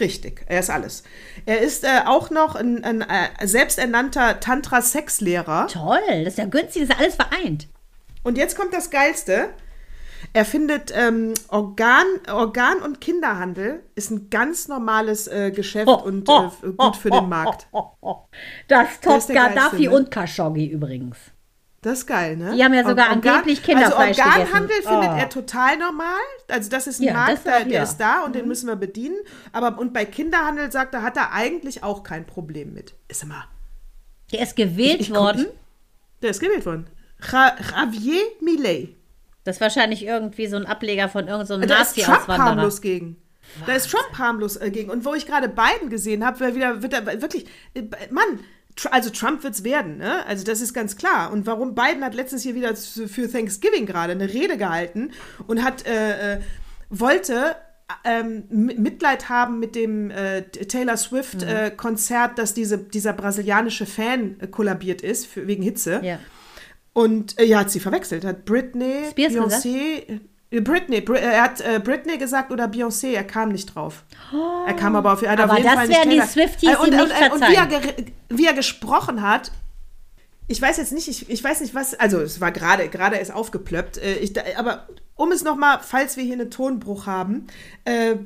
Richtig, 0.00 0.44
er 0.46 0.60
ist 0.60 0.70
alles. 0.70 1.02
Er 1.46 1.60
ist 1.60 1.84
äh, 1.84 2.00
auch 2.06 2.30
noch 2.30 2.54
ein, 2.54 2.82
ein 2.82 3.02
äh, 3.02 3.46
selbsternannter 3.46 4.40
Tantra-Sexlehrer. 4.40 5.66
Toll, 5.68 5.98
das 6.24 6.34
ist 6.34 6.38
ja 6.38 6.46
günstig, 6.46 6.88
das 6.88 6.96
ist 6.96 7.00
alles 7.00 7.14
vereint. 7.16 7.68
Und 8.22 8.38
jetzt 8.38 8.56
kommt 8.56 8.72
das 8.72 8.90
Geilste. 8.90 9.50
Er 10.32 10.44
findet 10.44 10.92
ähm, 10.96 11.34
Organ, 11.48 12.06
Organ- 12.32 12.80
und 12.80 13.00
Kinderhandel 13.00 13.82
ist 13.96 14.10
ein 14.10 14.30
ganz 14.30 14.68
normales 14.68 15.26
äh, 15.26 15.50
Geschäft 15.50 15.88
und 15.88 16.28
äh, 16.28 16.46
f- 16.46 16.62
gut 16.76 16.96
für 16.96 17.10
den 17.10 17.28
Markt. 17.28 17.66
Das 18.68 18.88
Der 19.00 19.00
toppt 19.02 19.18
ist 19.18 19.26
der 19.28 19.34
Geilste, 19.36 19.54
Gaddafi 19.60 19.82
ne? 19.88 19.90
und 19.90 20.10
Khashoggi 20.10 20.66
übrigens. 20.68 21.16
Das 21.82 21.98
ist 21.98 22.06
geil, 22.06 22.36
ne? 22.36 22.54
Die 22.54 22.62
haben 22.62 22.72
ja 22.74 22.86
sogar 22.88 23.10
Organ- 23.10 23.34
angeblich 23.34 23.62
Kinderfleisch 23.62 24.18
Also 24.20 24.22
Organhandel 24.30 24.68
gegessen. 24.76 24.88
findet 24.88 25.10
Oh. 25.10 25.18
er 25.18 25.28
total 25.28 25.76
normal. 25.78 26.20
Also 26.48 26.70
das 26.70 26.86
ist 26.86 27.00
ein 27.00 27.04
Ja, 27.08 27.12
Markt, 27.14 27.44
der, 27.44 27.64
der. 27.64 27.80
Mhm. 27.80 27.84
ist 27.84 27.96
da 27.96 28.24
und 28.24 28.34
den 28.36 28.46
müssen 28.46 28.68
wir 28.68 28.76
bedienen. 28.76 29.16
Aber 29.52 29.76
und 29.78 29.92
bei 29.92 30.04
Kinderhandel 30.04 30.70
sagt 30.70 30.94
er, 30.94 31.02
hat 31.02 31.16
er 31.16 31.32
eigentlich 31.32 31.82
auch 31.82 32.04
kein 32.04 32.24
Problem 32.24 32.72
mit. 32.72 32.94
Ist 33.08 33.24
immer. 33.24 33.44
Der 34.32 34.42
ist 34.42 34.54
gewählt 34.54 35.00
Ich- 35.00 35.10
ich- 35.10 35.14
worden. 35.14 35.46
Der 36.22 36.30
ist 36.30 36.38
gewählt 36.40 36.64
worden. 36.64 36.86
Ja, 37.32 37.56
Javier 37.76 38.22
Milei. 38.40 38.90
Das 39.44 39.56
ist 39.56 39.60
wahrscheinlich 39.60 40.04
irgendwie 40.06 40.46
so 40.46 40.56
ein 40.56 40.66
Ableger 40.66 41.08
von 41.08 41.26
irgendeinem 41.26 41.62
so 41.62 41.66
Da 41.66 41.80
ist 41.82 41.94
Trump 41.96 42.06
Nazi-Auswanderer. 42.08 42.44
harmlos 42.48 42.80
gegen. 42.80 43.16
Da 43.66 43.72
ist 43.72 43.90
Trump 43.90 44.16
harmlos 44.18 44.56
äh, 44.56 44.70
gegen. 44.70 44.88
Und 44.88 45.04
wo 45.04 45.14
ich 45.14 45.26
gerade 45.26 45.48
Biden 45.48 45.90
gesehen 45.90 46.24
habe, 46.24 46.38
wird 46.38 46.54
wieder, 46.54 46.80
wird 46.80 46.92
er 46.92 47.20
wirklich, 47.20 47.46
äh, 47.74 47.82
Mann, 48.10 48.38
also 48.90 49.10
Trump 49.10 49.42
wird 49.44 49.54
es 49.54 49.64
werden, 49.64 49.98
ne? 49.98 50.24
Also 50.26 50.44
das 50.44 50.60
ist 50.60 50.72
ganz 50.72 50.96
klar. 50.96 51.32
Und 51.32 51.46
warum 51.46 51.74
Biden 51.74 52.04
hat 52.04 52.14
letztens 52.14 52.42
hier 52.42 52.54
wieder 52.54 52.74
für 52.74 53.30
Thanksgiving 53.30 53.86
gerade 53.86 54.12
eine 54.12 54.32
Rede 54.32 54.56
gehalten 54.56 55.10
und 55.46 55.62
hat, 55.62 55.86
äh, 55.86 56.34
äh, 56.34 56.40
wollte 56.90 57.56
ähm, 58.04 58.44
Mitleid 58.48 59.28
haben 59.28 59.58
mit 59.60 59.74
dem 59.74 60.10
äh, 60.10 60.42
Taylor 60.42 60.96
Swift 60.96 61.42
äh, 61.42 61.70
Konzert, 61.70 62.38
dass 62.38 62.54
diese, 62.54 62.78
dieser 62.78 63.12
brasilianische 63.12 63.86
Fan 63.86 64.36
äh, 64.40 64.46
kollabiert 64.46 65.02
ist 65.02 65.26
für, 65.26 65.46
wegen 65.46 65.62
Hitze. 65.62 66.00
Ja. 66.02 66.18
Und 66.94 67.38
äh, 67.38 67.44
ja, 67.44 67.60
hat 67.60 67.70
sie 67.70 67.80
verwechselt. 67.80 68.24
Hat 68.24 68.44
Britney, 68.44 69.04
Spears 69.10 69.34
Beyoncé. 69.34 70.20
Äh, 70.52 70.60
Britney, 70.60 71.00
Br 71.00 71.16
er 71.16 71.42
hat 71.42 71.60
äh, 71.60 71.80
Britney 71.82 72.18
gesagt 72.18 72.52
oder 72.52 72.66
Beyoncé, 72.66 73.12
er 73.12 73.24
kam 73.24 73.48
nicht 73.48 73.74
drauf. 73.74 74.04
er 74.66 74.74
kam 74.74 74.94
aber 74.94 75.14
auf, 75.14 75.22
er 75.22 75.32
hat 75.32 75.40
Aber 75.40 75.52
auf 75.52 75.58
jeden 75.58 75.70
das 75.70 75.76
Fall 75.76 75.88
nicht 75.88 76.04
die 76.12 76.20
Swifties 76.20 76.70
Äh, 76.70 76.76
und, 76.76 76.92
und, 76.92 77.08
nicht 77.08 77.32
und, 77.32 77.32
und 77.32 77.48
wie, 77.48 77.54
er 77.54 77.68
wie 78.28 78.46
er 78.46 78.54
gesprochen 78.54 79.22
hat, 79.22 79.50
ich 80.48 80.60
weiß 80.60 80.76
jetzt 80.76 80.92
nicht, 80.92 81.08
ich, 81.08 81.30
ich 81.30 81.42
weiß 81.42 81.60
nicht 81.60 81.74
was, 81.74 81.94
also 81.94 82.20
es 82.20 82.40
war 82.40 82.52
gerade, 82.52 82.88
gerade 82.88 83.16
ist 83.16 83.32
aufgeplöppt, 83.32 83.98
äh, 83.98 84.16
ich, 84.16 84.32
aber 84.58 84.86
um 85.14 85.32
es 85.32 85.42
nochmal, 85.42 85.80
falls 85.82 86.16
wir 86.16 86.24
hier 86.24 86.34
einen 86.34 86.50
Tonbruch 86.50 87.06
haben, 87.06 87.46
äh, 87.84 88.16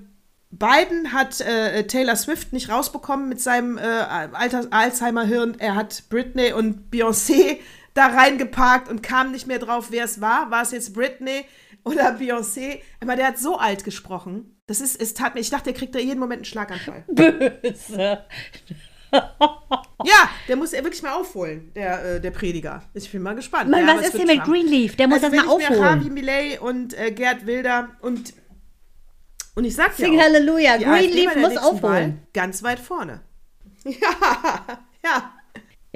Biden 0.51 1.12
hat 1.12 1.41
äh, 1.41 1.87
Taylor 1.87 2.17
Swift 2.17 2.53
nicht 2.53 2.71
rausbekommen 2.71 3.29
mit 3.29 3.41
seinem 3.41 3.79
äh, 3.79 3.83
Alzheimer-Hirn. 3.83 5.57
Er 5.59 5.75
hat 5.75 6.05
Britney 6.09 6.53
und 6.53 6.91
Beyoncé 6.91 7.59
da 7.95 8.07
reingeparkt 8.07 8.89
und 8.89 9.03
kam 9.03 9.33
nicht 9.33 9.47
mehr 9.47 9.59
drauf, 9.59 9.89
wer 9.91 10.05
es 10.05 10.21
war. 10.21 10.51
War 10.51 10.62
es 10.62 10.71
jetzt 10.71 10.95
Britney 10.95 11.45
oder 11.87 12.16
Beyoncé? 12.16 12.81
Aber 13.01 13.16
der 13.16 13.29
hat 13.29 13.38
so 13.38 13.57
alt 13.57 13.85
gesprochen. 13.85 14.61
Das 14.66 14.81
ist, 14.81 15.01
es 15.01 15.14
tat 15.14 15.35
mir, 15.35 15.40
ich 15.40 15.51
dachte, 15.51 15.64
der 15.64 15.75
kriegt 15.75 15.94
da 15.94 15.99
jeden 15.99 16.18
Moment 16.18 16.40
einen 16.40 16.44
Schlaganfall. 16.44 17.05
Böse. 17.09 18.25
Ja, 19.12 20.31
der 20.49 20.57
muss 20.57 20.72
er 20.72 20.83
wirklich 20.83 21.03
mal 21.03 21.12
aufholen, 21.12 21.72
der, 21.75 22.16
äh, 22.16 22.20
der 22.20 22.33
Prediger. 22.33 22.83
Ich 22.92 23.11
bin 23.11 23.22
mal 23.22 23.35
gespannt. 23.35 23.70
Mann, 23.70 23.87
ja, 23.87 23.96
was 23.96 24.09
ist 24.09 24.18
denn 24.18 24.27
mit. 24.27 24.42
Greenleaf? 24.44 24.96
Der 24.96 25.09
muss 25.09 25.22
also 25.22 25.35
das 25.35 25.46
mal 25.46 25.59
ich 25.59 25.68
mir 25.68 25.79
Harvey 25.79 25.88
aufholen. 25.88 26.14
Millet 26.14 26.61
und 26.61 26.99
äh, 26.99 27.12
Gerd 27.12 27.46
Wilder 27.46 27.96
und 28.03 28.35
und 29.55 29.64
ich 29.64 29.75
sag 29.75 29.96
dir 29.96 30.05
Sing 30.05 30.18
auch, 30.18 30.22
Halleluja. 30.22 30.77
Greenleaf 30.77 31.37
muss 31.37 31.57
aufholen. 31.57 31.83
Wahl 31.83 32.14
ganz 32.33 32.62
weit 32.62 32.81
vorne. 32.81 33.22
Ja, 33.85 34.81
ja. 35.05 35.36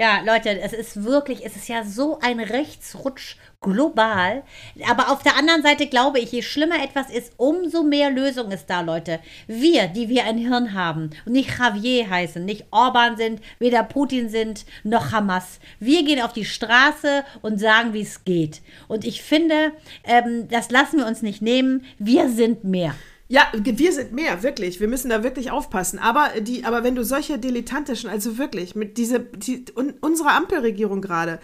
Ja, 0.01 0.23
Leute, 0.25 0.59
es 0.59 0.73
ist 0.73 1.05
wirklich, 1.05 1.45
es 1.45 1.57
ist 1.57 1.69
ja 1.69 1.85
so 1.85 2.21
ein 2.21 2.41
Rechtsrutsch 2.41 3.37
global. 3.61 4.43
Aber 4.89 5.13
auf 5.13 5.23
der 5.23 5.37
anderen 5.37 5.63
Seite 5.63 5.89
glaube 5.89 6.21
ich, 6.21 6.33
je 6.33 6.41
schlimmer 6.41 6.83
etwas 6.83 7.11
ist, 7.11 7.35
umso 7.37 7.83
mehr 7.83 8.09
Lösung 8.09 8.51
ist 8.51 8.71
da, 8.71 8.81
Leute. 8.81 9.21
Wir, 9.47 9.89
die 9.89 10.09
wir 10.09 10.25
ein 10.25 10.39
Hirn 10.39 10.73
haben 10.73 11.11
und 11.27 11.33
nicht 11.33 11.59
Javier 11.59 12.09
heißen, 12.09 12.43
nicht 12.43 12.65
Orban 12.71 13.19
sind, 13.19 13.43
weder 13.59 13.83
Putin 13.83 14.31
sind, 14.31 14.65
noch 14.85 15.13
Hamas. 15.13 15.61
Wir 15.81 16.03
gehen 16.03 16.23
auf 16.23 16.33
die 16.33 16.47
Straße 16.47 17.23
und 17.43 17.61
sagen, 17.61 17.93
wie 17.93 18.01
es 18.01 18.25
geht. 18.25 18.63
Und 18.89 19.05
ich 19.05 19.21
finde, 19.21 19.73
ähm, 20.05 20.49
das 20.49 20.71
lassen 20.71 20.97
wir 20.97 21.07
uns 21.07 21.21
nicht 21.21 21.43
nehmen. 21.43 21.85
Wir 21.99 22.31
sind 22.31 22.65
mehr. 22.65 22.95
Ja, 23.31 23.47
wir 23.55 23.93
sind 23.93 24.11
mehr, 24.11 24.43
wirklich. 24.43 24.81
Wir 24.81 24.88
müssen 24.88 25.09
da 25.09 25.23
wirklich 25.23 25.53
aufpassen. 25.53 26.01
Aber, 26.01 26.40
die, 26.40 26.64
aber 26.64 26.83
wenn 26.83 26.97
du 26.97 27.05
solche 27.05 27.38
dilettantischen, 27.38 28.11
also 28.11 28.38
wirklich, 28.38 28.75
mit 28.75 28.99
diese, 28.99 29.21
die, 29.21 29.66
un, 29.77 29.95
unsere 30.01 30.31
Ampelregierung 30.31 31.01
gerade, 31.01 31.38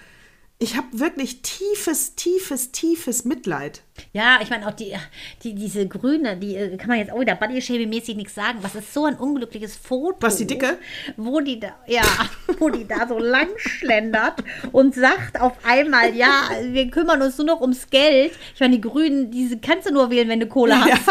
ich 0.58 0.76
habe 0.76 0.88
wirklich 0.90 1.42
tiefes, 1.42 2.16
tiefes, 2.16 2.72
tiefes 2.72 3.24
Mitleid. 3.24 3.84
Ja, 4.12 4.38
ich 4.42 4.50
meine 4.50 4.66
auch 4.66 4.72
die, 4.72 4.94
die, 5.42 5.54
diese 5.54 5.86
Grüne, 5.86 6.36
die 6.36 6.56
äh, 6.56 6.76
kann 6.76 6.88
man 6.88 6.98
jetzt 6.98 7.12
auch 7.12 7.20
wieder 7.20 7.34
Bodyshaming-mäßig 7.34 8.16
nichts 8.16 8.34
sagen. 8.34 8.58
Was 8.62 8.74
ist 8.74 8.92
so 8.92 9.04
ein 9.04 9.16
unglückliches 9.16 9.76
Foto? 9.76 10.16
Was, 10.20 10.36
die 10.36 10.46
Dicke? 10.46 10.78
Wo 11.16 11.40
die 11.40 11.60
da, 11.60 11.74
ja, 11.86 12.02
wo 12.58 12.70
die 12.70 12.86
da 12.86 13.06
so 13.08 13.18
lang 13.18 13.48
schlendert 13.56 14.34
und 14.72 14.94
sagt 14.94 15.40
auf 15.40 15.52
einmal, 15.64 16.14
ja, 16.14 16.48
wir 16.62 16.90
kümmern 16.90 17.20
uns 17.22 17.36
nur 17.38 17.46
noch 17.46 17.60
ums 17.60 17.88
Geld. 17.90 18.32
Ich 18.54 18.60
meine, 18.60 18.74
die 18.76 18.80
Grünen, 18.80 19.30
diese 19.30 19.58
kannst 19.58 19.88
du 19.88 19.92
nur 19.92 20.10
wählen, 20.10 20.28
wenn 20.28 20.40
du 20.40 20.46
Kohle 20.46 20.78
hast. 20.80 21.02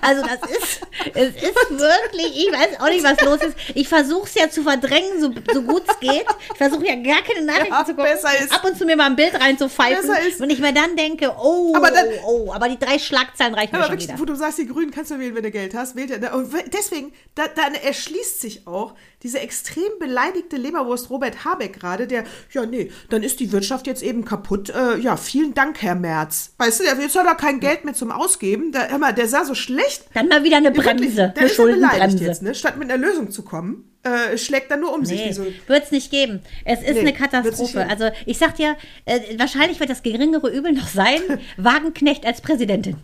Also 0.00 0.22
das 0.22 0.50
ist, 0.50 0.80
Es 1.14 1.34
ist 1.36 1.70
wirklich, 1.70 2.46
ich 2.46 2.52
weiß 2.52 2.80
auch 2.80 2.88
nicht, 2.88 3.04
was 3.04 3.20
los 3.22 3.40
ist. 3.42 3.56
Ich 3.74 3.88
versuche 3.88 4.26
es 4.26 4.34
ja 4.34 4.48
zu 4.50 4.62
verdrängen, 4.62 5.20
so, 5.20 5.32
so 5.52 5.62
gut 5.62 5.82
es 5.88 5.98
geht. 6.00 6.24
Ich 6.52 6.56
versuche 6.58 6.86
ja 6.86 6.94
gar 6.96 7.22
keine 7.22 7.44
Nachrichten 7.46 7.72
Ja, 7.72 7.84
zu 7.84 7.94
gucken. 7.94 8.10
Ab 8.50 8.64
und 8.64 8.78
zu 8.78 8.84
mir 8.84 8.96
mal 8.96 9.06
ein 9.06 9.16
Bild. 9.16 9.32
Besser 9.32 10.20
ist- 10.26 10.40
Und 10.40 10.50
ich 10.50 10.58
mir 10.58 10.72
dann 10.72 10.96
denke, 10.96 11.32
oh, 11.38 11.72
Aber 11.76 11.90
dann- 11.90 12.06
oh, 12.26 12.33
aber 12.52 12.68
die 12.68 12.78
drei 12.78 12.98
Schlagzeilen 12.98 13.54
reichen 13.54 13.72
mir 13.72 13.78
Aber 13.78 13.84
schon 13.86 13.92
wirklich, 13.94 14.08
wieder. 14.08 14.18
wo 14.20 14.24
du 14.24 14.34
sagst, 14.34 14.58
die 14.58 14.66
Grünen 14.66 14.90
kannst 14.90 15.10
du 15.10 15.18
wählen, 15.18 15.34
wenn 15.34 15.42
du 15.42 15.50
Geld 15.50 15.74
hast, 15.74 15.96
wählt 15.96 16.10
er. 16.10 16.34
Und 16.34 16.52
deswegen, 16.72 17.12
da, 17.34 17.44
dann 17.48 17.74
erschließt 17.74 18.40
sich 18.40 18.66
auch 18.66 18.94
diese 19.22 19.38
extrem 19.40 19.90
beleidigte 19.98 20.56
Leberwurst 20.56 21.10
Robert 21.10 21.44
Habeck 21.44 21.78
gerade, 21.80 22.06
der, 22.06 22.24
ja, 22.52 22.66
nee, 22.66 22.90
dann 23.10 23.22
ist 23.22 23.40
die 23.40 23.52
Wirtschaft 23.52 23.86
jetzt 23.86 24.02
eben 24.02 24.24
kaputt. 24.24 24.70
Äh, 24.70 24.98
ja, 24.98 25.16
vielen 25.16 25.54
Dank, 25.54 25.80
Herr 25.82 25.94
Merz. 25.94 26.52
Weißt 26.58 26.80
du, 26.80 26.84
der- 26.84 26.98
jetzt 27.00 27.16
hat 27.16 27.26
er 27.26 27.34
kein 27.34 27.60
Geld 27.60 27.84
mehr 27.84 27.94
zum 27.94 28.10
Ausgeben. 28.10 28.72
Da, 28.72 28.86
hör 28.88 28.98
mal, 28.98 29.12
der 29.14 29.28
sah 29.28 29.44
so 29.44 29.54
schlecht. 29.54 30.04
Dann 30.14 30.28
mal 30.28 30.44
wieder 30.44 30.58
eine 30.58 30.74
Wirklich, 30.76 30.84
Bremse, 30.96 31.32
der 31.34 31.36
eine 31.36 31.46
ist 31.46 31.56
ja 31.58 31.64
beleidigt 31.64 31.90
Schuldenbremse. 31.92 32.24
jetzt, 32.24 32.42
ne? 32.42 32.54
Statt 32.54 32.76
mit 32.76 32.90
einer 32.90 32.98
Lösung 33.04 33.30
zu 33.30 33.42
kommen, 33.42 33.90
äh, 34.04 34.38
schlägt 34.38 34.70
er 34.70 34.76
nur 34.76 34.92
um 34.94 35.04
sich. 35.04 35.20
Nee, 35.20 35.28
Wie 35.30 35.32
so. 35.32 35.46
wird 35.66 35.84
es 35.84 35.90
nicht 35.90 36.10
geben. 36.10 36.42
Es 36.64 36.80
ist 36.82 36.94
Nee, 36.94 37.00
eine 37.00 37.12
Katastrophe. 37.12 37.86
Also 37.88 38.10
ich 38.26 38.38
sag 38.38 38.54
dir, 38.56 38.76
äh, 39.04 39.38
wahrscheinlich 39.38 39.80
wird 39.80 39.90
das 39.90 40.02
geringere 40.02 40.48
Übel 40.50 40.72
noch 40.72 40.88
sein, 40.88 41.20
Wagenknecht 41.56 42.24
als 42.26 42.40
Präsidentin. 42.40 42.96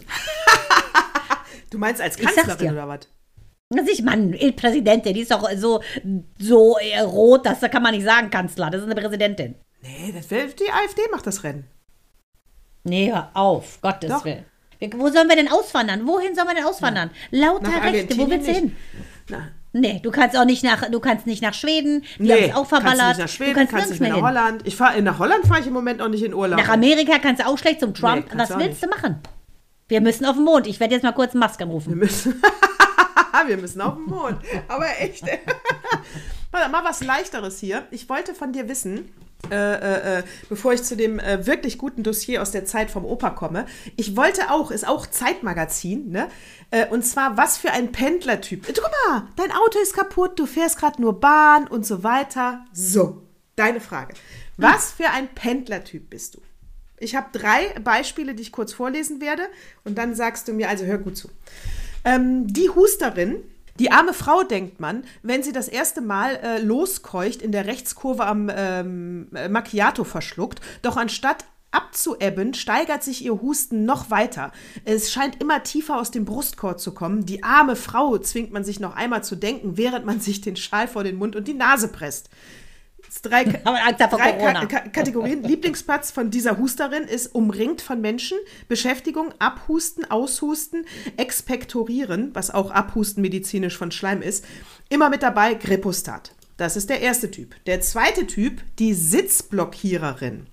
Du 1.71 1.79
meinst 1.79 2.01
als 2.01 2.17
Kanzlerin 2.17 2.73
oder 2.73 2.89
was? 2.89 3.01
Das 3.71 3.89
ist, 3.89 4.03
Mann, 4.03 4.33
die 4.33 4.51
Präsidentin, 4.51 5.15
die 5.15 5.21
ist 5.21 5.31
doch 5.31 5.49
so, 5.57 5.81
so 6.39 6.77
äh, 6.79 6.99
rot, 7.01 7.47
das 7.47 7.61
kann 7.61 7.83
man 7.83 7.95
nicht 7.95 8.05
sagen, 8.05 8.29
Kanzler. 8.29 8.69
Das 8.71 8.81
ist 8.83 8.91
eine 8.91 9.01
Präsidentin. 9.01 9.55
Nee, 9.83 10.13
das 10.15 10.29
will, 10.31 10.49
die 10.49 10.71
AfD 10.71 11.03
macht 11.13 11.27
das 11.27 11.45
Rennen. 11.45 11.65
Nee, 12.83 13.13
hör 13.13 13.31
auf, 13.35 13.81
Gottes 13.81 14.11
Doch. 14.11 14.25
Willen. 14.25 14.45
Wo 14.97 15.09
sollen 15.11 15.29
wir 15.29 15.37
denn 15.37 15.49
auswandern? 15.51 16.07
Wohin 16.07 16.35
sollen 16.35 16.49
wir 16.49 16.55
denn 16.55 16.65
auswandern? 16.65 17.11
Lauter 17.31 17.69
Nach 17.69 17.85
Rechte, 17.85 18.17
wo 18.19 18.29
willst 18.29 18.49
du 18.49 18.53
hin? 18.53 18.77
Na, 19.29 19.49
Nee, 19.73 20.01
du 20.03 20.11
kannst 20.11 20.37
auch 20.37 20.45
nicht 20.45 20.65
nach, 20.65 20.91
du 20.91 20.99
kannst 20.99 21.27
nicht 21.27 21.43
nach 21.43 21.55
Schweden, 21.55 22.05
die 22.19 22.33
haben 22.33 22.43
es 22.43 22.51
auch 22.51 22.69
kannst 22.69 22.71
verballert. 22.71 23.09
nicht 23.09 23.19
nach 23.19 23.29
Schweden, 23.29 23.51
du 23.51 23.59
kannst, 23.59 23.73
kannst 23.73 23.91
nicht 23.91 24.01
mehr 24.01 24.11
nach. 24.11 24.23
Holland. 24.23 24.67
Ich 24.67 24.75
fahr, 24.75 25.01
nach 25.01 25.19
Holland 25.19 25.47
fahre 25.47 25.61
ich 25.61 25.67
im 25.69 25.73
Moment 25.73 26.03
auch 26.03 26.09
nicht 26.09 26.25
in 26.25 26.35
Urlaub. 26.35 26.59
Nach 26.59 26.69
Amerika 26.71 27.19
kannst 27.19 27.41
du 27.43 27.47
auch 27.47 27.57
schlecht 27.57 27.81
zum 27.81 27.95
Trump. 27.95 28.29
kannst 28.29 28.51
Was 28.51 28.59
du 28.59 28.65
willst 28.65 28.83
du 28.83 28.89
machen? 28.89 29.21
Wir 29.87 30.01
müssen 30.01 30.25
auf 30.25 30.37
den 30.37 30.45
Mond. 30.45 30.67
Ich 30.67 30.81
werde 30.81 30.95
jetzt 30.95 31.03
mal 31.03 31.13
kurz 31.13 31.35
Musk 31.35 31.61
anrufen. 31.61 31.91
Wir 31.91 31.97
müssen, 31.97 32.41
wir 33.47 33.57
müssen 33.57 33.81
auf 33.81 33.95
den 33.95 34.05
Mond. 34.05 34.39
Aber 34.69 34.87
echt. 34.99 35.25
Mal 36.53 36.85
was 36.85 37.03
Leichteres 37.05 37.61
hier. 37.61 37.85
Ich 37.93 38.09
wollte 38.09 38.35
von 38.35 38.53
dir 38.53 38.69
wissen, 38.69 39.13
äh, 39.51 39.55
äh, 39.55 40.19
äh, 40.19 40.23
bevor 40.49 40.73
ich 40.73 40.83
zu 40.83 40.97
dem 40.97 41.19
äh, 41.19 41.47
wirklich 41.47 41.79
guten 41.79 42.03
Dossier 42.03 42.43
aus 42.43 42.51
der 42.51 42.65
Zeit 42.65 42.91
vom 42.91 43.05
Opa 43.05 43.31
komme. 43.31 43.67
Ich 43.97 44.17
wollte 44.17 44.51
auch, 44.51 44.71
ist 44.71 44.87
auch 44.87 45.07
Zeitmagazin, 45.07 46.11
ne? 46.11 46.29
Äh, 46.71 46.87
und 46.87 47.05
zwar, 47.05 47.37
was 47.37 47.59
für 47.59 47.73
ein 47.73 47.91
Pendlertyp. 47.91 48.67
Guck 48.67 48.91
mal, 49.09 49.29
dein 49.37 49.51
Auto 49.51 49.79
ist 49.83 49.95
kaputt, 49.95 50.39
du 50.39 50.47
fährst 50.47 50.79
gerade 50.79 51.01
nur 51.03 51.19
Bahn 51.19 51.67
und 51.67 51.85
so 51.85 52.03
weiter. 52.05 52.65
So, 52.73 53.23
deine 53.57 53.81
Frage. 53.81 54.15
Was 54.57 54.93
für 54.93 55.11
ein 55.11 55.29
Pendlertyp 55.29 56.11
bist 56.11 56.35
du? 56.35 56.43
Ich 56.99 57.17
habe 57.17 57.29
drei 57.33 57.75
Beispiele, 57.83 58.35
die 58.35 58.43
ich 58.43 58.53
kurz 58.53 58.75
vorlesen 58.75 59.21
werde. 59.21 59.45
Und 59.85 59.97
dann 59.97 60.15
sagst 60.15 60.47
du 60.47 60.53
mir, 60.53 60.69
also 60.69 60.85
hör 60.85 60.99
gut 60.99 61.17
zu. 61.17 61.29
Ähm, 62.05 62.47
die 62.47 62.69
Husterin, 62.69 63.43
die 63.81 63.91
arme 63.91 64.13
Frau, 64.13 64.43
denkt 64.43 64.79
man, 64.79 65.05
wenn 65.23 65.43
sie 65.43 65.53
das 65.53 65.67
erste 65.67 66.03
Mal 66.03 66.37
äh, 66.37 66.61
loskeucht, 66.61 67.41
in 67.41 67.51
der 67.51 67.67
Rechtskurve 67.67 68.27
am 68.27 68.51
ähm, 68.55 69.29
äh, 69.35 69.49
Macchiato 69.49 70.05
verschluckt. 70.05 70.61
Doch 70.83 70.99
anstatt 70.99 71.47
abzuebben, 71.71 72.53
steigert 72.53 73.03
sich 73.03 73.25
ihr 73.25 73.41
Husten 73.41 73.87
noch 73.87 74.11
weiter. 74.11 74.53
Es 74.85 75.11
scheint 75.11 75.41
immer 75.41 75.63
tiefer 75.63 75.99
aus 75.99 76.11
dem 76.11 76.27
Brustkorb 76.27 76.79
zu 76.79 76.93
kommen. 76.93 77.25
Die 77.25 77.43
arme 77.43 77.75
Frau 77.75 78.19
zwingt 78.19 78.53
man 78.53 78.65
sich 78.65 78.81
noch 78.81 78.97
einmal 78.97 79.25
zu 79.25 79.35
denken, 79.35 79.79
während 79.79 80.05
man 80.05 80.21
sich 80.21 80.43
den 80.43 80.57
Schal 80.57 80.87
vor 80.87 81.03
den 81.03 81.17
Mund 81.17 81.35
und 81.35 81.49
die 81.49 81.55
Nase 81.55 81.89
presst. 81.89 82.29
Drei, 83.23 83.45
drei 83.65 84.67
Ka 84.67 84.81
Kategorien. 84.89 85.43
Lieblingsplatz 85.43 86.11
von 86.11 86.31
dieser 86.31 86.59
Husterin 86.59 87.05
ist 87.05 87.35
umringt 87.35 87.83
von 87.83 88.01
Menschen, 88.01 88.39
Beschäftigung, 88.69 89.35
Abhusten, 89.39 90.11
Aushusten, 90.11 90.87
Expektorieren, 91.17 92.35
was 92.35 92.51
auch 92.51 92.71
Abhusten 92.71 93.23
medizinisch 93.23 93.77
von 93.77 93.91
Schleim 93.91 94.23
ist. 94.23 94.45
Immer 94.89 95.11
mit 95.11 95.23
dabei 95.23 95.55
Grippostat. 95.55 96.33
Das 96.61 96.77
ist 96.77 96.91
der 96.91 97.01
erste 97.01 97.31
Typ. 97.31 97.55
Der 97.65 97.81
zweite 97.81 98.27
Typ, 98.27 98.61
die 98.79 98.93
Sitzblockiererin. 98.93 100.47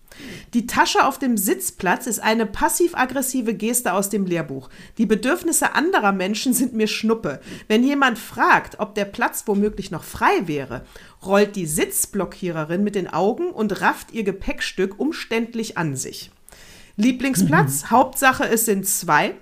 Die 0.53 0.65
Tasche 0.65 1.05
auf 1.05 1.19
dem 1.19 1.35
Sitzplatz 1.35 2.07
ist 2.07 2.19
eine 2.19 2.45
passiv-aggressive 2.45 3.53
Geste 3.53 3.91
aus 3.91 4.09
dem 4.09 4.25
Lehrbuch. 4.25 4.69
Die 4.97 5.05
Bedürfnisse 5.05 5.75
anderer 5.75 6.13
Menschen 6.13 6.53
sind 6.53 6.73
mir 6.73 6.87
Schnuppe. 6.87 7.41
Wenn 7.67 7.83
jemand 7.83 8.19
fragt, 8.19 8.79
ob 8.79 8.95
der 8.95 9.03
Platz 9.03 9.43
womöglich 9.47 9.91
noch 9.91 10.05
frei 10.05 10.47
wäre, 10.47 10.85
rollt 11.25 11.57
die 11.57 11.65
Sitzblockiererin 11.65 12.85
mit 12.85 12.95
den 12.95 13.09
Augen 13.09 13.49
und 13.49 13.81
rafft 13.81 14.13
ihr 14.13 14.23
Gepäckstück 14.23 14.97
umständlich 15.01 15.77
an 15.77 15.97
sich. 15.97 16.31
Lieblingsplatz, 16.95 17.87
Hauptsache 17.91 18.47
es 18.47 18.63
sind 18.63 18.87
zwei. 18.87 19.35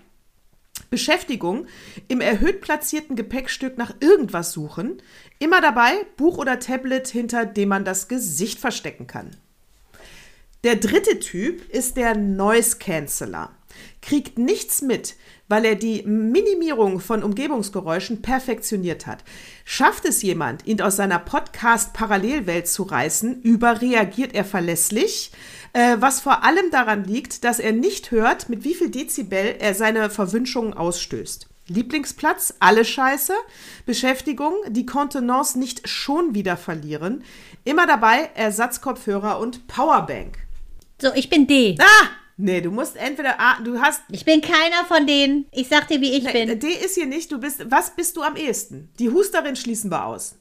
Beschäftigung, 0.89 1.67
im 2.07 2.21
erhöht 2.21 2.61
platzierten 2.61 3.15
Gepäckstück 3.15 3.77
nach 3.77 3.93
irgendwas 3.99 4.51
suchen. 4.51 5.01
Immer 5.39 5.61
dabei 5.61 6.05
Buch 6.17 6.37
oder 6.37 6.59
Tablet, 6.59 7.07
hinter 7.07 7.45
dem 7.45 7.69
man 7.69 7.85
das 7.85 8.07
Gesicht 8.07 8.59
verstecken 8.59 9.07
kann. 9.07 9.35
Der 10.63 10.77
dritte 10.77 11.19
Typ 11.19 11.69
ist 11.69 11.97
der 11.97 12.15
Noise 12.15 12.77
Canceller. 12.77 13.51
Kriegt 14.01 14.39
nichts 14.39 14.81
mit, 14.81 15.15
weil 15.47 15.65
er 15.65 15.75
die 15.75 16.03
Minimierung 16.03 16.99
von 16.99 17.21
Umgebungsgeräuschen 17.21 18.21
perfektioniert 18.21 19.05
hat. 19.05 19.23
Schafft 19.63 20.05
es 20.05 20.21
jemand, 20.21 20.65
ihn 20.65 20.81
aus 20.81 20.95
seiner 20.95 21.19
Podcast-Parallelwelt 21.19 22.67
zu 22.67 22.83
reißen, 22.83 23.41
überreagiert 23.41 24.33
er 24.33 24.45
verlässlich, 24.45 25.31
äh, 25.73 25.97
was 25.99 26.21
vor 26.21 26.43
allem 26.43 26.71
daran 26.71 27.03
liegt, 27.03 27.43
dass 27.43 27.59
er 27.59 27.73
nicht 27.73 28.11
hört, 28.11 28.47
mit 28.49 28.63
wie 28.63 28.73
viel 28.73 28.89
Dezibel 28.89 29.55
er 29.59 29.75
seine 29.75 30.09
Verwünschungen 30.09 30.73
ausstößt. 30.73 31.47
Lieblingsplatz, 31.67 32.53
alle 32.59 32.85
Scheiße. 32.85 33.33
Beschäftigung, 33.85 34.53
die 34.67 34.85
Kontenance 34.85 35.57
nicht 35.57 35.87
schon 35.87 36.35
wieder 36.35 36.57
verlieren. 36.57 37.23
Immer 37.63 37.87
dabei 37.87 38.29
Ersatzkopfhörer 38.35 39.39
und 39.39 39.67
Powerbank. 39.67 40.37
So, 41.01 41.13
ich 41.13 41.29
bin 41.29 41.47
D. 41.47 41.77
Ah! 41.79 42.07
Nee, 42.37 42.59
du 42.59 42.69
musst 42.69 42.97
entweder 42.97 43.39
A, 43.39 43.61
du 43.61 43.79
hast. 43.79 44.01
Ich 44.11 44.25
bin 44.25 44.41
keiner 44.41 44.83
von 44.87 45.07
denen. 45.07 45.45
Ich 45.51 45.69
sag 45.69 45.87
dir, 45.87 46.01
wie 46.01 46.11
ich 46.17 46.25
Nee, 46.25 46.45
bin. 46.45 46.59
D 46.59 46.67
ist 46.67 46.95
hier 46.95 47.05
nicht, 47.05 47.31
du 47.31 47.39
bist. 47.39 47.71
Was 47.71 47.95
bist 47.95 48.17
du 48.17 48.23
am 48.23 48.35
ehesten? 48.35 48.89
Die 48.99 49.09
Husterin 49.09 49.55
schließen 49.55 49.89
wir 49.89 50.05
aus. 50.05 50.35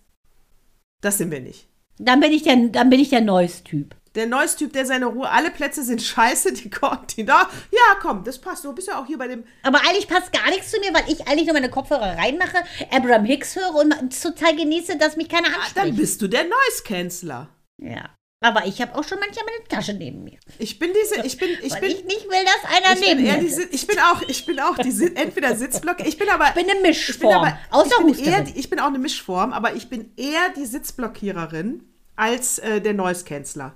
Das 1.01 1.19
sind 1.19 1.31
wir 1.31 1.41
nicht. 1.41 1.69
Dann 1.99 2.19
bin 2.19 2.33
ich 2.33 2.43
der, 2.43 2.57
dann 2.57 2.91
bin 2.91 2.99
ich 2.99 3.11
der 3.11 3.21
Neues-Typ. 3.21 3.95
Der 4.15 4.27
neues 4.27 4.55
Typ, 4.57 4.73
der 4.73 4.87
seine 4.87 5.07
Ruhe, 5.07 5.29
alle 5.29 5.51
Plätze 5.51 5.83
sind 5.83 6.01
scheiße, 6.01 6.53
die 6.53 6.71
kommt, 6.71 7.17
die 7.17 7.25
da. 7.25 7.49
Ja, 7.73 7.97
komm, 8.01 8.23
das 8.23 8.39
passt. 8.41 8.65
Du 8.65 8.73
bist 8.73 8.87
ja 8.89 9.01
auch 9.01 9.07
hier 9.07 9.19
bei 9.19 9.27
dem. 9.27 9.45
Aber 9.65 9.81
eigentlich 9.81 10.07
passt 10.07 10.33
gar 10.33 10.49
nichts 10.51 10.71
zu 10.71 10.79
mir, 10.81 10.95
weil 10.95 11.03
ich 11.13 11.27
eigentlich 11.27 11.47
nur 11.47 11.55
meine 11.55 11.69
Kopfhörer 11.71 12.17
reinmache, 12.17 12.59
Abraham 12.93 13.25
Hicks 13.25 13.57
höre 13.57 13.75
und 13.75 13.93
total 14.23 14.55
genieße, 14.55 14.97
dass 14.99 15.17
mich 15.17 15.29
keiner 15.29 15.49
Ah, 15.49 15.55
anspricht. 15.63 15.77
dann 15.77 15.97
bist 15.97 16.23
du 16.23 16.29
der 16.29 16.45
Noise-Canceler. 16.45 17.49
ja. 17.79 18.11
Aber 18.41 18.67
ich 18.67 18.79
habe 18.83 18.95
auch 18.95 19.05
schon 19.05 19.19
manchmal 19.21 19.47
meine 19.47 19.67
Tasche 19.69 19.95
neben 19.95 20.23
mir. 20.23 20.39
Ich 20.59 20.79
bin 20.79 20.91
diese, 20.93 21.25
ich 21.27 21.39
bin, 21.39 21.49
ich 21.63 21.73
weil 21.73 21.81
bin. 21.81 21.91
ich 21.93 22.05
nicht 22.05 22.25
will, 22.29 22.45
dass 22.45 22.77
einer 22.77 23.01
neben 23.01 23.25
bin, 23.25 23.33
mir 23.33 23.39
die, 23.41 23.49
sitzt. 23.49 23.73
Sit- 23.73 23.75
ich 23.75 23.87
bin 23.87 23.99
auch, 24.01 24.21
ich 24.29 24.45
bin 24.45 24.61
auch 24.61 24.77
die 24.77 25.17
entweder 25.17 25.57
Sitzblock, 25.57 26.07
ich 26.07 26.19
bin 26.19 26.29
aber 26.29 26.49
Ich 26.49 26.53
bin 26.55 26.65
eine 26.65 26.73
ich 26.73 26.83
bin, 26.83 26.83
Mischform. 26.91 27.33
aber, 27.37 27.59
außer 27.71 28.07
ich, 28.07 28.17
bin 28.23 28.25
eher, 28.27 28.45
ich 28.55 28.69
bin 28.69 28.81
auch 28.81 28.89
eine 28.89 28.99
Mischform, 28.99 29.55
aber 29.55 29.73
ich 29.77 29.89
bin 29.89 30.13
eher 30.19 30.51
die 30.55 30.67
Sitzblockiererin 30.67 31.85
als 32.17 32.59
äh, 32.59 32.83
der 32.83 32.93
Noise-Canceler. 32.93 33.73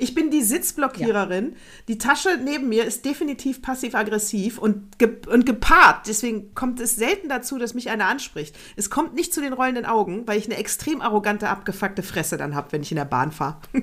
Ich 0.00 0.14
bin 0.14 0.30
die 0.30 0.42
Sitzblockiererin. 0.42 1.56
Die 1.86 1.98
Tasche 1.98 2.38
neben 2.42 2.68
mir 2.70 2.84
ist 2.84 3.04
definitiv 3.04 3.60
passiv-aggressiv 3.60 4.58
und, 4.58 4.98
ge 4.98 5.18
und 5.28 5.44
gepaart. 5.44 6.06
Deswegen 6.06 6.54
kommt 6.54 6.80
es 6.80 6.96
selten 6.96 7.28
dazu, 7.28 7.58
dass 7.58 7.74
mich 7.74 7.90
einer 7.90 8.06
anspricht. 8.06 8.56
Es 8.76 8.88
kommt 8.88 9.14
nicht 9.14 9.34
zu 9.34 9.42
den 9.42 9.52
rollenden 9.52 9.84
Augen, 9.84 10.26
weil 10.26 10.38
ich 10.38 10.46
eine 10.46 10.56
extrem 10.56 11.02
arrogante, 11.02 11.50
abgefuckte 11.50 12.02
Fresse 12.02 12.38
dann 12.38 12.54
habe, 12.54 12.72
wenn 12.72 12.80
ich 12.82 12.90
in 12.90 12.96
der 12.96 13.04
Bahn 13.04 13.30
fahre. 13.30 13.60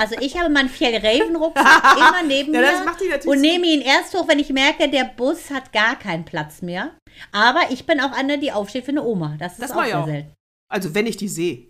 Also 0.00 0.14
ich 0.20 0.38
habe 0.38 0.48
meinen 0.48 0.68
Fjellraven-Rucksack 0.68 1.96
immer 1.96 2.22
neben 2.24 2.54
Ja, 2.54 2.60
mir 2.60 2.66
das 2.70 2.84
macht 2.84 3.00
die 3.00 3.08
natürlich 3.08 3.26
und 3.26 3.40
nehme 3.40 3.66
ihn 3.66 3.80
erst 3.80 4.14
hoch, 4.14 4.28
wenn 4.28 4.38
ich 4.38 4.50
merke, 4.50 4.88
der 4.88 5.02
Bus 5.02 5.50
hat 5.50 5.72
gar 5.72 5.98
keinen 5.98 6.24
Platz 6.24 6.62
mehr. 6.62 6.92
Aber 7.32 7.62
ich 7.70 7.84
bin 7.84 7.98
auch 7.98 8.12
eine, 8.12 8.38
die 8.38 8.52
aufsteht 8.52 8.84
für 8.84 8.92
eine 8.92 9.02
Oma. 9.02 9.34
Das 9.40 9.54
ist 9.54 9.62
Das 9.62 9.72
auch 9.72 9.84
sehr 9.84 10.04
selten. 10.04 10.32
Also, 10.68 10.94
wenn 10.94 11.06
ich 11.06 11.16
die 11.16 11.26
sehe. 11.26 11.66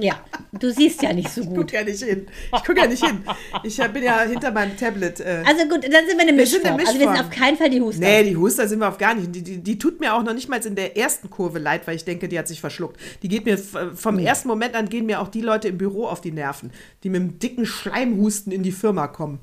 Ja, 0.00 0.20
du 0.52 0.70
siehst 0.70 1.02
ja 1.02 1.12
nicht 1.12 1.28
so 1.28 1.40
Ich 1.40 1.46
gut. 1.48 1.56
gucke 1.58 1.74
ja 1.74 1.84
nicht 1.84 2.02
hin. 2.02 2.26
Ich 2.54 2.64
gucke 2.64 2.80
ja 2.80 2.86
nicht 2.86 3.04
hin. 3.04 3.18
Ich 3.64 3.76
bin 3.76 4.02
ja 4.02 4.20
hinter 4.22 4.50
meinem 4.52 4.76
Tablet. 4.76 5.20
Äh, 5.20 5.42
Also 5.46 5.64
gut, 5.68 5.82
dann 5.84 6.06
sind 6.06 6.16
wir 6.16 6.20
eine 6.28 6.36
Wir 6.36 6.46
sind 6.46 6.62
Mischform. 6.62 6.74
eine 6.74 6.86
Also 6.86 6.92
wir 6.94 7.00
sind 7.00 7.10
Mischform. 7.10 7.26
auf 7.26 7.30
keinen 7.30 7.56
Fall 7.56 7.70
die 7.70 7.80
Huster. 7.80 8.00
Nee, 8.00 8.22
die 8.24 8.36
Huster 8.36 8.68
sind 8.68 8.78
wir 8.78 8.88
auf 8.88 8.98
gar 8.98 9.14
nicht. 9.14 9.34
Die, 9.34 9.42
die, 9.42 9.58
die 9.58 9.78
tut 9.78 10.00
mir 10.00 10.14
auch 10.14 10.22
noch 10.22 10.34
nicht 10.34 10.48
mal 10.48 10.64
in 10.64 10.74
der 10.74 10.96
ersten 10.96 11.30
Kurve 11.30 11.58
leid, 11.58 11.86
weil 11.86 11.96
ich 11.96 12.04
denke, 12.04 12.28
die 12.28 12.38
hat 12.38 12.46
sich 12.48 12.60
verschluckt. 12.60 12.98
Die 13.22 13.28
geht 13.28 13.44
mir 13.44 13.58
vom 13.58 14.18
ersten 14.18 14.48
Moment 14.48 14.74
an 14.74 14.88
gehen 14.88 15.06
mir 15.06 15.20
auch 15.20 15.28
die 15.28 15.40
Leute 15.40 15.68
im 15.68 15.78
Büro 15.78 16.06
auf 16.06 16.20
die 16.20 16.32
Nerven, 16.32 16.70
die 17.02 17.10
mit 17.10 17.20
einem 17.20 17.38
dicken 17.38 17.66
Schleimhusten 17.66 18.52
in 18.52 18.62
die 18.62 18.72
Firma 18.72 19.08
kommen. 19.08 19.40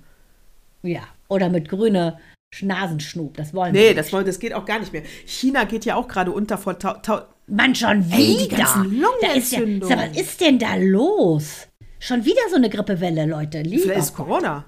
Ja, 0.84 1.02
oder 1.28 1.50
mit 1.50 1.68
grüne 1.70 2.20
Nasenschnub. 2.62 3.36
Das 3.36 3.54
wollen 3.54 3.74
wir 3.74 3.82
Nee, 3.82 3.88
nicht. 3.88 3.98
das, 3.98 4.14
wollen- 4.14 4.26
das 4.26 4.40
geht 4.40 4.54
auch 4.54 4.66
gar 4.66 4.80
nicht 4.80 4.94
mehr. 4.94 5.02
China 5.26 5.66
geht 5.66 5.84
ja 5.84 5.96
auch 5.96 6.08
gerade 6.08 6.32
unter 6.32 6.58
vor 6.58 6.78
Mann, 7.48 7.76
schon 7.76 8.10
Ey, 8.12 8.18
wieder. 8.40 8.44
die 8.44 8.48
ganzen 8.50 9.04
da 9.22 9.32
ist 9.34 9.52
ja, 9.52 9.60
sag, 9.82 9.98
was 10.12 10.18
ist 10.18 10.42
denn 10.42 10.58
da 10.60 10.76
los? 10.76 11.68
Schon 12.00 12.26
wieder 12.26 12.42
so 12.50 12.56
eine 12.56 12.70
Grippewelle, 12.70 13.26
Leute. 13.26 13.62
Lieber 13.62 13.84
Vielleicht 13.84 14.00
ist 14.00 14.16
Corona. 14.16 14.66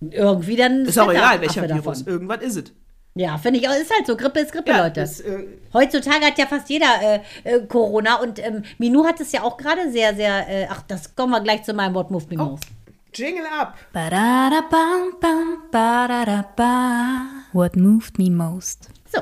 irgendwie 0.00 0.56
dann 0.56 0.84
Ist 0.86 0.98
auch 0.98 1.10
egal, 1.10 1.40
welcher 1.40 1.62
Affe 1.62 1.70
Virus. 1.74 1.98
davon. 1.98 2.12
Irgendwas 2.12 2.42
ist 2.42 2.56
es. 2.56 2.72
Ja, 3.16 3.38
finde 3.38 3.60
ich 3.60 3.68
auch. 3.68 3.72
Ist 3.74 3.92
halt 3.94 4.06
so. 4.06 4.16
Grippe 4.16 4.40
ist 4.40 4.52
Grippe, 4.52 4.72
Leute. 4.72 5.00
das, 5.00 5.20
äh, 5.20 5.46
Heutzutage 5.72 6.26
hat 6.26 6.36
ja 6.38 6.46
fast 6.46 6.68
jeder 6.68 6.86
äh, 7.00 7.20
äh, 7.44 7.60
Corona 7.66 8.16
und 8.16 8.38
ähm, 8.44 8.64
Minou 8.78 9.04
hat 9.06 9.20
es 9.20 9.30
ja 9.30 9.42
auch 9.42 9.56
gerade 9.56 9.90
sehr, 9.92 10.14
sehr. 10.16 10.48
Äh, 10.48 10.66
ach, 10.68 10.82
das 10.88 11.14
kommen 11.14 11.30
wir 11.32 11.40
gleich 11.40 11.62
zu 11.62 11.74
meinem 11.74 11.94
Wort 11.94 12.10
Move 12.10 12.24
Me 12.30 12.36
Oh. 12.42 12.44
Most. 12.46 12.64
Jingle 13.14 13.44
up. 13.46 13.74
What 17.52 17.76
moved 17.76 18.18
me 18.18 18.28
most? 18.30 18.88
So, 19.14 19.20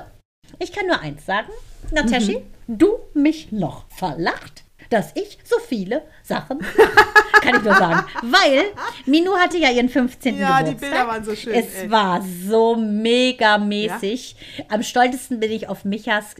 ich 0.58 0.72
kann 0.72 0.86
nur 0.86 0.98
eins 1.00 1.26
sagen. 1.26 1.48
Nataschi, 1.90 2.42
du 2.68 2.98
mich 3.14 3.52
noch 3.52 3.84
verlacht, 3.90 4.64
dass 4.90 5.12
ich 5.14 5.38
so 5.44 5.58
viele 5.58 6.02
Sachen 6.22 6.58
mache. 6.58 6.90
kann 7.42 7.56
ich 7.56 7.62
nur 7.62 7.74
sagen. 7.74 8.04
Weil 8.22 8.64
Minou 9.06 9.36
hatte 9.36 9.58
ja 9.58 9.70
ihren 9.70 9.88
15. 9.88 10.38
Ja, 10.38 10.58
die 10.62 10.74
Geburtstag. 10.74 10.90
Bilder 10.90 11.08
waren 11.08 11.24
so 11.24 11.34
schön, 11.34 11.54
Es 11.54 11.74
ey. 11.82 11.90
war 11.90 12.22
so 12.22 12.76
mega 12.76 13.58
mäßig. 13.58 14.36
Am 14.68 14.82
stolzesten 14.82 15.40
bin 15.40 15.50
ich 15.50 15.68
auf 15.68 15.84
Michas 15.84 16.36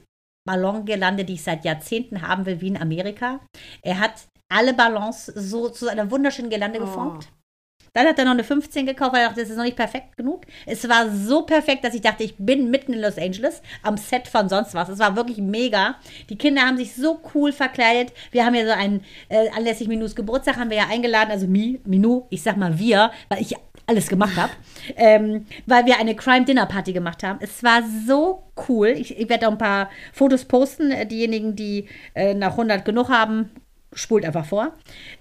Ballongirlande, 0.46 1.24
die 1.24 1.34
ich 1.34 1.42
seit 1.42 1.64
Jahrzehnten 1.64 2.22
haben 2.22 2.46
will, 2.46 2.60
wie 2.60 2.68
in 2.68 2.80
Amerika. 2.80 3.40
Er 3.82 3.98
hat 3.98 4.12
alle 4.48 4.74
Ballons 4.74 5.26
so 5.26 5.68
zu 5.68 5.88
einer 5.88 6.10
wunderschönen 6.10 6.50
Girlande 6.50 6.78
Oh. 6.80 6.84
geformt. 6.84 7.28
Dann 7.94 8.06
hat 8.06 8.18
er 8.18 8.24
noch 8.24 8.32
eine 8.32 8.44
15 8.44 8.86
gekauft, 8.86 9.12
weil 9.12 9.20
er 9.20 9.28
dachte, 9.28 9.42
das 9.42 9.50
ist 9.50 9.56
noch 9.56 9.64
nicht 9.64 9.76
perfekt 9.76 10.16
genug. 10.16 10.46
Es 10.64 10.88
war 10.88 11.10
so 11.10 11.42
perfekt, 11.42 11.84
dass 11.84 11.94
ich 11.94 12.00
dachte, 12.00 12.24
ich 12.24 12.36
bin 12.38 12.70
mitten 12.70 12.94
in 12.94 13.00
Los 13.02 13.18
Angeles 13.18 13.60
am 13.82 13.98
Set 13.98 14.28
von 14.28 14.48
sonst 14.48 14.74
was. 14.74 14.88
Es 14.88 14.98
war 14.98 15.14
wirklich 15.14 15.38
mega. 15.38 15.96
Die 16.30 16.38
Kinder 16.38 16.62
haben 16.62 16.78
sich 16.78 16.94
so 16.94 17.20
cool 17.34 17.52
verkleidet. 17.52 18.14
Wir 18.30 18.46
haben 18.46 18.54
ja 18.54 18.64
so 18.64 18.72
einen, 18.72 19.04
äh, 19.28 19.50
anlässlich 19.50 19.88
Minus 19.88 20.14
Geburtstag 20.14 20.56
haben 20.56 20.70
wir 20.70 20.78
ja 20.78 20.86
eingeladen, 20.90 21.30
also 21.30 21.46
Mi, 21.46 21.80
Minu, 21.84 22.24
ich 22.30 22.42
sag 22.42 22.56
mal 22.56 22.78
wir, 22.78 23.10
weil 23.28 23.42
ich 23.42 23.54
alles 23.86 24.08
gemacht 24.08 24.36
habe, 24.36 24.52
ähm, 24.96 25.44
weil 25.66 25.84
wir 25.86 25.98
eine 25.98 26.14
Crime 26.14 26.44
Dinner 26.44 26.66
Party 26.66 26.92
gemacht 26.92 27.22
haben. 27.22 27.40
Es 27.42 27.62
war 27.62 27.82
so 28.06 28.42
cool. 28.68 28.88
Ich, 28.88 29.18
ich 29.18 29.28
werde 29.28 29.48
auch 29.48 29.52
ein 29.52 29.58
paar 29.58 29.90
Fotos 30.12 30.46
posten. 30.46 30.90
Äh, 30.90 31.06
Diejenigen, 31.06 31.56
die 31.56 31.88
äh, 32.14 32.32
nach 32.32 32.52
100 32.52 32.84
genug 32.84 33.10
haben, 33.10 33.50
spult 33.94 34.24
einfach 34.24 34.46
vor. 34.46 34.72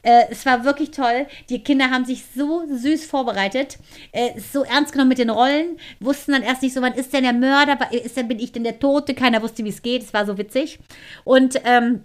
Äh, 0.01 0.23
es 0.29 0.45
war 0.45 0.63
wirklich 0.63 0.91
toll. 0.91 1.27
Die 1.49 1.63
Kinder 1.63 1.89
haben 1.89 2.05
sich 2.05 2.23
so 2.35 2.63
süß 2.67 3.05
vorbereitet, 3.05 3.77
äh, 4.11 4.39
so 4.39 4.63
ernst 4.63 4.93
genommen 4.93 5.09
mit 5.09 5.17
den 5.17 5.29
Rollen, 5.29 5.77
wussten 5.99 6.31
dann 6.31 6.43
erst 6.43 6.61
nicht 6.61 6.73
so, 6.73 6.81
wann 6.81 6.93
ist 6.93 7.13
denn 7.13 7.23
der 7.23 7.33
Mörder, 7.33 7.77
Wann 7.79 7.91
ist 7.91 8.17
denn, 8.17 8.27
bin 8.27 8.39
ich 8.39 8.51
denn 8.51 8.63
der 8.63 8.79
Tote? 8.79 9.13
Keiner 9.13 9.41
wusste, 9.41 9.63
wie 9.63 9.69
es 9.69 9.81
geht. 9.81 10.03
Es 10.03 10.13
war 10.13 10.25
so 10.25 10.37
witzig. 10.37 10.79
Und 11.23 11.59
ähm, 11.65 12.03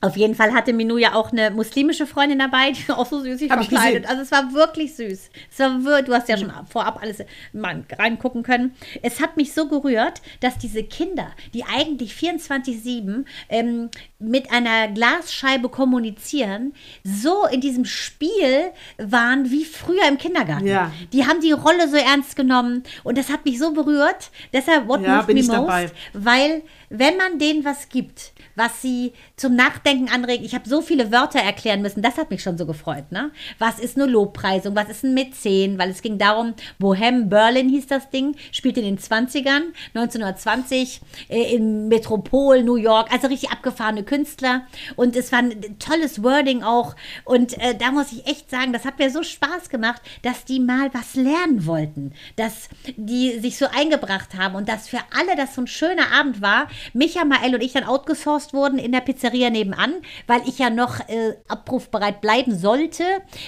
auf 0.00 0.16
jeden 0.16 0.34
Fall 0.36 0.52
hatte 0.54 0.72
Minou 0.72 0.96
ja 0.96 1.14
auch 1.14 1.32
eine 1.32 1.50
muslimische 1.50 2.06
Freundin 2.06 2.38
dabei, 2.38 2.70
die 2.72 2.88
auch 2.92 3.06
so 3.06 3.20
süß 3.20 3.38
sich 3.38 3.50
verkleidet. 3.52 4.08
Also 4.08 4.22
es 4.22 4.30
war 4.30 4.52
wirklich 4.52 4.94
süß. 4.94 5.30
Es 5.50 5.58
war 5.58 5.78
wir- 5.84 6.02
du 6.02 6.14
hast 6.14 6.28
ja 6.28 6.36
schon 6.38 6.52
vorab 6.70 7.02
alles 7.02 7.18
mal 7.52 7.84
reingucken 7.98 8.42
können. 8.44 8.74
Es 9.02 9.20
hat 9.20 9.36
mich 9.36 9.52
so 9.52 9.66
gerührt, 9.68 10.22
dass 10.40 10.56
diese 10.58 10.84
Kinder, 10.84 11.32
die 11.52 11.64
eigentlich 11.64 12.12
24-7 12.12 13.24
ähm, 13.48 13.90
mit 14.18 14.50
einer 14.52 14.88
Glasscheibe 14.88 15.68
kommunizieren, 15.68 16.74
so 17.04 17.46
in 17.46 17.60
diesem 17.60 17.84
Spiel 17.84 18.70
waren 18.98 19.50
wie 19.50 19.64
früher 19.64 20.06
im 20.08 20.18
Kindergarten. 20.18 20.66
Ja. 20.66 20.92
Die 21.12 21.26
haben 21.26 21.40
die 21.40 21.52
Rolle 21.52 21.88
so 21.88 21.96
ernst 21.96 22.36
genommen 22.36 22.84
und 23.04 23.18
das 23.18 23.30
hat 23.30 23.44
mich 23.44 23.58
so 23.58 23.72
berührt. 23.72 24.30
Deshalb 24.52 24.86
What 24.88 25.02
Ja, 25.02 25.16
Moved 25.16 25.28
Me 25.34 25.34
Most, 25.42 25.50
dabei. 25.50 25.90
weil 26.12 26.62
wenn 26.90 27.16
man 27.16 27.38
denen 27.38 27.64
was 27.64 27.88
gibt, 27.88 28.32
was 28.58 28.82
sie 28.82 29.12
zum 29.36 29.56
Nachdenken 29.56 30.08
anregt, 30.08 30.44
ich 30.44 30.54
habe 30.54 30.68
so 30.68 30.82
viele 30.82 31.12
Wörter 31.12 31.38
erklären 31.38 31.80
müssen, 31.80 32.02
das 32.02 32.18
hat 32.18 32.30
mich 32.30 32.42
schon 32.42 32.58
so 32.58 32.66
gefreut. 32.66 33.10
Ne? 33.10 33.30
Was 33.58 33.78
ist 33.78 33.96
eine 33.96 34.06
Lobpreisung, 34.06 34.74
was 34.76 34.88
ist 34.88 35.04
ein 35.04 35.14
Mäzen, 35.14 35.78
weil 35.78 35.90
es 35.90 36.02
ging 36.02 36.18
darum, 36.18 36.54
Bohem 36.78 37.28
Berlin 37.28 37.68
hieß 37.68 37.86
das 37.86 38.10
Ding, 38.10 38.36
spielte 38.52 38.80
in 38.80 38.86
den 38.86 38.98
20ern, 38.98 39.62
1920 39.94 41.00
äh, 41.28 41.54
in 41.54 41.88
Metropol, 41.88 42.62
New 42.62 42.76
York, 42.76 43.12
also 43.12 43.28
richtig 43.28 43.50
abgefahrene 43.50 44.02
Künstler. 44.02 44.62
Und 44.96 45.16
es 45.16 45.32
war 45.32 45.40
ein 45.40 45.78
tolles 45.78 46.22
Wording 46.22 46.62
auch. 46.62 46.96
Und 47.24 47.56
äh, 47.60 47.76
da 47.76 47.92
muss 47.92 48.12
ich 48.12 48.26
echt 48.26 48.50
sagen, 48.50 48.72
das 48.72 48.84
hat 48.84 48.98
mir 48.98 49.10
so 49.10 49.22
Spaß 49.22 49.68
gemacht, 49.68 50.02
dass 50.22 50.44
die 50.44 50.60
mal 50.60 50.92
was 50.92 51.14
lernen 51.14 51.66
wollten, 51.66 52.12
dass 52.36 52.68
die 52.96 53.38
sich 53.38 53.56
so 53.56 53.66
eingebracht 53.66 54.34
haben. 54.34 54.54
Und 54.54 54.68
dass 54.68 54.88
für 54.88 55.00
alle 55.16 55.36
das 55.36 55.54
so 55.54 55.62
ein 55.62 55.66
schöner 55.66 56.12
Abend 56.12 56.42
war. 56.42 56.68
Micha, 56.92 57.24
Mael 57.24 57.54
und 57.54 57.62
ich 57.62 57.72
dann 57.72 57.84
outgesourced 57.84 58.47
wurden 58.52 58.78
in 58.78 58.92
der 58.92 59.00
Pizzeria 59.00 59.50
nebenan, 59.50 59.94
weil 60.26 60.40
ich 60.46 60.58
ja 60.58 60.70
noch 60.70 61.00
äh, 61.08 61.34
abrufbereit 61.48 62.20
bleiben 62.20 62.56
sollte, 62.56 63.04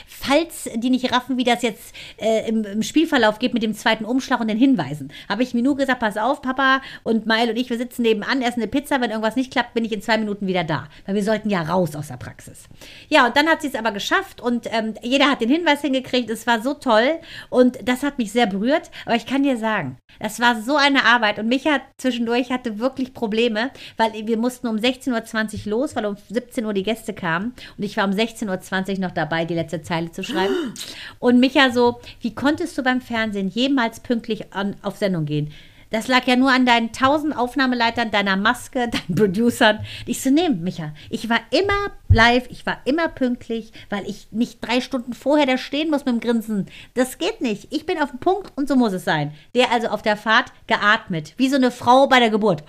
falls 0.07 0.69
die 0.75 0.91
nicht 0.91 1.13
raffen, 1.13 1.37
wie 1.37 1.45
das 1.45 1.63
jetzt 1.63 1.95
äh, 2.19 2.49
im, 2.49 2.65
im 2.65 2.83
Spielverlauf 2.83 3.39
geht 3.39 3.55
mit 3.55 3.63
dem 3.63 3.75
zweiten 3.75 4.05
Umschlag 4.05 4.41
und 4.41 4.49
den 4.49 4.59
Hinweisen. 4.59 5.13
Habe 5.29 5.43
ich 5.43 5.55
mir 5.55 5.63
nur 5.63 5.77
gesagt, 5.77 6.01
pass 6.01 6.17
auf, 6.17 6.43
Papa 6.43 6.83
und 7.03 7.27
Mael 7.27 7.51
und 7.51 7.57
ich, 7.57 7.71
wir 7.71 7.79
sitzen 7.79 8.03
nebenan, 8.03 8.43
essen 8.43 8.61
eine 8.61 8.69
Pizza, 8.69 9.01
wenn 9.01 9.11
irgendwas 9.11 9.37
nicht 9.37 9.53
klappt, 9.53 9.75
bin 9.75 9.85
ich 9.85 9.93
in 9.93 10.03
zwei 10.03 10.19
Minuten 10.19 10.47
wieder 10.47 10.65
da, 10.65 10.89
weil 11.07 11.15
wir 11.15 11.25
sollten 11.25 11.51
ja 11.51 11.63
raus 11.63 11.95
aus 11.97 12.09
der 12.09 12.17
Praxis. 12.17 12.65
Ja, 13.09 13.27
und 13.27 13.37
dann 13.37 13.49
hat 13.49 13.63
sie 13.63 13.69
es 13.69 13.75
aber 13.75 13.93
geschafft 13.93 14.41
und 14.41 14.67
ähm, 14.73 14.95
jeder 15.03 15.31
hat 15.31 15.41
den 15.41 15.51
Hinweis 15.51 15.81
hingekriegt, 15.81 16.31
es 16.31 16.47
war 16.47 16.61
so 16.63 16.75
toll 16.75 17.19
und 17.49 17.79
das 17.89 18.03
hat 18.03 18.19
mich 18.19 18.33
sehr 18.33 18.47
berührt, 18.47 18.91
aber 19.07 19.17
ich 19.17 19.27
kann 19.27 19.43
dir 19.43 19.57
sagen, 19.57 19.97
das 20.19 20.41
war 20.41 20.61
so 20.61 20.77
eine 20.77 21.05
Arbeit 21.05 21.39
und 21.39 21.49
Micha 21.49 21.81
zwischendurch 21.97 22.51
hatte 22.51 22.79
wirklich 22.79 23.15
Probleme, 23.15 23.71
weil 23.97 24.13
wir 24.27 24.37
mussten 24.37 24.67
um 24.67 24.79
16.20 24.91 25.67
Uhr 25.67 25.71
los, 25.71 25.97
weil 25.97 26.07
um 26.07 26.17
17 26.29 26.65
Uhr 26.65 26.75
die 26.75 26.83
Gäste 26.83 27.13
kamen 27.13 27.55
und 27.77 27.85
ich 27.85 27.97
war 27.97 28.05
um 28.05 28.13
16.20 28.13 28.95
Uhr 28.95 28.99
noch 29.01 29.11
dabei, 29.11 29.45
die 29.45 29.55
letzte 29.55 29.83
Zeile 29.83 30.11
zu 30.11 30.23
schreiben. 30.23 30.55
Und 31.19 31.39
Micha 31.41 31.71
so, 31.71 32.01
wie 32.21 32.35
konntest 32.35 32.77
du 32.77 32.83
beim 32.83 33.01
Fernsehen 33.01 33.49
jemals 33.49 34.01
pünktlich 34.01 34.53
an, 34.53 34.77
auf 34.83 34.97
Sendung 34.97 35.27
gehen? 35.27 35.53
Das 35.91 36.07
lag 36.07 36.25
ja 36.27 36.37
nur 36.37 36.53
an 36.53 36.67
deinen 36.67 36.93
tausend 36.93 37.37
Aufnahmeleitern, 37.37 38.13
deiner 38.13 38.37
Maske, 38.37 38.89
deinen 39.09 39.17
Producern. 39.17 39.81
Ich 40.07 40.23
so, 40.23 40.31
nee, 40.31 40.49
Micha, 40.49 40.93
ich 41.11 41.29
war 41.29 41.41
immer 41.51 41.91
live, 42.09 42.47
ich 42.49 42.65
war 42.65 42.79
immer 42.85 43.09
pünktlich, 43.09 43.73
weil 43.91 44.09
ich 44.09 44.29
nicht 44.31 44.59
drei 44.61 44.81
Stunden 44.81 45.13
vorher 45.15 45.47
da 45.47 45.59
stehen 45.59 45.91
muss 45.91 46.05
mit 46.05 46.15
dem 46.15 46.21
Grinsen. 46.21 46.67
Das 46.95 47.19
geht 47.19 47.41
nicht. 47.41 47.69
Ich 47.71 47.87
bin 47.87 48.01
auf 48.01 48.11
dem 48.11 48.21
Punkt 48.21 48.53
und 48.57 48.69
so 48.69 48.77
muss 48.77 48.93
es 48.93 49.05
sein. 49.05 49.33
Der 49.55 49.73
also 49.73 49.89
auf 49.89 50.03
der 50.03 50.17
Fahrt 50.17 50.53
geatmet, 50.69 51.35
wie 51.37 51.49
so 51.49 51.57
eine 51.57 51.73
Frau 51.73 52.07
bei 52.07 52.21
der 52.21 52.31
Geburt. 52.31 52.63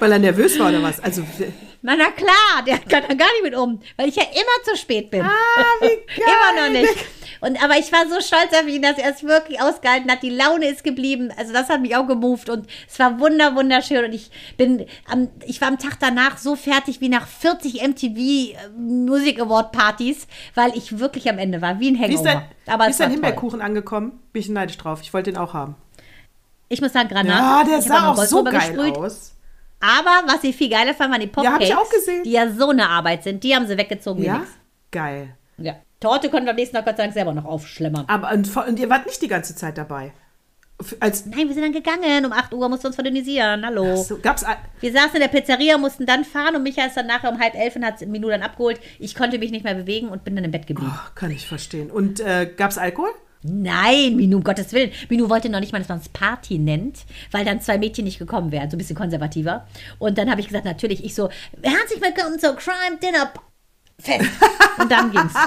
Weil 0.00 0.12
er 0.12 0.18
nervös 0.18 0.58
war 0.58 0.70
oder 0.70 0.82
was? 0.82 0.98
Also, 1.00 1.22
Na, 1.82 1.94
na 1.96 2.10
klar, 2.10 2.64
der 2.66 2.78
kann 2.78 3.04
da 3.08 3.14
gar 3.14 3.28
nicht 3.32 3.44
mit 3.44 3.54
um, 3.54 3.80
weil 3.96 4.08
ich 4.08 4.16
ja 4.16 4.24
immer 4.24 4.64
zu 4.64 4.76
spät 4.76 5.10
bin. 5.10 5.22
ah, 5.22 5.30
wie 5.80 5.86
geil. 5.86 5.96
Immer 6.16 6.62
noch 6.66 6.72
nicht. 6.72 7.06
Und, 7.42 7.62
aber 7.64 7.78
ich 7.78 7.90
war 7.90 8.06
so 8.06 8.20
stolz 8.20 8.52
auf 8.52 8.66
ihn, 8.68 8.82
dass 8.82 8.98
er 8.98 9.10
es 9.12 9.22
wirklich 9.24 9.62
ausgehalten 9.62 10.10
hat. 10.10 10.22
Die 10.22 10.28
Laune 10.28 10.66
ist 10.68 10.84
geblieben. 10.84 11.30
Also 11.38 11.54
das 11.54 11.70
hat 11.70 11.80
mich 11.80 11.96
auch 11.96 12.06
gemoved 12.06 12.50
und 12.50 12.66
es 12.86 12.98
war 12.98 13.18
wunder, 13.18 13.54
wunderschön. 13.56 14.04
Und 14.04 14.12
ich 14.12 14.30
bin, 14.58 14.84
am, 15.10 15.28
ich 15.46 15.58
war 15.62 15.68
am 15.68 15.78
Tag 15.78 15.96
danach 16.00 16.36
so 16.36 16.54
fertig 16.54 17.00
wie 17.00 17.08
nach 17.08 17.26
40 17.26 17.82
MTV 17.82 18.18
äh, 18.18 18.56
Music 18.76 19.40
Award 19.40 19.72
Partys, 19.72 20.26
weil 20.54 20.76
ich 20.76 20.98
wirklich 20.98 21.30
am 21.30 21.38
Ende 21.38 21.62
war, 21.62 21.80
wie 21.80 21.88
ein 21.92 21.94
Wie 22.10 22.12
ist 22.14 22.26
Hangover. 22.26 22.44
dein, 22.66 22.74
aber 22.74 22.86
wie 22.86 22.90
ist 22.90 23.00
dein. 23.00 23.10
Himbeerkuchen 23.10 23.62
angekommen? 23.62 24.20
Bin 24.34 24.40
ich 24.40 24.48
neidisch 24.50 24.76
drauf. 24.76 25.00
Ich 25.02 25.14
wollte 25.14 25.32
den 25.32 25.38
auch 25.40 25.54
haben. 25.54 25.76
Ich 26.68 26.82
muss 26.82 26.92
sagen, 26.92 27.08
Granat. 27.08 27.26
Ja, 27.26 27.64
der 27.64 27.78
Ich 27.78 27.84
sah 27.86 28.10
auch 28.10 28.22
so 28.22 28.44
geil 28.44 28.52
gesprüht. 28.74 28.96
aus. 28.96 29.32
Aber 29.80 30.22
was 30.32 30.44
ich 30.44 30.54
viel 30.54 30.68
geiler 30.70 30.94
fand, 30.94 31.10
waren 31.12 31.20
die 31.20 31.30
Ja, 31.42 31.52
hab 31.52 31.60
ich 31.60 31.70
Popcakes, 31.70 31.76
auch 31.76 31.90
gesehen. 31.90 32.22
die 32.24 32.32
ja 32.32 32.50
so 32.50 32.68
eine 32.70 32.88
Arbeit 32.88 33.22
sind. 33.24 33.42
Die 33.42 33.54
haben 33.54 33.66
sie 33.66 33.76
weggezogen 33.78 34.22
Ja? 34.22 34.44
Geil. 34.90 35.34
Ja. 35.58 35.76
Torte 36.00 36.28
konnten 36.30 36.46
wir 36.46 36.50
am 36.50 36.56
nächsten 36.56 36.76
Tag 36.76 36.84
Gott 36.86 36.96
sei 36.96 37.04
Dank 37.04 37.14
selber 37.14 37.32
noch 37.34 37.44
aufschlemmern. 37.44 38.04
Aber 38.08 38.30
und, 38.32 38.54
und 38.56 38.78
ihr 38.78 38.88
wart 38.90 39.06
nicht 39.06 39.20
die 39.22 39.28
ganze 39.28 39.54
Zeit 39.54 39.76
dabei. 39.78 40.12
Als, 40.98 41.26
Nein, 41.26 41.46
wir 41.46 41.52
sind 41.54 41.62
dann 41.62 41.72
gegangen. 41.72 42.24
Um 42.24 42.32
8 42.32 42.54
Uhr 42.54 42.66
mussten 42.70 42.84
wir 42.84 42.88
uns 42.88 42.94
verdünnisieren. 42.96 43.66
Hallo. 43.66 43.96
so, 44.02 44.18
gab's, 44.18 44.44
Wir 44.80 44.92
saßen 44.92 45.14
in 45.16 45.20
der 45.20 45.28
Pizzeria, 45.28 45.76
mussten 45.76 46.06
dann 46.06 46.24
fahren 46.24 46.56
und 46.56 46.62
Micha 46.62 46.86
ist 46.86 46.96
dann 46.96 47.06
nachher 47.06 47.30
um 47.30 47.38
halb 47.38 47.54
elf 47.54 47.76
und 47.76 47.84
hat 47.84 48.00
Minu 48.06 48.30
dann 48.30 48.42
abgeholt. 48.42 48.80
Ich 48.98 49.14
konnte 49.14 49.38
mich 49.38 49.50
nicht 49.50 49.62
mehr 49.64 49.74
bewegen 49.74 50.08
und 50.08 50.24
bin 50.24 50.36
dann 50.36 50.44
im 50.44 50.50
Bett 50.50 50.66
geblieben. 50.66 50.90
oh, 50.94 51.10
kann 51.14 51.30
ich 51.30 51.46
verstehen. 51.46 51.90
Und 51.90 52.20
äh, 52.20 52.50
gab's 52.56 52.78
Alkohol? 52.78 53.10
Nein, 53.42 54.16
Minu, 54.16 54.36
um 54.38 54.44
Gottes 54.44 54.72
Willen. 54.72 54.90
Minu 55.08 55.30
wollte 55.30 55.48
noch 55.48 55.60
nicht 55.60 55.72
mal, 55.72 55.78
dass 55.78 55.88
man 55.88 55.98
es 55.98 56.08
Party 56.10 56.58
nennt, 56.58 57.04
weil 57.30 57.44
dann 57.44 57.60
zwei 57.60 57.78
Mädchen 57.78 58.04
nicht 58.04 58.18
gekommen 58.18 58.52
wären, 58.52 58.70
so 58.70 58.76
ein 58.76 58.78
bisschen 58.78 58.96
konservativer. 58.96 59.66
Und 59.98 60.18
dann 60.18 60.30
habe 60.30 60.40
ich 60.40 60.48
gesagt, 60.48 60.66
natürlich, 60.66 61.04
ich 61.04 61.14
so, 61.14 61.30
herzlich 61.62 62.02
willkommen 62.02 62.38
zur 62.38 62.54
Crime 62.56 62.98
Dinner 63.02 63.32
Fest. 64.00 64.30
Und 64.78 64.90
dann 64.90 65.10
ging's. 65.10 65.34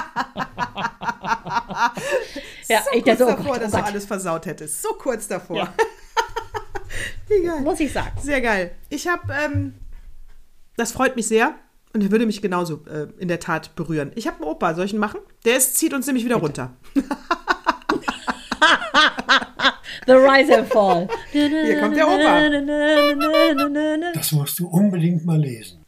ja, 2.68 2.82
so 2.82 2.90
ich 2.92 3.04
kurz 3.04 3.18
dachte, 3.18 3.24
oh 3.24 3.30
davor, 3.30 3.44
Gott, 3.44 3.56
oh 3.56 3.60
dass 3.60 3.72
du 3.72 3.84
alles 3.84 4.06
versaut 4.06 4.46
hättest. 4.46 4.82
So 4.82 4.90
kurz 4.90 5.28
davor. 5.28 5.56
Ja. 5.56 5.74
Wie 7.28 7.42
geil. 7.42 7.60
Muss 7.62 7.80
ich 7.80 7.92
sagen. 7.92 8.12
Sehr 8.20 8.40
geil. 8.40 8.70
Ich 8.90 9.08
habe, 9.08 9.32
ähm, 9.32 9.74
das 10.76 10.92
freut 10.92 11.16
mich 11.16 11.26
sehr 11.26 11.54
und 11.92 12.02
er 12.02 12.10
würde 12.10 12.26
mich 12.26 12.42
genauso 12.42 12.84
äh, 12.86 13.08
in 13.18 13.28
der 13.28 13.40
Tat 13.40 13.74
berühren. 13.74 14.12
Ich 14.14 14.26
habe 14.26 14.36
einen 14.38 14.46
Opa, 14.46 14.74
soll 14.74 14.84
ich 14.84 14.92
ihn 14.92 15.00
machen? 15.00 15.20
Der 15.44 15.56
ist, 15.56 15.76
zieht 15.76 15.94
uns 15.94 16.06
nämlich 16.06 16.24
wieder 16.24 16.36
runter. 16.36 16.72
The 20.06 20.12
Rise 20.12 20.58
and 20.58 20.68
Fall. 20.68 21.08
Hier 21.30 21.80
kommt 21.80 21.96
der 21.96 22.06
Opa. 22.08 22.50
Das 24.14 24.32
musst 24.32 24.58
du 24.58 24.68
unbedingt 24.68 25.24
mal 25.24 25.38
lesen. 25.38 25.84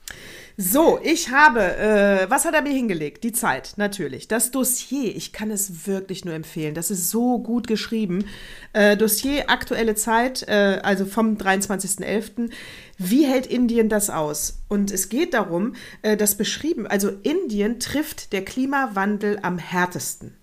So, 0.59 0.99
ich 1.03 1.31
habe, 1.31 1.61
äh, 1.61 2.31
was 2.31 2.47
hat 2.47 2.55
er 2.55 2.63
mir 2.63 2.73
hingelegt? 2.73 3.25
Die 3.25 3.33
Zeit, 3.33 3.75
natürlich. 3.77 4.27
Das 4.27 4.51
Dossier, 4.51 5.15
ich 5.15 5.35
kann 5.35 5.51
es 5.51 5.87
wirklich 5.87 6.25
nur 6.25 6.33
empfehlen. 6.33 6.75
Das 6.75 6.91
ist 6.91 7.11
so 7.11 7.39
gut 7.41 7.67
geschrieben. 7.67 8.25
Äh, 8.73 8.97
Dossier, 8.97 9.51
aktuelle 9.51 9.97
Zeit, 9.97 10.49
äh, 10.49 10.81
also 10.83 11.05
vom 11.05 11.37
23.11. 11.37 12.49
Wie 12.97 13.27
hält 13.27 13.47
Indien 13.47 13.91
das 13.91 14.09
aus? 14.09 14.63
Und 14.69 14.91
es 14.93 15.11
geht 15.11 15.35
darum, 15.35 15.75
äh, 16.01 16.17
das 16.17 16.37
beschrieben, 16.39 16.87
also 16.87 17.11
Indien 17.23 17.79
trifft 17.79 18.33
der 18.33 18.43
Klimawandel 18.43 19.39
am 19.43 19.59
härtesten. 19.59 20.39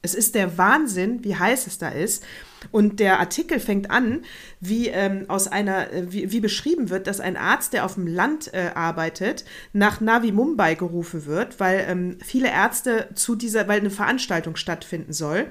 Es 0.00 0.14
ist 0.14 0.34
der 0.34 0.58
Wahnsinn, 0.58 1.24
wie 1.24 1.36
heiß 1.36 1.66
es 1.66 1.78
da 1.78 1.88
ist. 1.88 2.24
Und 2.70 3.00
der 3.00 3.20
Artikel 3.20 3.60
fängt 3.60 3.90
an, 3.90 4.24
wie 4.60 4.88
ähm, 4.88 5.24
aus 5.28 5.48
einer, 5.48 5.92
äh, 5.92 6.12
wie, 6.12 6.32
wie, 6.32 6.40
beschrieben 6.40 6.90
wird, 6.90 7.06
dass 7.06 7.20
ein 7.20 7.36
Arzt, 7.36 7.72
der 7.72 7.84
auf 7.84 7.94
dem 7.94 8.06
Land 8.06 8.52
äh, 8.52 8.70
arbeitet, 8.74 9.44
nach 9.72 10.00
Navi 10.00 10.32
Mumbai 10.32 10.74
gerufen 10.74 11.26
wird, 11.26 11.60
weil 11.60 11.84
ähm, 11.88 12.18
viele 12.24 12.48
Ärzte 12.48 13.08
zu 13.14 13.36
dieser, 13.36 13.68
weil 13.68 13.80
eine 13.80 13.90
Veranstaltung 13.90 14.56
stattfinden 14.56 15.12
soll. 15.12 15.50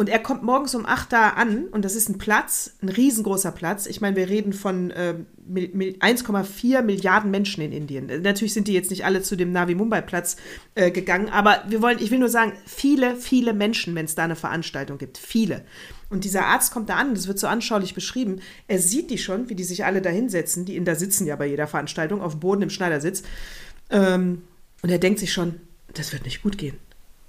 Und 0.00 0.08
er 0.08 0.18
kommt 0.18 0.42
morgens 0.42 0.74
um 0.74 0.86
8 0.86 1.12
da 1.12 1.28
an 1.28 1.66
und 1.66 1.84
das 1.84 1.94
ist 1.94 2.08
ein 2.08 2.16
Platz, 2.16 2.72
ein 2.80 2.88
riesengroßer 2.88 3.52
Platz. 3.52 3.84
Ich 3.84 4.00
meine, 4.00 4.16
wir 4.16 4.30
reden 4.30 4.54
von 4.54 4.90
äh, 4.92 5.16
1,4 5.46 6.80
Milliarden 6.80 7.30
Menschen 7.30 7.62
in 7.62 7.70
Indien. 7.70 8.06
Natürlich 8.22 8.54
sind 8.54 8.66
die 8.66 8.72
jetzt 8.72 8.88
nicht 8.88 9.04
alle 9.04 9.20
zu 9.20 9.36
dem 9.36 9.52
Navi 9.52 9.74
Mumbai-Platz 9.74 10.38
äh, 10.74 10.90
gegangen, 10.90 11.28
aber 11.28 11.64
wir 11.68 11.82
wollen, 11.82 11.98
ich 12.00 12.10
will 12.10 12.18
nur 12.18 12.30
sagen, 12.30 12.54
viele, 12.64 13.14
viele 13.14 13.52
Menschen, 13.52 13.94
wenn 13.94 14.06
es 14.06 14.14
da 14.14 14.24
eine 14.24 14.36
Veranstaltung 14.36 14.96
gibt. 14.96 15.18
Viele. 15.18 15.66
Und 16.08 16.24
dieser 16.24 16.46
Arzt 16.46 16.72
kommt 16.72 16.88
da 16.88 16.96
an, 16.96 17.14
das 17.14 17.28
wird 17.28 17.38
so 17.38 17.46
anschaulich 17.46 17.92
beschrieben. 17.92 18.40
Er 18.68 18.78
sieht 18.78 19.10
die 19.10 19.18
schon, 19.18 19.50
wie 19.50 19.54
die 19.54 19.64
sich 19.64 19.84
alle 19.84 20.00
da 20.00 20.08
hinsetzen. 20.08 20.64
Die 20.64 20.76
in 20.76 20.86
da 20.86 20.94
sitzen 20.94 21.26
ja 21.26 21.36
bei 21.36 21.44
jeder 21.44 21.66
Veranstaltung, 21.66 22.22
auf 22.22 22.32
dem 22.32 22.40
Boden 22.40 22.62
im 22.62 22.70
Schneidersitz. 22.70 23.22
Ähm, 23.90 24.44
und 24.80 24.88
er 24.88 24.98
denkt 24.98 25.18
sich 25.18 25.30
schon, 25.30 25.60
das 25.92 26.14
wird 26.14 26.24
nicht 26.24 26.42
gut 26.42 26.56
gehen. 26.56 26.78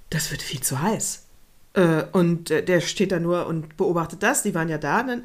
Das 0.09 0.31
wird 0.31 0.41
viel 0.41 0.61
zu 0.61 0.81
heiß. 0.81 1.25
Äh, 1.73 2.03
und 2.11 2.51
äh, 2.51 2.63
der 2.63 2.81
steht 2.81 3.11
da 3.11 3.19
nur 3.19 3.47
und 3.47 3.77
beobachtet 3.77 4.23
das. 4.23 4.43
Die 4.43 4.53
waren 4.53 4.69
ja 4.69 4.77
da. 4.77 5.03
Ne? 5.03 5.23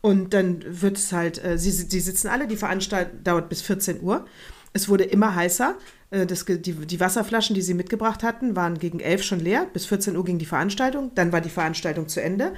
Und 0.00 0.32
dann 0.34 0.64
wird 0.66 0.96
es 0.96 1.12
halt, 1.12 1.42
äh, 1.44 1.58
sie, 1.58 1.70
sie 1.70 2.00
sitzen 2.00 2.28
alle, 2.28 2.46
die 2.46 2.56
Veranstaltung 2.56 3.22
dauert 3.24 3.48
bis 3.48 3.62
14 3.62 4.02
Uhr. 4.02 4.26
Es 4.72 4.88
wurde 4.88 5.04
immer 5.04 5.34
heißer. 5.34 5.76
Äh, 6.10 6.26
das, 6.26 6.44
die, 6.44 6.58
die, 6.58 7.00
Wasserflaschen, 7.00 7.54
die 7.54 7.62
sie 7.62 7.74
mitgebracht 7.74 8.22
hatten, 8.22 8.56
waren 8.56 8.78
gegen 8.78 9.00
11 9.00 9.22
schon 9.22 9.40
leer. 9.40 9.66
Bis 9.72 9.86
14 9.86 10.16
Uhr 10.16 10.24
ging 10.24 10.38
die 10.38 10.46
Veranstaltung. 10.46 11.12
Dann 11.14 11.32
war 11.32 11.40
die 11.40 11.50
Veranstaltung 11.50 12.08
zu 12.08 12.22
Ende. 12.22 12.54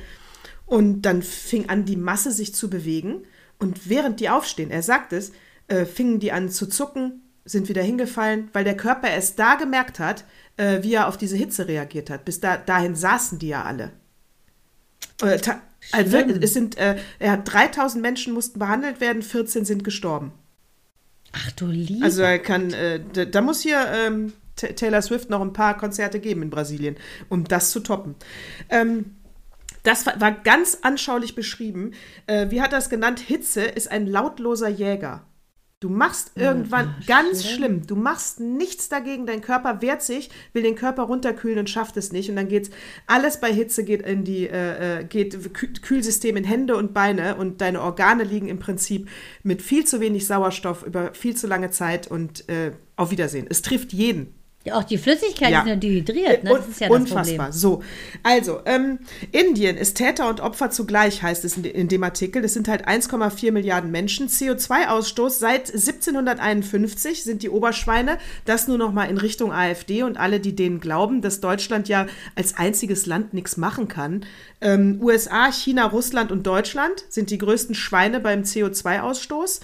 Und 0.67 1.03
dann 1.03 1.23
fing 1.23 1.69
an, 1.69 1.85
die 1.85 1.97
Masse 1.97 2.33
sich 2.33 2.55
zu 2.55 2.71
bewegen. 2.71 3.25
Und 3.59 3.89
während 3.89 4.21
die 4.21 4.29
aufstehen, 4.29 4.71
er 4.71 4.83
sagt 4.83 5.13
es, 5.13 5.33
äh, 5.69 5.85
fingen 5.85 6.21
die 6.21 6.33
an 6.33 6.49
zu 6.49 6.67
zucken, 6.67 7.22
sind 7.45 7.69
wieder 7.69 7.83
hingefallen, 7.83 8.49
weil 8.53 8.65
der 8.65 8.77
Körper 8.77 9.09
erst 9.09 9.39
da 9.39 9.57
gemerkt 9.57 9.99
hat, 9.99 10.25
äh, 10.57 10.83
wie 10.83 10.95
er 10.95 11.09
auf 11.09 11.17
diese 11.17 11.37
Hitze 11.37 11.69
reagiert 11.69 12.11
hat. 12.11 12.25
Bis 12.25 12.41
da, 12.41 12.57
dahin 12.57 12.95
saßen 12.95 13.39
die 13.39 13.49
ja 13.49 13.65
alle. 13.65 13.93
Äh, 15.21 15.39
also 15.91 16.17
es 16.17 16.55
sind, 16.55 16.77
äh, 16.79 16.97
er 17.19 17.33
hat 17.33 17.53
3000 17.53 18.01
Menschen 18.01 18.33
mussten 18.33 18.59
behandelt 18.59 19.01
werden, 19.01 19.23
14 19.23 19.65
sind 19.65 19.83
gestorben. 19.83 20.33
Ach 21.33 21.51
du 21.53 21.67
Liebe. 21.67 22.05
Also 22.05 22.23
er 22.23 22.39
kann, 22.39 22.73
äh, 22.73 23.01
da, 23.13 23.25
da, 23.25 23.41
muss 23.41 23.63
hier 23.63 23.85
ähm, 23.93 24.33
Taylor 24.57 25.03
Swift 25.03 25.31
noch 25.31 25.41
ein 25.41 25.53
paar 25.53 25.77
Konzerte 25.77 26.21
geben 26.21 26.43
in 26.43 26.51
Brasilien, 26.51 26.97
um 27.29 27.45
das 27.45 27.71
zu 27.71 27.81
toppen. 27.81 28.15
Ähm, 28.69 29.17
das 29.83 30.07
war, 30.07 30.21
war, 30.21 30.31
ganz 30.31 30.79
anschaulich 30.83 31.35
beschrieben. 31.35 31.93
Äh, 32.27 32.51
wie 32.51 32.61
hat 32.61 32.73
er 32.73 32.79
es 32.79 32.91
genannt? 32.91 33.19
Hitze 33.19 33.63
ist 33.63 33.91
ein 33.91 34.07
lautloser 34.07 34.69
Jäger. 34.69 35.25
Du 35.83 35.89
machst 35.89 36.31
irgendwann 36.37 36.95
ja, 37.01 37.19
ganz 37.19 37.43
schlimm. 37.45 37.57
schlimm. 37.57 37.87
Du 37.89 37.97
machst 37.97 38.39
nichts 38.39 38.89
dagegen. 38.89 39.27
Dein 39.27 39.41
Körper 39.41 39.83
wehrt 39.83 40.01
sich, 40.01 40.31
will 40.53 40.63
den 40.63 40.77
Körper 40.77 41.03
runterkühlen 41.03 41.59
und 41.59 41.69
schafft 41.69 41.97
es 41.97 42.13
nicht. 42.13 42.31
Und 42.31 42.37
dann 42.37 42.47
geht's 42.47 42.71
alles 43.09 43.41
bei 43.41 43.53
Hitze 43.53 43.83
geht 43.83 44.03
in 44.03 44.23
die 44.23 44.47
äh, 44.47 45.01
äh 45.01 45.05
geht 45.05 45.53
Kühlsystem 45.83 46.37
in 46.37 46.45
Hände 46.45 46.77
und 46.77 46.95
Beine 46.95 47.35
und 47.35 47.61
deine 47.61 47.83
Organe 47.83 48.23
liegen 48.23 48.47
im 48.47 48.61
Prinzip 48.61 49.09
mit 49.43 49.61
viel 49.61 49.85
zu 49.85 50.01
wenig 50.01 50.29
Sauerstoff 50.29 50.85
über 50.85 51.15
viel 51.15 51.37
zu 51.37 51.49
lange 51.49 51.73
Zeit 51.73 52.07
und 52.07 52.49
äh, 52.49 52.71
auf 52.95 53.11
Wiedersehen. 53.11 53.47
Es 53.51 53.61
trifft 53.61 53.93
jeden. 53.93 54.42
Ja, 54.65 54.77
auch 54.77 54.85
die 54.85 54.99
Flüssigkeit 54.99 55.51
ja. 55.51 55.63
ist 55.63 55.69
ja 55.69 55.77
dehydriert, 55.77 56.45
ne? 56.45 56.51
Das 56.51 56.69
ist 56.69 56.81
ja 56.81 56.89
das 56.89 56.97
Unfassbar. 56.97 57.47
Problem. 57.47 57.53
So, 57.53 57.83
also, 58.23 58.61
ähm, 58.65 59.01
Indien 59.33 59.77
ist 59.77 59.97
Täter 59.97 60.29
und 60.29 60.41
Opfer 60.41 60.71
zugleich, 60.71 61.23
heißt 61.23 61.45
es 61.45 61.57
in, 61.57 61.65
in 61.65 61.89
dem 61.89 62.05
Artikel. 62.05 62.43
Das 62.43 62.55
sind 62.55 62.69
halt 62.69 62.87
1,4 62.87 63.51
Milliarden 63.51 63.91
Menschen. 63.91 64.29
CO2-Ausstoß 64.29 65.31
seit 65.31 65.73
1751 65.73 67.25
sind 67.25 67.43
die 67.43 67.51
Oberschweine. 67.51 68.19
Das 68.45 68.69
nur 68.69 68.79
noch 68.79 68.93
mal 68.93 69.07
in 69.07 69.19
Richtung 69.19 69.53
AfD 69.53 70.05
und 70.05 70.17
alle, 70.17 70.39
die 70.39 70.55
denen 70.55 70.79
glauben, 70.79 71.23
dass 71.23 71.41
Deutschland 71.41 71.89
ja 71.89 72.07
als 72.37 72.57
einziges 72.57 73.07
Land 73.07 73.35
nichts 73.35 73.57
machen 73.57 73.89
kann. 73.89 74.25
Ähm, 74.61 75.01
USA, 75.03 75.51
China, 75.51 75.87
Russland 75.87 76.31
und 76.31 76.47
Deutschland 76.47 77.05
sind 77.09 77.31
die 77.31 77.39
größten 77.39 77.75
Schweine 77.75 78.21
beim 78.21 78.43
CO2-Ausstoß. 78.43 79.61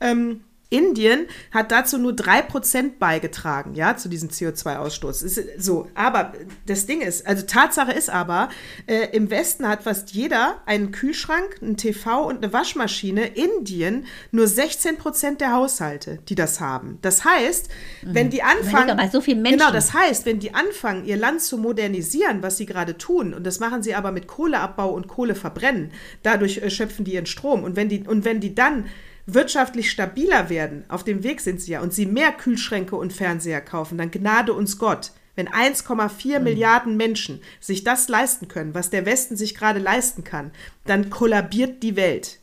Ähm, 0.00 0.40
Indien 0.70 1.26
hat 1.50 1.72
dazu 1.72 1.96
nur 1.96 2.12
3% 2.12 2.98
beigetragen, 2.98 3.74
ja, 3.74 3.96
zu 3.96 4.10
diesem 4.10 4.28
CO2-Ausstoß. 4.28 5.58
So, 5.58 5.88
aber 5.94 6.34
das 6.66 6.84
Ding 6.84 7.00
ist, 7.00 7.26
also 7.26 7.46
Tatsache 7.46 7.92
ist 7.92 8.10
aber, 8.10 8.50
äh, 8.86 9.08
im 9.12 9.30
Westen 9.30 9.66
hat 9.66 9.84
fast 9.84 10.10
jeder 10.10 10.58
einen 10.66 10.92
Kühlschrank, 10.92 11.56
einen 11.62 11.78
TV 11.78 12.26
und 12.26 12.42
eine 12.42 12.52
Waschmaschine. 12.52 13.28
Indien 13.28 14.04
nur 14.30 14.44
16% 14.44 15.38
der 15.38 15.52
Haushalte, 15.52 16.18
die 16.28 16.34
das 16.34 16.60
haben. 16.60 16.98
Das 17.00 17.24
heißt, 17.24 17.70
wenn 18.02 18.26
mhm. 18.26 18.30
die 18.30 18.42
anfangen, 18.42 18.96
bei 18.96 19.08
so 19.08 19.20
genau, 19.20 19.70
das 19.70 19.94
heißt, 19.94 20.26
wenn 20.26 20.38
die 20.38 20.54
anfangen, 20.54 21.06
ihr 21.06 21.16
Land 21.16 21.40
zu 21.40 21.56
modernisieren, 21.56 22.42
was 22.42 22.58
sie 22.58 22.66
gerade 22.66 22.98
tun, 22.98 23.32
und 23.32 23.44
das 23.44 23.58
machen 23.58 23.82
sie 23.82 23.94
aber 23.94 24.12
mit 24.12 24.26
Kohleabbau 24.26 24.90
und 24.90 25.08
Kohleverbrennen, 25.08 25.92
dadurch 26.22 26.58
äh, 26.58 26.68
schöpfen 26.68 27.06
die 27.06 27.14
ihren 27.14 27.26
Strom. 27.26 27.64
Und 27.64 27.74
wenn 27.74 27.88
die, 27.88 28.06
und 28.06 28.26
wenn 28.26 28.40
die 28.40 28.54
dann 28.54 28.84
wirtschaftlich 29.28 29.90
stabiler 29.90 30.48
werden, 30.48 30.84
auf 30.88 31.04
dem 31.04 31.22
Weg 31.22 31.40
sind 31.40 31.60
sie 31.60 31.72
ja, 31.72 31.80
und 31.82 31.92
sie 31.92 32.06
mehr 32.06 32.32
Kühlschränke 32.32 32.96
und 32.96 33.12
Fernseher 33.12 33.60
kaufen, 33.60 33.98
dann 33.98 34.10
gnade 34.10 34.52
uns 34.52 34.78
Gott. 34.78 35.12
Wenn 35.36 35.48
1,4 35.48 36.38
mhm. 36.38 36.44
Milliarden 36.44 36.96
Menschen 36.96 37.40
sich 37.60 37.84
das 37.84 38.08
leisten 38.08 38.48
können, 38.48 38.74
was 38.74 38.90
der 38.90 39.06
Westen 39.06 39.36
sich 39.36 39.54
gerade 39.54 39.78
leisten 39.78 40.24
kann, 40.24 40.50
dann 40.86 41.10
kollabiert 41.10 41.82
die 41.82 41.94
Welt. 41.94 42.40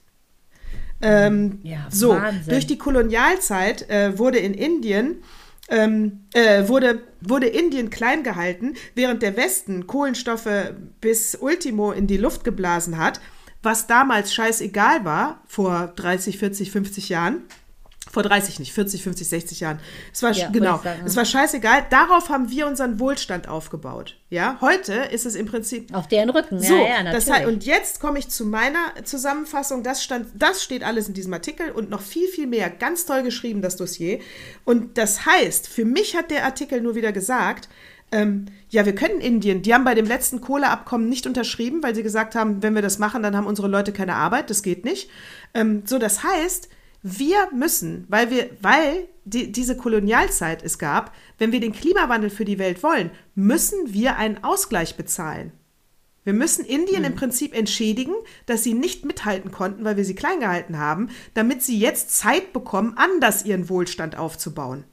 Ähm, 1.01 1.59
ja, 1.63 1.87
so, 1.89 2.11
Wahnsinn. 2.11 2.49
durch 2.49 2.67
die 2.67 2.77
Kolonialzeit 2.77 3.89
äh, 3.89 4.17
wurde 4.17 4.37
in 4.37 4.53
Indien 4.53 5.17
ähm, 5.67 6.25
äh, 6.33 6.67
wurde, 6.67 7.01
wurde 7.21 7.47
Indien 7.47 7.89
klein 7.89 8.23
gehalten, 8.23 8.75
während 8.93 9.23
der 9.23 9.35
Westen 9.35 9.87
Kohlenstoffe 9.87 10.73
bis 11.01 11.35
Ultimo 11.35 11.91
in 11.91 12.05
die 12.05 12.17
Luft 12.17 12.43
geblasen 12.43 12.97
hat 12.97 13.19
was 13.65 13.87
damals 13.87 14.33
scheißegal 14.33 15.03
war, 15.03 15.41
vor 15.47 15.91
30, 15.95 16.37
40, 16.37 16.71
50 16.71 17.09
Jahren. 17.09 17.43
Vor 18.11 18.23
30 18.23 18.59
nicht, 18.59 18.71
40, 18.71 19.03
50, 19.03 19.27
60 19.27 19.59
Jahren. 19.59 19.79
Es 20.13 20.23
war 20.23 20.31
ja, 20.31 20.47
genau, 20.49 20.79
sagen, 20.81 21.01
es 21.05 21.17
war 21.17 21.25
scheißegal. 21.25 21.87
Darauf 21.89 22.29
haben 22.29 22.49
wir 22.49 22.65
unseren 22.65 22.97
Wohlstand 22.97 23.49
aufgebaut. 23.49 24.15
Ja, 24.29 24.57
heute 24.61 24.93
ist 24.93 25.25
es 25.25 25.35
im 25.35 25.47
Prinzip 25.47 25.93
auf 25.93 26.07
deren 26.07 26.29
Rücken. 26.29 26.61
So, 26.61 26.75
ja, 26.75 26.81
ja, 26.81 27.03
natürlich. 27.03 27.25
Das, 27.25 27.45
und 27.45 27.65
jetzt 27.65 27.99
komme 27.99 28.19
ich 28.19 28.29
zu 28.29 28.45
meiner 28.45 29.03
Zusammenfassung. 29.03 29.83
Das 29.83 30.01
stand, 30.01 30.27
das 30.33 30.63
steht 30.63 30.83
alles 30.83 31.09
in 31.09 31.13
diesem 31.13 31.33
Artikel 31.33 31.71
und 31.71 31.89
noch 31.89 31.99
viel, 31.99 32.29
viel 32.29 32.47
mehr. 32.47 32.69
Ganz 32.69 33.05
toll 33.05 33.21
geschrieben 33.23 33.61
das 33.61 33.75
Dossier. 33.75 34.19
Und 34.63 34.97
das 34.97 35.25
heißt, 35.25 35.67
für 35.67 35.83
mich 35.83 36.15
hat 36.15 36.31
der 36.31 36.45
Artikel 36.45 36.79
nur 36.79 36.95
wieder 36.95 37.11
gesagt, 37.11 37.67
ähm, 38.15 38.45
ja, 38.69 38.85
wir 38.85 38.95
können 38.95 39.19
Indien, 39.19 39.61
die 39.61 39.73
haben 39.73 39.83
bei 39.83 39.93
dem 39.93 40.05
letzten 40.05 40.39
Kohleabkommen 40.39 41.09
nicht 41.09 41.27
unterschrieben, 41.27 41.83
weil 41.83 41.93
sie 41.93 42.01
gesagt 42.01 42.33
haben, 42.33 42.63
wenn 42.63 42.73
wir 42.73 42.81
das 42.81 42.97
machen, 42.97 43.21
dann 43.21 43.35
haben 43.35 43.45
unsere 43.45 43.67
Leute 43.67 43.91
keine 43.91 44.15
Arbeit, 44.15 44.49
das 44.49 44.63
geht 44.63 44.85
nicht. 44.85 45.09
Ähm, 45.53 45.83
so, 45.85 45.99
das 45.99 46.23
heißt, 46.23 46.69
wir 47.03 47.49
müssen, 47.53 48.05
weil 48.07 48.29
wir, 48.29 48.51
weil 48.61 49.09
die, 49.25 49.51
diese 49.51 49.75
Kolonialzeit 49.75 50.63
es 50.63 50.79
gab, 50.79 51.13
wenn 51.39 51.51
wir 51.51 51.59
den 51.59 51.73
Klimawandel 51.73 52.29
für 52.29 52.45
die 52.45 52.57
Welt 52.57 52.83
wollen, 52.83 53.11
müssen 53.35 53.93
wir 53.93 54.15
einen 54.15 54.45
Ausgleich 54.45 54.95
bezahlen. 54.95 55.51
Wir 56.23 56.33
müssen 56.33 56.63
Indien 56.63 57.01
mhm. 57.01 57.07
im 57.07 57.15
Prinzip 57.15 57.53
entschädigen, 57.53 58.15
dass 58.45 58.63
sie 58.63 58.73
nicht 58.73 59.03
mithalten 59.03 59.51
konnten, 59.51 59.83
weil 59.83 59.97
wir 59.97 60.05
sie 60.05 60.15
klein 60.15 60.39
gehalten 60.39 60.79
haben, 60.79 61.09
damit 61.33 61.63
sie 61.63 61.77
jetzt 61.77 62.17
Zeit 62.17 62.53
bekommen, 62.53 62.93
anders 62.95 63.43
ihren 63.43 63.67
Wohlstand 63.67 64.17
aufzubauen 64.17 64.85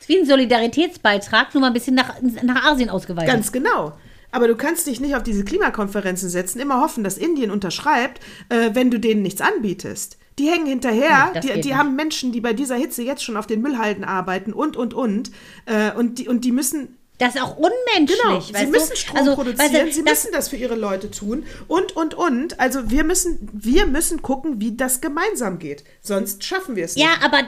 ist 0.00 0.08
wie 0.08 0.18
ein 0.18 0.26
Solidaritätsbeitrag, 0.26 1.54
nur 1.54 1.60
mal 1.60 1.68
ein 1.68 1.74
bisschen 1.74 1.94
nach, 1.94 2.14
nach 2.42 2.64
Asien 2.64 2.90
ausgeweitet. 2.90 3.30
Ganz 3.30 3.52
genau. 3.52 3.92
Aber 4.32 4.48
du 4.48 4.56
kannst 4.56 4.86
dich 4.86 5.00
nicht 5.00 5.14
auf 5.16 5.22
diese 5.22 5.44
Klimakonferenzen 5.44 6.28
setzen, 6.28 6.60
immer 6.60 6.80
hoffen, 6.80 7.04
dass 7.04 7.18
Indien 7.18 7.50
unterschreibt, 7.50 8.20
äh, 8.48 8.70
wenn 8.74 8.90
du 8.90 8.98
denen 8.98 9.22
nichts 9.22 9.40
anbietest. 9.40 10.18
Die 10.38 10.46
hängen 10.46 10.66
hinterher, 10.66 11.32
nee, 11.34 11.40
die, 11.40 11.60
die 11.60 11.74
haben 11.74 11.96
Menschen, 11.96 12.32
die 12.32 12.40
bei 12.40 12.52
dieser 12.52 12.76
Hitze 12.76 13.02
jetzt 13.02 13.22
schon 13.22 13.36
auf 13.36 13.46
den 13.46 13.60
Müllhalden 13.60 14.04
arbeiten 14.04 14.52
und, 14.52 14.76
und, 14.76 14.94
und. 14.94 15.32
Äh, 15.66 15.92
und, 15.92 16.18
die, 16.18 16.28
und 16.28 16.44
die 16.44 16.52
müssen 16.52 16.96
Das 17.20 17.34
ist 17.36 17.42
auch 17.42 17.56
unmenschlich. 17.56 18.18
Genau, 18.22 18.40
sie 18.40 18.66
müssen 18.66 18.90
du? 18.90 18.96
Strom 18.96 19.16
Also, 19.18 19.34
produzieren, 19.36 19.72
weißt 19.72 19.74
du, 19.88 19.92
sie 19.92 20.04
das- 20.04 20.24
müssen 20.24 20.32
das 20.32 20.48
für 20.48 20.56
ihre 20.56 20.74
Leute 20.74 21.10
tun 21.10 21.44
und, 21.68 21.94
und, 21.94 22.14
und. 22.14 22.58
Also 22.58 22.90
wir 22.90 23.04
müssen, 23.04 23.48
wir 23.52 23.86
müssen 23.86 24.22
gucken, 24.22 24.60
wie 24.60 24.74
das 24.76 25.00
gemeinsam 25.00 25.58
geht. 25.58 25.84
Sonst 26.00 26.42
schaffen 26.44 26.74
wir 26.76 26.84
es 26.86 26.96
nicht. 26.96 27.04
Ja, 27.04 27.10
aber 27.24 27.42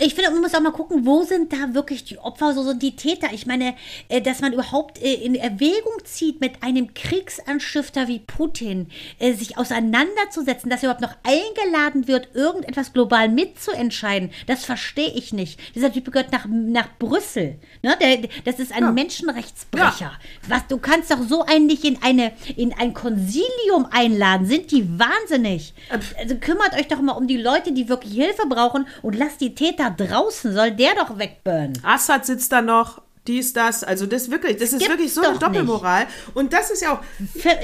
ich 0.00 0.14
finde, 0.14 0.30
man 0.30 0.40
muss 0.40 0.54
auch 0.54 0.60
mal 0.60 0.72
gucken, 0.72 1.04
wo 1.04 1.22
sind 1.24 1.52
da 1.52 1.74
wirklich 1.74 2.04
die 2.04 2.16
Opfer, 2.18 2.54
so 2.54 2.62
sind 2.62 2.80
die 2.82 2.96
Täter. 2.96 3.28
Ich 3.32 3.44
meine, 3.44 3.74
äh, 4.08 4.22
dass 4.22 4.40
man 4.40 4.52
überhaupt 4.52 5.02
äh, 5.02 5.14
in 5.14 5.34
Erwägung 5.34 5.92
zieht, 6.04 6.40
mit 6.40 6.62
einem 6.62 6.94
Kriegsanstifter 6.94 8.06
wie 8.08 8.20
Putin 8.20 8.88
äh, 9.18 9.32
sich 9.34 9.58
auseinanderzusetzen, 9.58 10.70
dass 10.70 10.82
er 10.82 10.90
überhaupt 10.90 11.02
noch 11.02 11.16
eingeladen 11.24 12.06
wird, 12.08 12.28
irgendetwas 12.34 12.92
global 12.92 13.28
mitzuentscheiden, 13.28 14.30
das 14.46 14.64
verstehe 14.64 15.10
ich 15.14 15.32
nicht. 15.32 15.58
Dieser 15.74 15.92
Typ 15.92 16.12
gehört 16.12 16.30
nach, 16.32 16.46
nach 16.48 16.88
Brüssel. 16.98 17.58
Ne? 17.82 17.96
Das 18.44 18.58
ist 18.60 18.72
ein 18.72 18.91
Menschenrechtsbrecher. 18.92 20.12
Was, 20.48 20.66
du 20.68 20.78
kannst 20.78 21.10
doch 21.10 21.22
so 21.22 21.44
einen 21.44 21.66
nicht 21.66 21.84
in, 21.84 22.02
eine, 22.02 22.32
in 22.56 22.72
ein 22.72 22.94
Konsilium 22.94 23.86
einladen. 23.90 24.46
Sind 24.46 24.70
die 24.70 24.98
wahnsinnig? 24.98 25.74
Also 26.18 26.36
kümmert 26.36 26.74
euch 26.74 26.88
doch 26.88 27.00
mal 27.00 27.12
um 27.12 27.26
die 27.26 27.36
Leute, 27.36 27.72
die 27.72 27.88
wirklich 27.88 28.14
Hilfe 28.14 28.46
brauchen 28.48 28.86
und 29.02 29.16
lasst 29.16 29.40
die 29.40 29.54
Täter 29.54 29.90
draußen. 29.90 30.52
Soll 30.54 30.72
der 30.72 30.94
doch 30.94 31.18
wegburnen. 31.18 31.78
Assad 31.82 32.26
sitzt 32.26 32.52
da 32.52 32.62
noch, 32.62 33.02
dies, 33.28 33.52
das. 33.52 33.84
Also 33.84 34.06
das 34.06 34.30
wirklich, 34.30 34.56
das 34.56 34.72
ist 34.72 34.78
gibt's 34.80 34.88
wirklich 34.88 35.14
so 35.14 35.20
eine 35.20 35.28
doch 35.30 35.34
nicht. 35.34 35.42
Doppelmoral. 35.60 36.06
Und 36.34 36.52
das 36.52 36.70
ist 36.70 36.82
ja 36.82 36.92
auch, 36.94 37.00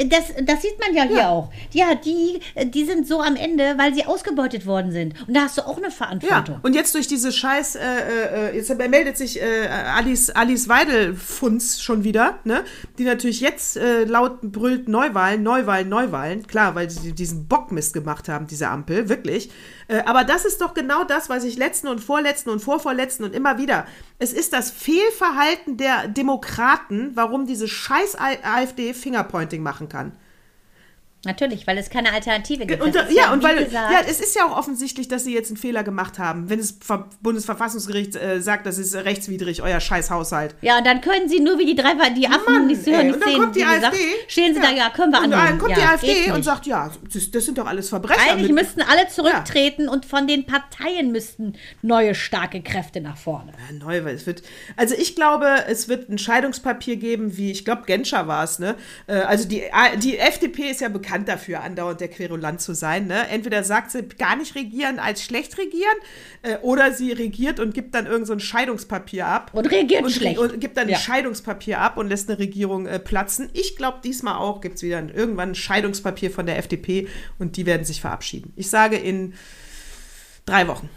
Das, 0.09 0.25
das 0.45 0.63
sieht 0.63 0.79
man 0.79 0.95
ja 0.95 1.03
hier 1.05 1.17
Ja. 1.17 1.29
auch. 1.31 1.51
Ja, 1.73 1.95
die, 1.95 2.41
die 2.67 2.85
sind 2.85 3.07
so 3.09 3.21
am 3.21 3.35
Ende, 3.37 3.75
weil 3.77 3.93
sie 3.95 4.05
ausgebeutet 4.05 4.67
worden 4.67 4.93
sind. 4.93 5.15
Und 5.27 5.35
da 5.37 5.43
hast 5.43 5.59
du 5.59 5.63
auch 5.67 5.77
eine 5.77 5.87
Ja, 5.87 5.91
Verantwortung. 5.93 6.61
und 6.63 6.75
jetzt 6.75 6.95
durch 6.95 7.09
diese 7.09 7.33
Scheiß, 7.33 7.75
äh, 7.77 8.51
äh, 8.51 8.57
jetzt 8.57 8.73
meldet 8.77 9.17
sich 9.17 9.41
äh, 9.43 9.67
Alice, 9.69 10.31
Alice 10.31 10.69
Weidel-Funz 10.69 11.81
schon 11.81 12.05
wieder, 12.05 12.39
ne? 12.45 12.65
Die 12.99 13.05
natürlich 13.05 13.41
jetzt 13.41 13.77
äh, 13.77 14.05
laut 14.05 14.41
brüllt 14.43 14.89
Neuwahlen, 14.89 15.43
Neuwahlen, 15.43 15.89
Neuwahlen. 15.89 16.47
Klar, 16.47 16.75
weil 16.75 16.89
sie 16.91 17.13
diesen 17.13 17.47
Bockmist 17.49 17.93
gemacht 17.95 18.29
haben, 18.29 18.47
diese 18.47 18.69
Ampel, 18.69 19.09
wirklich. 19.09 19.51
Äh, 19.89 20.03
aber 20.05 20.25
das 20.25 20.45
ist 20.45 20.61
doch 20.61 20.75
genau 20.75 21.03
das, 21.05 21.29
was 21.29 21.45
ich 21.45 21.57
letzten 21.57 21.89
und 21.89 21.99
vorletzten 22.01 22.51
und 22.51 22.61
vorvorletzten 22.61 23.25
und 23.25 23.35
immer 23.35 23.59
wieder. 23.59 23.87
Es 24.19 24.33
ist 24.33 24.53
das 24.53 24.71
Fehlverhalten 24.71 25.77
der 25.77 26.07
Demokraten, 26.09 27.13
warum 27.15 27.47
diese 27.47 27.67
scheiß 27.67 28.17
AfD 28.19 28.95
Fingerpointing 28.95 29.63
machen 29.63 29.89
kann. 29.89 30.13
Natürlich, 31.25 31.67
weil 31.67 31.77
es 31.79 31.91
keine 31.91 32.13
Alternative 32.13 32.65
gibt. 32.65 32.81
Und, 32.81 32.95
ist 32.95 33.11
ja, 33.13 33.33
und 33.33 33.43
weil, 33.43 33.65
gesagt, 33.65 33.93
ja, 33.93 34.01
es 34.09 34.21
ist 34.21 34.37
ja 34.37 34.45
auch 34.47 34.57
offensichtlich, 34.57 35.09
dass 35.09 35.25
sie 35.25 35.35
jetzt 35.35 35.49
einen 35.51 35.57
Fehler 35.57 35.83
gemacht 35.83 36.19
haben, 36.21 36.49
wenn 36.49 36.59
das 36.61 36.77
Ver 36.81 37.09
Bundesverfassungsgericht 37.21 38.15
äh, 38.15 38.41
sagt, 38.41 38.67
das 38.67 38.79
ist 38.79 38.95
rechtswidrig, 38.95 39.63
euer 39.63 39.81
scheiß 39.81 40.11
Haushalt. 40.11 40.55
Ja, 40.61 40.79
und 40.79 40.87
dann 40.87 41.01
können 41.01 41.29
sie 41.29 41.41
nur 41.41 41.59
wie 41.59 41.67
die 41.67 41.75
drei, 41.75 41.95
die 42.11 42.29
Affen 42.29 42.45
Mann, 42.47 42.67
nicht 42.69 42.87
ey, 42.87 42.93
hören, 42.93 43.01
und 43.01 43.07
nicht 43.17 43.21
dann 43.23 43.31
sehen, 43.33 43.41
kommt 43.41 43.57
die 43.57 43.61
wie 43.61 43.65
gesagt, 43.65 43.85
AfD. 43.95 44.05
stehen 44.29 44.55
sie 44.55 44.61
da, 44.61 44.71
ja, 44.71 44.91
können 44.91 45.13
wir 45.13 45.19
Und 45.19 45.25
annehmen. 45.33 45.43
dann 45.49 45.59
kommt 45.59 45.71
ja, 45.73 45.77
die 45.77 45.83
AfD 46.09 46.31
und 46.31 46.45
sagt, 46.45 46.67
ja, 46.67 46.91
das, 47.13 47.31
das 47.33 47.45
sind 47.45 47.59
doch 47.59 47.67
alles 47.67 47.89
Verbrecher. 47.89 48.21
Eigentlich 48.33 48.53
mit- 48.53 48.65
müssten 48.65 48.83
alle 48.83 49.09
zurücktreten 49.09 49.89
und 49.89 50.07
von 50.07 50.29
den 50.29 50.47
Parteien 50.47 51.11
müssten 51.11 51.55
neue 51.83 52.15
starke 52.15 52.63
Kräfte 52.63 53.01
nach 53.01 53.17
vorne. 53.17 53.53
Ja, 53.69 53.75
neu, 53.85 54.05
weil 54.05 54.15
es 54.15 54.25
wird. 54.27 54.43
Also 54.77 54.95
ich 54.97 55.17
glaube, 55.17 55.65
es 55.67 55.89
wird 55.89 56.09
ein 56.11 56.19
Scheidungspapier 56.19 56.95
geben, 56.97 57.37
wie 57.37 57.51
ich 57.51 57.65
glaube, 57.65 57.83
Genscher 57.87 58.29
war 58.29 58.45
es, 58.45 58.61
ne? 58.61 58.77
Äh, 59.09 59.15
Also 59.15 59.49
die, 59.49 59.65
die 60.01 60.17
FDP 60.19 60.71
ist 60.71 60.81
ja 60.81 60.89
bekannt 60.89 61.08
dafür, 61.29 61.63
andauernd 61.63 62.01
der 62.01 62.09
Querulant 62.09 62.61
zu 62.61 62.75
sein, 62.75 63.07
ne? 63.07 63.29
Entweder 63.29 63.65
sagt 63.65 63.91
sie 63.91 64.03
gar 64.03 64.37
nicht 64.37 64.55
regieren 64.55 64.99
als 64.99 65.23
schlecht 65.23 65.59
regieren, 65.59 65.97
äh, 66.43 66.57
oder 66.59 66.93
sie 66.93 67.13
regiert 67.13 67.61
und 67.61 67.75
gibt 67.75 67.95
dann 67.95 68.07
irgend 68.07 68.27
so 68.27 68.33
ein 68.33 68.41
Scheidungspapier 68.41 69.27
ab. 69.27 69.51
Und 69.55 69.67
regiert 69.71 70.03
und, 70.05 70.11
schlecht. 70.11 70.39
Und 70.39 70.61
gibt 70.61 70.77
dann 70.77 70.89
Ja. 70.89 70.97
ein 70.97 71.03
Scheidungspapier 71.03 71.81
ab 71.81 71.97
und 71.97 72.09
lässt 72.09 72.29
eine 72.29 72.39
Regierung 72.39 72.87
äh, 72.87 72.99
platzen. 72.99 73.51
Ich 73.53 73.77
glaube, 73.77 73.99
diesmal 74.05 74.37
auch 74.37 74.61
gibt 74.61 74.77
es 74.77 74.83
wieder 74.83 74.99
ein, 74.99 75.09
irgendwann 75.09 75.51
ein 75.51 75.55
Scheidungspapier 75.55 76.31
von 76.31 76.47
der 76.47 76.59
FDP 76.59 77.09
und 77.39 77.57
die 77.57 77.67
werden 77.67 77.85
sich 77.85 78.01
verabschieden. 78.01 78.53
Ich 78.57 78.71
sage 78.71 78.97
in 78.97 79.35
drei 80.47 80.67
Wochen. 80.69 80.89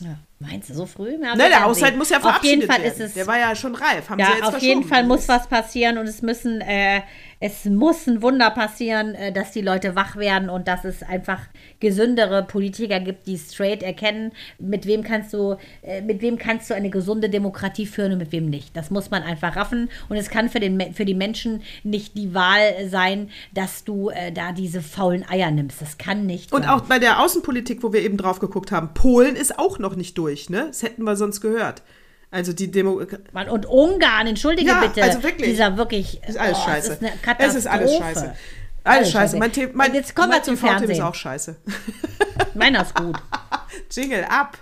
Ja. 0.00 0.16
Meinst 0.38 0.70
du 0.70 0.74
so 0.74 0.86
früh? 0.86 1.18
Ne, 1.18 1.34
der 1.36 1.64
Haushalt 1.64 1.96
muss 1.96 2.10
ja 2.10 2.18
Auf 2.18 2.22
verabschiedet 2.22 2.60
jeden 2.60 2.70
Fall 2.72 2.82
werden. 2.84 2.92
ist 2.92 3.00
es 3.00 3.14
der 3.14 3.26
war 3.26 3.38
ja 3.40 3.56
schon 3.56 3.74
reif. 3.74 4.08
Haben 4.08 4.20
Ja, 4.20 4.26
sie 4.26 4.32
jetzt 4.34 4.44
auf 4.44 4.58
jeden. 4.58 4.84
Fall 4.84 5.02
muss 5.04 5.26
was 5.26 5.48
passieren 5.48 5.98
und 5.98 6.06
es 6.06 6.22
müssen, 6.22 6.60
äh, 6.60 7.00
es 7.40 7.64
muss 7.66 8.06
ein 8.06 8.20
Wunder 8.22 8.50
passieren, 8.50 9.14
äh, 9.14 9.32
dass 9.32 9.52
die 9.52 9.60
Leute 9.60 9.94
wach 9.94 10.16
werden 10.16 10.50
und 10.50 10.66
dass 10.66 10.84
es 10.84 11.02
einfach 11.02 11.40
gesündere 11.80 12.42
Politiker 12.42 12.98
gibt, 13.00 13.26
die 13.26 13.38
straight 13.38 13.82
erkennen, 13.82 14.32
mit 14.58 14.86
wem 14.86 15.02
kannst 15.02 15.32
du, 15.32 15.56
äh, 15.82 16.00
mit 16.02 16.20
wem 16.20 16.38
kannst 16.38 16.70
du 16.70 16.74
eine 16.74 16.90
gesunde 16.90 17.28
Demokratie 17.30 17.86
führen 17.86 18.12
und 18.12 18.18
mit 18.18 18.32
wem 18.32 18.50
nicht. 18.50 18.76
Das 18.76 18.90
muss 18.90 19.10
man 19.10 19.22
einfach 19.22 19.54
raffen 19.56 19.88
und 20.08 20.16
es 20.16 20.30
kann 20.30 20.48
für, 20.48 20.60
den, 20.60 20.94
für 20.94 21.04
die 21.04 21.14
Menschen 21.14 21.62
nicht 21.84 22.16
die 22.16 22.34
Wahl 22.34 22.88
sein, 22.88 23.30
dass 23.54 23.84
du 23.84 24.10
äh, 24.10 24.32
da 24.32 24.52
diese 24.52 24.82
faulen 24.82 25.24
Eier 25.28 25.50
nimmst. 25.50 25.80
Das 25.80 25.98
kann 25.98 26.26
nicht 26.26 26.52
Und 26.52 26.62
sein. 26.62 26.70
auch 26.70 26.82
bei 26.82 26.98
der 26.98 27.20
Außenpolitik, 27.20 27.82
wo 27.82 27.92
wir 27.92 28.02
eben 28.02 28.16
drauf 28.16 28.40
geguckt 28.40 28.72
haben, 28.72 28.94
Polen 28.94 29.36
ist 29.36 29.58
auch 29.58 29.78
noch 29.78 29.94
nicht 29.94 30.18
durch, 30.18 30.50
ne? 30.50 30.64
Das 30.68 30.82
hätten 30.82 31.04
wir 31.04 31.16
sonst 31.16 31.40
gehört. 31.40 31.82
Also 32.30 32.52
die 32.52 32.70
Demo 32.70 33.00
Mann, 33.32 33.48
Und 33.48 33.64
Ungarn, 33.66 34.26
entschuldige 34.26 34.68
Ja, 34.70 34.80
bitte. 34.80 35.02
also 35.02 35.22
wirklich. 35.22 35.48
Dieser 35.50 35.76
wirklich. 35.78 36.20
ist 36.26 36.36
alles 36.38 36.58
oh, 36.58 36.64
scheiße. 36.64 36.92
Es 36.92 37.00
ist, 37.00 37.02
eine 37.02 37.12
es 37.38 37.54
ist 37.54 37.66
alles 37.66 37.94
scheiße. 37.96 38.34
Alles 38.84 38.84
Alles 38.84 39.10
scheiße. 39.10 39.36
scheiße. 39.36 39.38
Mein, 39.38 39.52
The 39.52 39.68
mein, 39.72 39.94
jetzt 39.94 40.14
kommen 40.14 40.28
wir 40.30 40.36
mein 40.36 40.44
zum 40.44 40.54
TV-Tipp 40.56 40.74
ist 40.74 40.78
Fernsehen. 40.98 41.02
auch 41.04 41.14
scheiße. 41.14 41.56
Meiner 42.54 42.82
ist 42.82 42.94
gut. 42.94 43.16
Jingle 43.90 44.24
ab. 44.24 44.58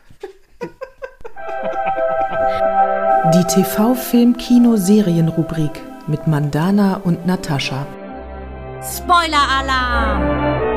Die 3.34 3.44
TV-Film-Kino-Serien-Rubrik 3.44 5.82
mit 6.06 6.26
Mandana 6.26 6.96
und 7.02 7.26
Natascha. 7.26 7.86
Spoiler-Alarm! 8.82 10.75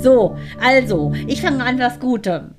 So, 0.00 0.38
also, 0.58 1.12
ich 1.26 1.42
fange 1.42 1.62
an 1.62 1.78
was 1.78 2.00
Gutem. 2.00 2.54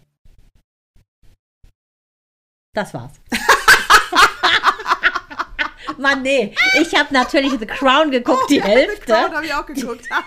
Das 2.73 2.93
war's. 2.93 3.13
Mann, 5.97 6.21
nee. 6.21 6.55
Ich 6.79 6.95
habe 6.95 7.13
natürlich 7.13 7.53
The 7.59 7.65
Crown 7.65 8.11
geguckt, 8.11 8.49
die 8.49 8.61
Hälfte. 8.61 9.15
habe 9.15 9.45
ich 9.45 9.53
auch 9.53 9.65
geguckt. 9.65 10.07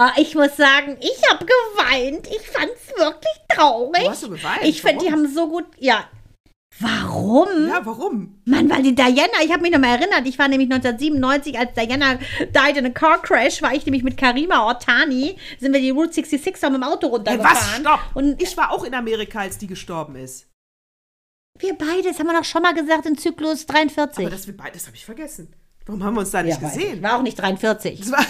Ah, 0.00 0.12
ich 0.16 0.36
muss 0.36 0.56
sagen, 0.56 0.96
ich 1.00 1.20
habe 1.28 1.44
geweint. 1.44 2.28
Ich 2.28 2.48
fand's 2.48 2.86
wirklich 2.96 3.34
traurig. 3.48 4.04
Wo 4.04 4.10
hast 4.10 4.22
du 4.22 4.30
geweint? 4.30 4.62
Ich 4.62 4.80
finde, 4.80 5.04
die 5.04 5.10
haben 5.10 5.26
so 5.26 5.48
gut. 5.48 5.64
Ja. 5.76 6.04
Warum? 6.80 7.68
ja, 7.68 7.84
warum? 7.84 8.40
Mann, 8.44 8.70
weil 8.70 8.82
die 8.82 8.94
Diana, 8.94 9.42
ich 9.44 9.50
habe 9.52 9.62
mich 9.62 9.72
noch 9.72 9.80
mal 9.80 9.96
erinnert, 9.98 10.26
ich 10.26 10.38
war 10.38 10.46
nämlich 10.48 10.70
1997, 10.70 11.58
als 11.58 11.72
Diana 11.74 12.18
died 12.40 12.76
in 12.76 12.86
a 12.86 12.90
car 12.90 13.20
crash, 13.20 13.60
war 13.62 13.74
ich 13.74 13.84
nämlich 13.84 14.04
mit 14.04 14.16
Karima 14.16 14.64
Ortani, 14.64 15.36
sind 15.58 15.72
wir 15.72 15.80
die 15.80 15.90
Route 15.90 16.12
66 16.12 16.62
mit 16.70 16.74
dem 16.74 16.82
Auto 16.84 17.08
Hey, 17.08 17.14
runtergefahren. 17.16 17.56
was? 17.56 17.78
Stopp. 17.80 18.00
Und 18.14 18.40
ich 18.40 18.56
war 18.56 18.70
auch 18.70 18.84
in 18.84 18.94
Amerika, 18.94 19.40
als 19.40 19.58
die 19.58 19.66
gestorben 19.66 20.14
ist. 20.16 20.46
wir 21.58 21.74
beide, 21.74 22.04
das 22.04 22.18
haben 22.20 22.26
wir 22.28 22.34
doch 22.38 22.44
schon 22.44 22.62
mal 22.62 22.74
gesagt, 22.74 23.06
in 23.06 23.18
Zyklus 23.18 23.66
43. 23.66 24.24
Aber 24.24 24.30
das, 24.34 24.46
wir 24.46 24.56
beide- 24.56 24.72
das 24.74 24.86
habe 24.86 24.96
ich 24.96 25.04
vergessen. 25.04 25.52
Warum 25.86 26.04
haben 26.04 26.14
wir 26.14 26.20
uns 26.20 26.30
da 26.30 26.42
nicht 26.42 26.60
ja, 26.62 26.68
gesehen? 26.68 27.02
War 27.02 27.16
auch 27.18 27.22
nicht 27.22 27.38
43. 27.40 27.98
Das 28.00 28.12
war, 28.12 28.24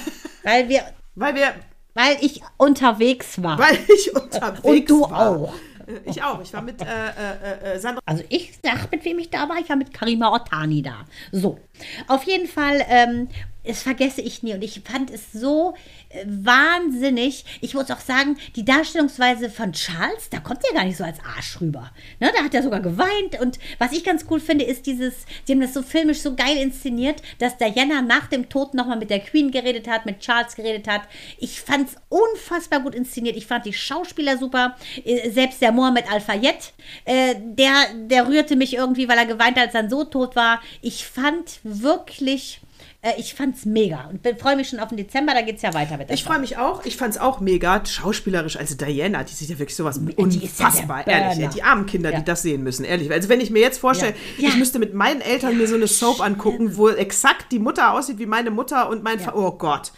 Weil 0.44 0.68
wir, 0.70 0.82
weil 1.16 1.34
wir, 1.34 1.54
weil 1.92 2.16
ich 2.20 2.40
unterwegs 2.56 3.42
war. 3.42 3.58
weil 3.58 3.78
ich 3.94 4.14
unterwegs 4.14 4.62
Und 4.64 4.88
du 4.88 5.02
war. 5.02 5.28
auch. 5.30 5.52
Äh, 5.88 6.00
Ich 6.04 6.22
auch. 6.22 6.40
Ich 6.42 6.52
war 6.52 6.62
mit 6.62 6.80
äh, 6.82 6.84
äh, 6.84 7.74
äh, 7.74 7.78
Sandra. 7.78 8.00
Also 8.06 8.22
ich 8.28 8.58
sag, 8.62 8.90
mit 8.90 9.04
wem 9.04 9.18
ich 9.18 9.30
da 9.30 9.48
war. 9.48 9.58
Ich 9.58 9.68
war 9.68 9.76
mit 9.76 9.92
Karima 9.92 10.28
Ortani 10.30 10.82
da. 10.82 11.04
So. 11.32 11.58
Auf 12.06 12.24
jeden 12.24 12.48
Fall, 12.48 12.84
ähm, 12.88 13.28
das 13.64 13.82
vergesse 13.82 14.22
ich 14.22 14.42
nie. 14.42 14.54
Und 14.54 14.64
ich 14.64 14.80
fand 14.82 15.10
es 15.10 15.32
so 15.32 15.74
äh, 16.08 16.24
wahnsinnig. 16.26 17.44
Ich 17.60 17.74
muss 17.74 17.90
auch 17.90 18.00
sagen, 18.00 18.38
die 18.56 18.64
Darstellungsweise 18.64 19.50
von 19.50 19.72
Charles, 19.72 20.30
da 20.30 20.40
kommt 20.40 20.60
er 20.66 20.74
gar 20.74 20.84
nicht 20.84 20.96
so 20.96 21.04
als 21.04 21.18
Arsch 21.36 21.60
rüber. 21.60 21.90
Ne, 22.18 22.30
da 22.34 22.44
hat 22.44 22.54
er 22.54 22.62
sogar 22.62 22.80
geweint. 22.80 23.38
Und 23.40 23.58
was 23.78 23.92
ich 23.92 24.04
ganz 24.04 24.24
cool 24.30 24.40
finde, 24.40 24.64
ist 24.64 24.86
dieses, 24.86 25.26
sie 25.44 25.52
haben 25.52 25.60
das 25.60 25.74
so 25.74 25.82
filmisch 25.82 26.20
so 26.20 26.34
geil 26.34 26.56
inszeniert, 26.56 27.20
dass 27.40 27.58
Diana 27.58 28.00
nach 28.00 28.26
dem 28.28 28.48
Tod 28.48 28.72
nochmal 28.72 28.98
mit 28.98 29.10
der 29.10 29.20
Queen 29.20 29.50
geredet 29.50 29.86
hat, 29.86 30.06
mit 30.06 30.20
Charles 30.20 30.54
geredet 30.56 30.88
hat. 30.88 31.02
Ich 31.38 31.60
fand 31.60 31.90
es 31.90 31.96
unfassbar 32.08 32.80
gut 32.80 32.94
inszeniert. 32.94 33.36
Ich 33.36 33.46
fand 33.46 33.66
die 33.66 33.74
Schauspieler 33.74 34.38
super. 34.38 34.76
Äh, 35.04 35.28
Selbst 35.28 35.60
der 35.60 35.72
Mohamed 35.72 36.10
Al-Fayed, 36.10 36.72
äh, 37.04 37.34
der, 37.38 37.72
der 37.94 38.26
rührte 38.26 38.56
mich 38.56 38.74
irgendwie, 38.74 39.08
weil 39.08 39.18
er 39.18 39.26
geweint 39.26 39.58
hat, 39.58 39.64
als 39.64 39.72
sein 39.74 39.90
Sohn 39.90 40.10
tot 40.10 40.36
war. 40.36 40.62
Ich 40.80 41.04
fand 41.04 41.60
wirklich, 41.82 42.60
äh, 43.02 43.12
ich 43.18 43.34
fand's 43.34 43.64
mega 43.64 44.08
und 44.10 44.26
freue 44.40 44.56
mich 44.56 44.68
schon 44.68 44.78
auf 44.80 44.88
den 44.88 44.96
Dezember, 44.98 45.34
da 45.34 45.42
geht's 45.42 45.62
ja 45.62 45.72
weiter 45.74 45.96
mit 45.96 46.10
Ich 46.10 46.24
freue 46.24 46.38
mich 46.38 46.56
auch. 46.58 46.84
Ich 46.84 46.96
fand 46.96 47.14
es 47.14 47.20
auch 47.20 47.40
mega 47.40 47.84
schauspielerisch. 47.84 48.56
Also 48.56 48.74
Diana, 48.76 49.22
die 49.24 49.32
sieht 49.34 49.48
ja 49.50 49.58
wirklich 49.58 49.76
sowas 49.76 50.00
ja 50.04 50.14
unfassbar. 50.16 51.04
der 51.04 51.14
ehrlich, 51.14 51.38
Burner. 51.38 51.52
die 51.54 51.62
armen 51.62 51.86
Kinder, 51.86 52.10
Ja. 52.12 52.18
die 52.18 52.24
das 52.24 52.42
sehen 52.42 52.62
müssen. 52.62 52.84
Ehrlich. 52.84 53.10
Also 53.10 53.28
wenn 53.28 53.40
ich 53.40 53.50
mir 53.50 53.60
jetzt 53.60 53.78
vorstelle, 53.78 54.12
Ja. 54.38 54.48
ich 54.48 54.52
Ja. 54.54 54.56
müsste 54.58 54.78
mit 54.78 54.94
meinen 54.94 55.20
Eltern 55.20 55.56
mir 55.56 55.66
so 55.66 55.74
eine 55.76 55.86
Soap 55.86 56.20
angucken, 56.20 56.76
wo 56.76 56.88
exakt 56.88 57.52
die 57.52 57.58
Mutter 57.58 57.92
aussieht 57.92 58.18
wie 58.18 58.26
meine 58.26 58.50
Mutter 58.50 58.88
und 58.88 59.02
mein 59.02 59.20
Vater. 59.20 59.36
Oh 59.36 59.52
Gott. 59.52 59.92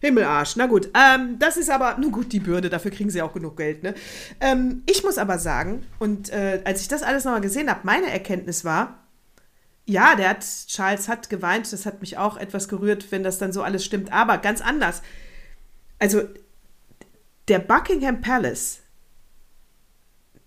Himmelarsch. 0.00 0.56
Na 0.56 0.66
gut, 0.66 0.90
ähm, 0.92 1.36
das 1.38 1.56
ist 1.56 1.70
aber, 1.70 1.96
nun 1.98 2.12
gut, 2.12 2.30
die 2.32 2.40
Bürde, 2.40 2.68
dafür 2.68 2.90
kriegen 2.90 3.08
sie 3.08 3.22
auch 3.22 3.32
genug 3.32 3.56
Geld, 3.56 3.82
ne? 3.82 3.94
Ähm, 4.38 4.82
ich 4.84 5.02
muss 5.02 5.16
aber 5.16 5.38
sagen, 5.38 5.86
und 5.98 6.28
äh, 6.28 6.60
als 6.64 6.82
ich 6.82 6.88
das 6.88 7.02
alles 7.02 7.24
nochmal 7.24 7.40
gesehen 7.40 7.70
habe, 7.70 7.80
meine 7.84 8.10
Erkenntnis 8.10 8.66
war, 8.66 9.03
ja, 9.86 10.16
der 10.16 10.30
hat, 10.30 10.44
Charles 10.66 11.08
hat 11.08 11.28
geweint, 11.28 11.70
das 11.72 11.86
hat 11.86 12.00
mich 12.00 12.16
auch 12.16 12.36
etwas 12.36 12.68
gerührt, 12.68 13.10
wenn 13.12 13.22
das 13.22 13.38
dann 13.38 13.52
so 13.52 13.62
alles 13.62 13.84
stimmt, 13.84 14.12
aber 14.12 14.38
ganz 14.38 14.60
anders. 14.60 15.02
Also, 15.98 16.22
der 17.48 17.58
Buckingham 17.58 18.22
Palace, 18.22 18.80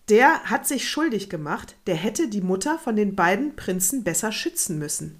der 0.09 0.43
hat 0.45 0.67
sich 0.67 0.89
schuldig 0.89 1.29
gemacht, 1.29 1.75
der 1.85 1.95
hätte 1.95 2.29
die 2.29 2.41
Mutter 2.41 2.79
von 2.79 2.95
den 2.95 3.15
beiden 3.15 3.55
Prinzen 3.55 4.03
besser 4.03 4.31
schützen 4.31 4.79
müssen. 4.79 5.19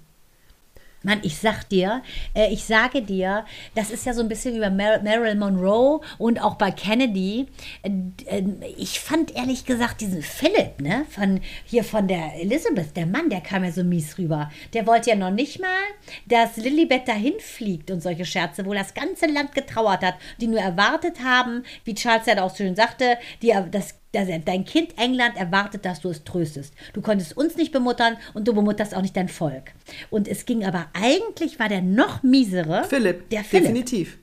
Mann, 1.02 1.20
ich 1.22 1.38
sag 1.38 1.68
dir, 1.68 2.02
äh, 2.34 2.52
ich 2.52 2.64
sage 2.64 3.02
dir, 3.02 3.44
das 3.76 3.90
ist 3.90 4.04
ja 4.04 4.12
so 4.12 4.20
ein 4.20 4.28
bisschen 4.28 4.54
wie 4.54 4.60
bei 4.60 4.70
Mar 4.70 5.00
Marilyn 5.02 5.38
Monroe 5.38 6.00
und 6.18 6.42
auch 6.42 6.56
bei 6.56 6.72
Kennedy. 6.72 7.46
Äh, 7.82 7.90
äh, 8.26 8.44
ich 8.76 8.98
fand 8.98 9.34
ehrlich 9.36 9.64
gesagt 9.64 10.00
diesen 10.00 10.22
Philipp, 10.22 10.80
ne, 10.80 11.06
von 11.10 11.40
hier 11.64 11.84
von 11.84 12.08
der 12.08 12.34
Elizabeth, 12.40 12.96
der 12.96 13.06
Mann, 13.06 13.30
der 13.30 13.40
kam 13.40 13.62
ja 13.62 13.70
so 13.70 13.84
mies 13.84 14.18
rüber. 14.18 14.50
Der 14.74 14.86
wollte 14.86 15.10
ja 15.10 15.16
noch 15.16 15.30
nicht 15.30 15.60
mal, 15.60 15.68
dass 16.26 16.56
Lilibet 16.56 17.06
dahin 17.06 17.34
fliegt 17.38 17.90
und 17.92 18.02
solche 18.02 18.24
Scherze, 18.24 18.66
wo 18.66 18.74
das 18.74 18.94
ganze 18.94 19.26
Land 19.26 19.54
getrauert 19.54 20.02
hat, 20.02 20.14
die 20.40 20.48
nur 20.48 20.60
erwartet 20.60 21.22
haben, 21.22 21.62
wie 21.84 21.94
Charles 21.94 22.26
ja 22.26 22.42
auch 22.42 22.50
so 22.50 22.56
schön 22.56 22.74
sagte, 22.74 23.18
die, 23.40 23.54
das 23.70 23.94
dein 24.12 24.64
Kind 24.64 24.98
England 24.98 25.36
erwartet, 25.36 25.84
dass 25.84 26.00
du 26.00 26.08
es 26.08 26.24
tröstest. 26.24 26.74
Du 26.92 27.00
konntest 27.00 27.36
uns 27.36 27.56
nicht 27.56 27.72
bemuttern 27.72 28.16
und 28.34 28.48
du 28.48 28.54
bemutterst 28.54 28.94
auch 28.94 29.02
nicht 29.02 29.16
dein 29.16 29.28
Volk. 29.28 29.72
Und 30.10 30.28
es 30.28 30.46
ging 30.46 30.64
aber 30.64 30.86
eigentlich, 30.94 31.58
war 31.58 31.68
der 31.68 31.82
noch 31.82 32.22
miesere. 32.22 32.84
Philipp, 32.84 33.28
der 33.30 33.44
Philipp. 33.44 33.64
definitiv. 33.64 34.18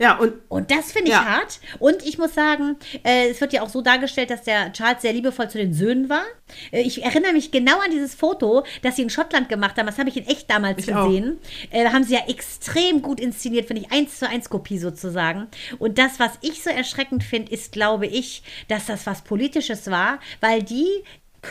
Ja, 0.00 0.16
und, 0.16 0.32
und 0.48 0.70
das 0.70 0.92
finde 0.92 1.08
ich 1.10 1.14
Ja. 1.14 1.24
hart. 1.26 1.60
Und 1.78 2.04
ich 2.06 2.16
muss 2.16 2.34
sagen, 2.34 2.76
äh, 3.04 3.28
es 3.28 3.40
wird 3.40 3.52
ja 3.52 3.60
auch 3.62 3.68
so 3.68 3.82
dargestellt, 3.82 4.30
dass 4.30 4.42
der 4.42 4.72
Charles 4.72 5.02
sehr 5.02 5.12
liebevoll 5.12 5.50
zu 5.50 5.58
den 5.58 5.74
Söhnen 5.74 6.08
war. 6.08 6.22
Äh, 6.72 6.80
ich 6.80 7.04
erinnere 7.04 7.34
mich 7.34 7.50
genau 7.50 7.78
an 7.80 7.90
dieses 7.90 8.14
Foto, 8.14 8.64
das 8.80 8.96
sie 8.96 9.02
in 9.02 9.10
Schottland 9.10 9.50
gemacht 9.50 9.76
haben. 9.76 9.86
Das 9.86 9.98
habe 9.98 10.08
ich 10.08 10.16
in 10.16 10.26
echt 10.26 10.50
damals 10.50 10.78
Ich 10.78 10.86
gesehen. 10.86 11.38
Äh, 11.70 11.84
haben 11.90 12.04
sie 12.04 12.14
ja 12.14 12.22
extrem 12.28 13.02
gut 13.02 13.20
inszeniert, 13.20 13.66
finde 13.66 13.82
ich, 13.82 13.92
eins 13.92 14.18
zu 14.18 14.26
eins 14.26 14.48
Kopie 14.48 14.78
sozusagen. 14.78 15.48
Und 15.78 15.98
das, 15.98 16.18
was 16.18 16.32
ich 16.40 16.62
so 16.62 16.70
erschreckend 16.70 17.22
finde, 17.22 17.52
ist, 17.52 17.72
glaube 17.72 18.06
ich, 18.06 18.42
dass 18.68 18.86
das 18.86 19.06
was 19.06 19.20
Politisches 19.20 19.90
war, 19.90 20.18
weil 20.40 20.62
die, 20.62 20.88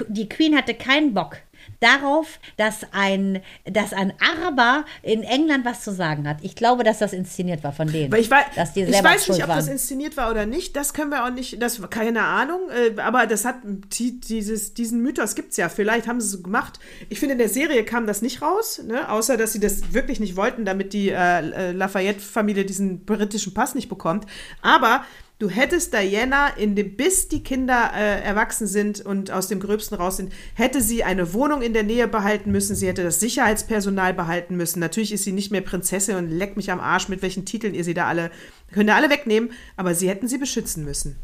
die 0.07 0.27
Queen 0.27 0.57
hatte 0.57 0.73
keinen 0.73 1.13
Bock 1.13 1.37
darauf, 1.79 2.39
dass 2.57 2.81
ein, 2.91 3.41
dass 3.65 3.93
ein 3.93 4.13
Araber 4.19 4.85
in 5.01 5.23
England 5.23 5.65
was 5.65 5.83
zu 5.83 5.91
sagen 5.91 6.27
hat. 6.27 6.37
Ich 6.41 6.55
glaube, 6.55 6.83
dass 6.83 6.99
das 6.99 7.13
inszeniert 7.13 7.63
war 7.63 7.71
von 7.71 7.91
denen. 7.91 8.11
Weil 8.11 8.21
ich 8.21 8.31
weiß, 8.31 8.45
dass 8.55 8.73
die 8.73 8.81
ich 8.83 9.03
weiß 9.03 9.29
nicht, 9.29 9.43
ob 9.43 9.49
waren. 9.49 9.57
das 9.57 9.67
inszeniert 9.67 10.17
war 10.17 10.29
oder 10.31 10.45
nicht. 10.45 10.75
Das 10.75 10.93
können 10.93 11.11
wir 11.11 11.25
auch 11.25 11.31
nicht, 11.31 11.61
das 11.61 11.81
keine 11.89 12.23
Ahnung. 12.23 12.69
äh, 12.69 12.99
Aber 12.99 13.27
das 13.27 13.45
hat 13.45 13.57
die, 13.63 14.19
dieses, 14.19 14.73
diesen 14.73 15.01
Mythos 15.01 15.35
gibt 15.35 15.51
es 15.51 15.57
ja. 15.57 15.69
Vielleicht 15.69 16.07
haben 16.07 16.19
sie 16.19 16.27
es 16.27 16.31
so 16.33 16.41
gemacht. 16.41 16.79
Ich 17.09 17.19
finde, 17.19 17.33
in 17.33 17.39
der 17.39 17.49
Serie 17.49 17.83
kam 17.83 18.07
das 18.07 18.21
nicht 18.21 18.41
raus, 18.41 18.81
ne? 18.85 19.09
außer 19.09 19.37
dass 19.37 19.53
sie 19.53 19.59
das 19.59 19.93
wirklich 19.93 20.19
nicht 20.19 20.35
wollten, 20.35 20.65
damit 20.65 20.93
die 20.93 21.09
äh, 21.09 21.71
Lafayette-Familie 21.71 22.65
diesen 22.65 23.05
britischen 23.05 23.53
Pass 23.53 23.75
nicht 23.75 23.89
bekommt. 23.89 24.25
Aber 24.61 25.05
du 25.39 25.49
hättest 25.49 25.93
Diana, 25.93 26.49
in 26.49 26.75
dem, 26.75 26.95
bis 26.95 27.29
die 27.29 27.41
Kinder 27.41 27.91
äh, 27.95 28.21
erwachsen 28.21 28.67
sind 28.67 29.01
und 29.01 29.31
aus 29.31 29.47
dem 29.47 29.59
Gröbsten 29.59 29.97
raus 29.97 30.17
sind, 30.17 30.31
hätte 30.53 30.81
sie 30.81 31.03
eine 31.03 31.33
Wohnung 31.33 31.61
in 31.61 31.73
der 31.73 31.83
Nähe 31.83 32.07
behalten 32.07 32.51
müssen. 32.51 32.75
Sie 32.75 32.87
hätte 32.87 33.03
das 33.03 33.19
Sicherheitspersonal 33.19 34.13
behalten 34.13 34.57
müssen. 34.57 34.79
Natürlich 34.79 35.13
ist 35.13 35.23
sie 35.23 35.31
nicht 35.31 35.51
mehr 35.51 35.61
Prinzessin 35.61 36.17
und 36.17 36.29
leckt 36.29 36.57
mich 36.57 36.71
am 36.71 36.79
Arsch, 36.79 37.09
mit 37.09 37.21
welchen 37.21 37.45
Titeln 37.45 37.73
ihr 37.73 37.83
sie 37.83 37.93
da 37.93 38.07
alle, 38.07 38.31
könnt 38.71 38.89
ihr 38.89 38.95
alle 38.95 39.09
wegnehmen, 39.09 39.51
aber 39.77 39.95
sie 39.95 40.09
hätten 40.09 40.27
sie 40.27 40.37
beschützen 40.37 40.83
müssen. 40.83 41.15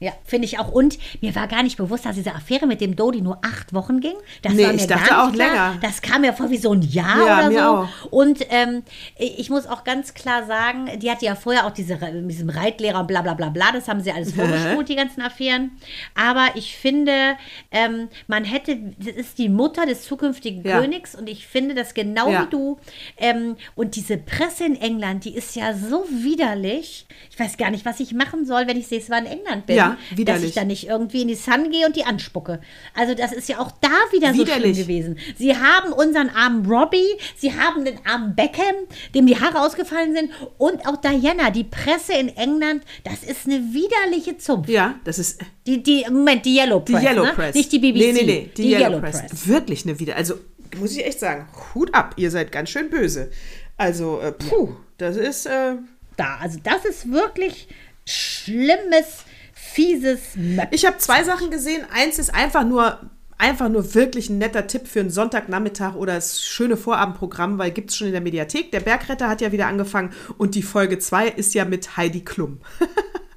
Ja, 0.00 0.12
finde 0.24 0.44
ich 0.46 0.60
auch. 0.60 0.70
Und 0.70 0.96
mir 1.20 1.34
war 1.34 1.48
gar 1.48 1.64
nicht 1.64 1.76
bewusst, 1.76 2.06
dass 2.06 2.14
diese 2.14 2.32
Affäre 2.32 2.66
mit 2.68 2.80
dem 2.80 2.94
Dodi 2.94 3.20
nur 3.20 3.38
acht 3.44 3.72
Wochen 3.74 3.98
ging. 3.98 4.14
Das 4.42 4.52
Nee, 4.54 4.62
war 4.64 4.72
mir 4.72 4.76
ich 4.80 4.86
gar 4.88 4.98
dachte 4.98 5.12
nicht 5.14 5.22
auch 5.24 5.32
klar. 5.32 5.48
länger. 5.48 5.78
Das 5.82 6.00
kam 6.02 6.20
mir 6.20 6.32
vor 6.32 6.50
wie 6.50 6.56
so 6.56 6.72
ein 6.72 6.82
Jahr 6.82 7.18
Ja, 7.18 7.38
oder 7.38 7.48
mir 7.50 7.58
so. 7.58 7.64
auch. 8.06 8.12
Und 8.12 8.38
ähm, 8.50 8.82
ich 9.18 9.50
muss 9.50 9.66
auch 9.66 9.82
ganz 9.82 10.14
klar 10.14 10.46
sagen, 10.46 10.88
die 11.00 11.10
hatte 11.10 11.24
ja 11.26 11.34
vorher 11.34 11.66
auch 11.66 11.72
diese, 11.72 11.96
mit 11.96 12.30
diesem 12.30 12.48
Reitlehrer 12.48 13.00
und 13.00 13.08
bla 13.08 13.22
bla 13.22 13.34
bla 13.34 13.48
bla. 13.48 13.72
Das 13.72 13.88
haben 13.88 14.00
sie 14.00 14.12
alles 14.12 14.32
vorgespult, 14.34 14.88
die 14.88 14.94
ganzen 14.94 15.20
Affären. 15.20 15.72
Aber 16.14 16.46
ich 16.54 16.76
finde, 16.76 17.36
ähm, 17.72 18.08
man 18.28 18.44
hätte, 18.44 18.76
das 18.98 19.14
ist 19.14 19.38
die 19.38 19.48
Mutter 19.48 19.84
des 19.84 20.02
zukünftigen 20.04 20.62
Ja. 20.64 20.78
Königs 20.80 21.16
und 21.16 21.28
ich 21.28 21.46
finde 21.48 21.74
das 21.74 21.94
genau 21.94 22.30
Ja. 22.30 22.42
wie 22.44 22.50
du. 22.50 22.78
Ähm, 23.16 23.56
und 23.74 23.96
diese 23.96 24.16
Presse 24.16 24.64
in 24.64 24.76
England, 24.80 25.24
die 25.24 25.34
ist 25.34 25.56
ja 25.56 25.74
so 25.74 26.04
widerlich. 26.08 27.06
Ich 27.30 27.38
weiß 27.40 27.56
gar 27.56 27.70
nicht, 27.70 27.84
was 27.84 27.98
ich 28.00 28.12
machen 28.14 28.46
soll, 28.46 28.66
wenn 28.68 28.76
ich 28.76 28.84
das 28.84 28.90
nächste 28.92 29.10
Mal 29.10 29.24
in 29.26 29.32
England 29.38 29.66
bin. 29.66 29.76
Ja, 29.76 29.87
Dass 29.90 30.10
ich 30.12 30.18
widerlich. 30.18 30.54
dann 30.54 30.66
nicht 30.68 30.86
irgendwie 30.88 31.22
in 31.22 31.28
die 31.28 31.34
Sun 31.34 31.70
gehe 31.70 31.86
und 31.86 31.96
die 31.96 32.04
anspucke. 32.04 32.60
Also 32.94 33.14
das 33.14 33.32
ist 33.32 33.48
ja 33.48 33.58
auch 33.58 33.70
da 33.80 33.88
wieder 34.12 34.28
so 34.34 34.44
schlimm 34.44 34.56
Widerlich. 34.58 34.78
gewesen. 34.78 35.18
Sie 35.36 35.56
haben 35.56 35.92
unseren 35.92 36.30
armen 36.30 36.66
Robbie, 36.66 37.06
sie 37.36 37.52
haben 37.58 37.84
den 37.84 37.98
armen 38.06 38.34
Beckham, 38.34 38.74
dem 39.14 39.26
die 39.26 39.38
Haare 39.40 39.60
ausgefallen 39.60 40.14
sind 40.14 40.30
und 40.58 40.86
auch 40.86 40.96
Diana, 40.96 41.50
die 41.50 41.64
Presse 41.64 42.12
in 42.14 42.28
England, 42.36 42.82
das 43.04 43.22
ist 43.22 43.46
eine 43.46 43.56
widerliche 43.72 44.38
Zunft. 44.38 44.68
Ja, 44.68 44.94
das 45.04 45.18
ist 45.18 45.40
Die, 45.66 45.82
die, 45.82 46.04
Moment, 46.10 46.44
die 46.44 46.56
Yellow 46.58 46.80
die 46.80 46.92
Press, 46.92 47.04
Yellow 47.04 47.24
ne? 47.24 47.32
Press. 47.34 47.54
nicht 47.54 47.70
die 47.72 47.78
BBC. 47.78 47.94
Nee, 47.98 48.12
nee, 48.12 48.22
nee, 48.24 48.50
die, 48.56 48.70
Yellow, 48.70 48.84
Yellow 48.84 49.00
Press. 49.00 49.20
Press. 49.26 49.46
Wirklich 49.48 49.84
eine 49.84 49.98
wieder. 49.98 50.16
Also, 50.16 50.34
muss 50.78 50.92
ich 50.96 51.04
echt 51.04 51.20
sagen, 51.20 51.46
Hut 51.74 51.94
ab, 51.94 52.14
ihr 52.16 52.30
seid 52.30 52.52
ganz 52.52 52.70
schön 52.70 52.90
böse. 52.90 53.30
Also, 53.76 54.20
äh, 54.20 54.32
puh, 54.32 54.70
das 54.98 55.16
ist, 55.16 55.46
äh, 55.46 55.76
Da, 56.16 56.38
also 56.40 56.58
das 56.62 56.84
ist 56.84 57.10
wirklich 57.12 57.68
schlimmes, 58.04 59.24
fieses 59.72 60.20
Möp. 60.34 60.68
Ich 60.72 60.86
habe 60.86 60.98
zwei 60.98 61.24
Sachen 61.24 61.50
gesehen. 61.50 61.84
Eins 61.92 62.18
ist 62.18 62.34
einfach 62.34 62.64
nur, 62.64 62.98
einfach 63.38 63.68
nur 63.68 63.94
wirklich 63.94 64.30
ein 64.30 64.38
netter 64.38 64.66
Tipp 64.66 64.88
für 64.88 65.00
einen 65.00 65.10
Sonntagnachmittag 65.10 65.94
oder 65.94 66.14
das 66.14 66.42
schöne 66.42 66.76
Vorabendprogramm, 66.76 67.58
weil 67.58 67.70
gibt 67.70 67.90
es 67.90 67.96
schon 67.96 68.08
in 68.08 68.12
der 68.12 68.22
Mediathek. 68.22 68.72
Der 68.72 68.80
Bergretter 68.80 69.28
hat 69.28 69.40
ja 69.40 69.52
wieder 69.52 69.66
angefangen 69.66 70.12
und 70.36 70.54
die 70.54 70.62
Folge 70.62 70.98
2 70.98 71.28
ist 71.28 71.54
ja 71.54 71.64
mit 71.64 71.96
Heidi 71.96 72.24
Klum. 72.24 72.60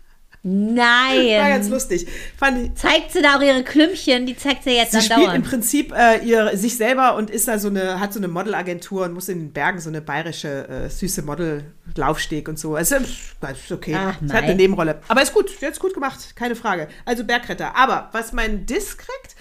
War 0.43 1.49
ganz 1.49 1.65
Nein. 1.65 1.71
lustig. 1.71 2.07
Ich, 2.07 2.73
Zeigt 2.75 3.11
sie 3.11 3.21
da 3.21 3.37
auch 3.37 3.41
ihre 3.41 3.63
Klümpchen, 3.63 4.25
die 4.25 4.35
zeigt 4.35 4.63
sie 4.63 4.71
jetzt 4.71 4.91
Sie 4.91 5.01
spielt 5.01 5.19
im 5.19 5.23
andauernd. 5.25 5.47
Prinzip 5.47 5.93
äh, 5.95 6.17
ihr, 6.25 6.57
sich 6.57 6.77
selber 6.77 7.15
und 7.15 7.29
ist 7.29 7.47
da 7.47 7.59
so 7.59 7.67
eine, 7.67 7.99
hat 7.99 8.11
so 8.11 8.19
eine 8.19 8.27
Modelagentur 8.27 9.05
und 9.05 9.13
muss 9.13 9.29
in 9.29 9.37
den 9.39 9.53
Bergen 9.53 9.79
so 9.79 9.89
eine 9.89 10.01
bayerische 10.01 10.67
äh, 10.67 10.89
süße 10.89 11.21
Model-Laufsteg 11.21 12.49
und 12.49 12.57
so. 12.57 12.75
Also, 12.75 12.95
das 13.39 13.59
ist 13.59 13.71
okay. 13.71 13.95
Ach, 13.95 14.15
Sie 14.19 14.33
hat 14.33 14.43
eine 14.43 14.55
Nebenrolle. 14.55 14.99
Aber 15.07 15.21
ist 15.21 15.33
gut, 15.33 15.51
jetzt 15.61 15.79
gut 15.79 15.93
gemacht, 15.93 16.35
keine 16.35 16.55
Frage. 16.55 16.87
Also 17.05 17.23
Bergretter. 17.23 17.75
Aber 17.75 18.09
was 18.11 18.33
mein 18.33 18.65
Diss 18.65 18.97
kriegt, 18.97 19.35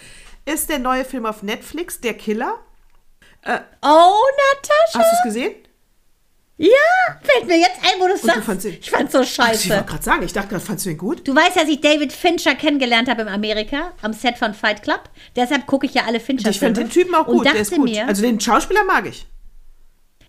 ist 0.44 0.68
der 0.68 0.80
neue 0.80 1.07
Film 1.07 1.24
auf 1.24 1.42
Netflix, 1.42 2.01
Der 2.01 2.12
Killer. 2.12 2.59
Oh, 3.46 3.48
Natascha. 3.82 4.98
Hast 4.98 5.12
du 5.12 5.16
es 5.16 5.22
gesehen? 5.24 5.55
Ja, 6.62 7.16
fällt 7.22 7.46
mir 7.46 7.56
jetzt 7.58 7.78
ein, 7.82 7.98
wo 8.00 8.06
du 8.06 8.12
es 8.12 8.20
du 8.20 8.26
sagst. 8.26 8.64
ihn- 8.66 8.76
ich 8.80 8.90
fand's 8.90 9.12
so 9.12 9.20
Ach, 9.20 9.22
ich 9.22 9.30
scheiße. 9.34 9.70
wollte 9.70 9.84
gerade 9.84 10.02
sagen, 10.02 10.22
ich 10.24 10.32
dachte 10.34 10.48
gerade, 10.48 10.61
fandst 10.62 10.84
du 10.84 10.90
ihn 10.90 10.98
gut? 10.98 11.26
Du 11.26 11.34
weißt 11.34 11.56
dass 11.56 11.68
ich 11.68 11.80
David 11.80 12.12
Fincher 12.12 12.54
kennengelernt 12.54 13.08
habe 13.08 13.22
in 13.22 13.28
Amerika, 13.28 13.92
am 14.02 14.12
Set 14.12 14.36
von 14.36 14.52
Fight 14.52 14.82
Club. 14.82 15.04
Deshalb 15.36 15.66
gucke 15.66 15.86
ich 15.86 15.94
ja 15.94 16.04
alle 16.06 16.20
fincher 16.20 16.50
Ich 16.50 16.58
finde 16.58 16.82
den 16.82 16.90
Typen 16.90 17.14
auch 17.14 17.24
gut, 17.24 17.46
der 17.46 17.54
ist 17.54 17.72
gut. 17.74 17.84
Mir, 17.88 18.06
also 18.06 18.20
den 18.20 18.38
Schauspieler 18.38 18.84
mag 18.84 19.06
ich. 19.06 19.26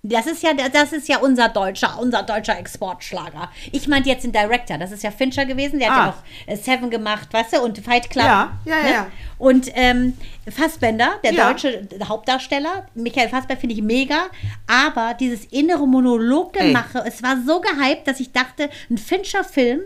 Das 0.04 0.26
ist 0.26 0.42
ja, 0.42 0.54
das 0.54 0.94
ist 0.94 1.08
ja 1.08 1.18
unser 1.20 1.50
deutscher, 1.50 2.00
unser 2.00 2.24
deutscher 2.24 2.58
Exportschlager. 2.58 3.52
Ich 3.72 3.88
meinte 3.88 4.10
jetzt 4.10 4.24
den 4.24 4.32
Director. 4.32 4.78
Das 4.80 4.92
ist 4.92 5.04
ja 5.04 5.12
Fincher 5.12 5.46
gewesen. 5.46 5.78
Der 5.80 5.92
hat 5.92 5.98
Ah. 5.98 6.06
ja 6.06 6.10
auch 6.12 6.52
äh, 6.52 6.56
Seven 6.58 6.90
gemacht, 6.90 7.32
weißt 7.32 7.54
du, 7.54 7.62
und 7.62 7.78
Fight 7.80 8.10
Club. 8.10 8.26
Ja, 8.26 8.52
ja, 8.66 8.78
ja, 8.78 8.84
ne? 8.84 8.92
ja. 8.92 9.08
Und 9.38 9.70
ähm, 9.76 10.18
Fassbender, 10.50 11.12
der 11.24 11.34
Ja. 11.34 11.48
deutsche 11.52 11.88
Hauptdarsteller, 12.04 12.88
Michael 12.96 13.30
Fassbender 13.30 13.60
finde 13.62 13.76
ich 13.76 13.82
mega. 13.84 14.24
Aber 14.68 15.14
dieses 15.14 15.46
innere 15.46 15.88
Monologgemache, 15.88 17.04
es 17.06 17.22
war 17.22 17.38
so 17.46 17.62
gehypt, 17.62 18.08
dass 18.08 18.20
ich 18.20 18.32
dachte, 18.32 18.70
ein 18.90 18.98
Fincher-Film, 18.98 19.82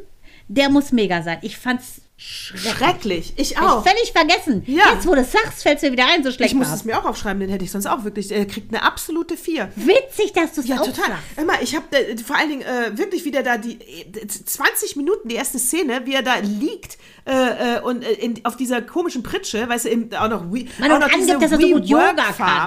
der 0.47 0.69
muss 0.69 0.91
mega 0.91 1.21
sein. 1.23 1.39
Ich 1.41 1.57
fand's 1.57 2.01
schrecklich. 2.17 3.33
Ich 3.35 3.57
auch. 3.59 3.85
ich 3.85 3.91
völlig 3.91 4.11
vergessen. 4.13 4.63
Ja. 4.67 4.93
Jetzt, 4.93 5.05
wo 5.07 5.13
du 5.15 5.21
es 5.21 5.31
sagst, 5.31 5.63
fällt 5.63 5.77
es 5.77 5.83
mir 5.83 5.91
wieder 5.91 6.05
ein, 6.07 6.23
so 6.23 6.31
schlecht 6.31 6.51
Ich 6.51 6.57
muss 6.57 6.69
war's. 6.69 6.79
es 6.79 6.85
mir 6.85 6.97
auch 6.97 7.05
aufschreiben, 7.05 7.39
den 7.41 7.49
hätte 7.49 7.65
ich 7.65 7.71
sonst 7.71 7.87
auch 7.87 8.03
wirklich. 8.03 8.31
Er 8.31 8.45
kriegt 8.45 8.73
eine 8.73 8.83
absolute 8.83 9.35
4. 9.35 9.69
Witzig, 9.75 10.31
dass 10.33 10.53
du 10.53 10.61
es 10.61 10.67
Ja, 10.67 10.77
total. 10.77 11.17
Immer, 11.35 11.61
ich 11.61 11.75
habe 11.75 11.85
vor 12.25 12.37
allen 12.37 12.49
Dingen 12.49 12.61
äh, 12.61 12.97
wirklich 12.97 13.25
wieder 13.25 13.43
da 13.43 13.57
die 13.57 13.73
äh, 13.81 14.27
20 14.27 14.95
Minuten, 14.95 15.27
die 15.27 15.35
erste 15.35 15.59
Szene, 15.59 16.01
wie 16.05 16.13
er 16.13 16.23
da 16.23 16.35
liegt 16.37 16.97
äh, 17.25 17.75
äh, 17.77 17.81
und 17.81 18.03
äh, 18.03 18.11
in, 18.13 18.45
auf 18.45 18.55
dieser 18.55 18.81
komischen 18.81 19.21
Pritsche, 19.23 19.67
weißt 19.67 19.85
du, 19.85 19.89
im, 19.89 20.13
auch 20.13 20.29
noch, 20.29 20.43
We, 20.51 20.65
Man, 20.79 20.91
auch 20.93 20.99
noch 20.99 21.11
angibt, 21.11 21.41
dass 21.41 21.51
er 21.51 21.59
so. 21.59 21.97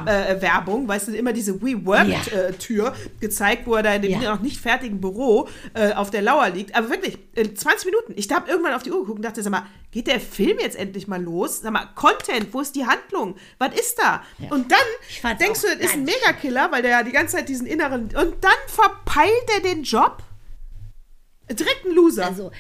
Äh, 0.07 0.43
Werbung, 0.43 0.87
weißt 0.89 1.09
du, 1.09 1.13
immer 1.17 1.33
diese 1.33 1.53
Ja. 1.53 1.63
WeWork-Tür 1.63 2.95
gezeigt, 3.21 3.67
wo 3.67 3.75
er 3.77 3.83
da 3.83 3.95
in 3.95 4.03
dem 4.03 4.21
Ja. 4.21 4.35
noch 4.35 4.41
nicht 4.43 4.61
fertigen 4.61 5.01
Büro 5.01 5.49
äh, 5.75 5.93
auf 5.95 6.11
der 6.11 6.23
Lauer 6.23 6.51
liegt. 6.51 6.75
Aber 6.75 6.91
wirklich, 6.91 7.19
äh, 7.35 7.53
20 7.55 7.87
Minuten. 7.87 8.13
Ich 8.17 8.31
habe 8.31 8.51
irgendwann 8.51 8.75
auf 8.75 8.83
die 8.83 8.91
Uhr 8.93 9.01
geguckt 9.01 9.19
und 9.19 9.25
dachte, 9.25 9.38
sagte, 9.39 9.43
sag 9.43 9.51
mal, 9.51 9.67
geht 9.91 10.07
der 10.07 10.21
Film 10.21 10.59
jetzt 10.61 10.77
endlich 10.77 11.07
mal 11.09 11.23
los? 11.23 11.61
Sag 11.61 11.73
mal, 11.73 11.89
Content, 11.95 12.53
wo 12.53 12.61
ist 12.61 12.75
die 12.75 12.87
Handlung? 12.87 13.37
Was 13.59 13.75
ist 13.75 13.99
da? 13.99 14.23
Und 14.51 14.71
dann 14.71 15.39
denkst 15.39 15.63
du, 15.63 15.69
das 15.69 15.79
ist 15.79 15.95
ein 15.95 16.05
Megakiller, 16.05 16.71
weil 16.71 16.83
der 16.83 16.91
ja 16.93 17.03
die 17.03 17.13
ganze 17.13 17.37
Zeit 17.37 17.49
diesen 17.49 17.67
inneren. 17.67 18.05
Und 18.05 18.43
dann 18.43 18.59
verpeilt 18.67 19.51
er 19.55 19.61
den 19.63 19.83
Job? 19.83 20.23
Direkt 21.51 21.87
ein 21.87 21.95
Loser. 21.95 22.27
Also, 22.27 22.51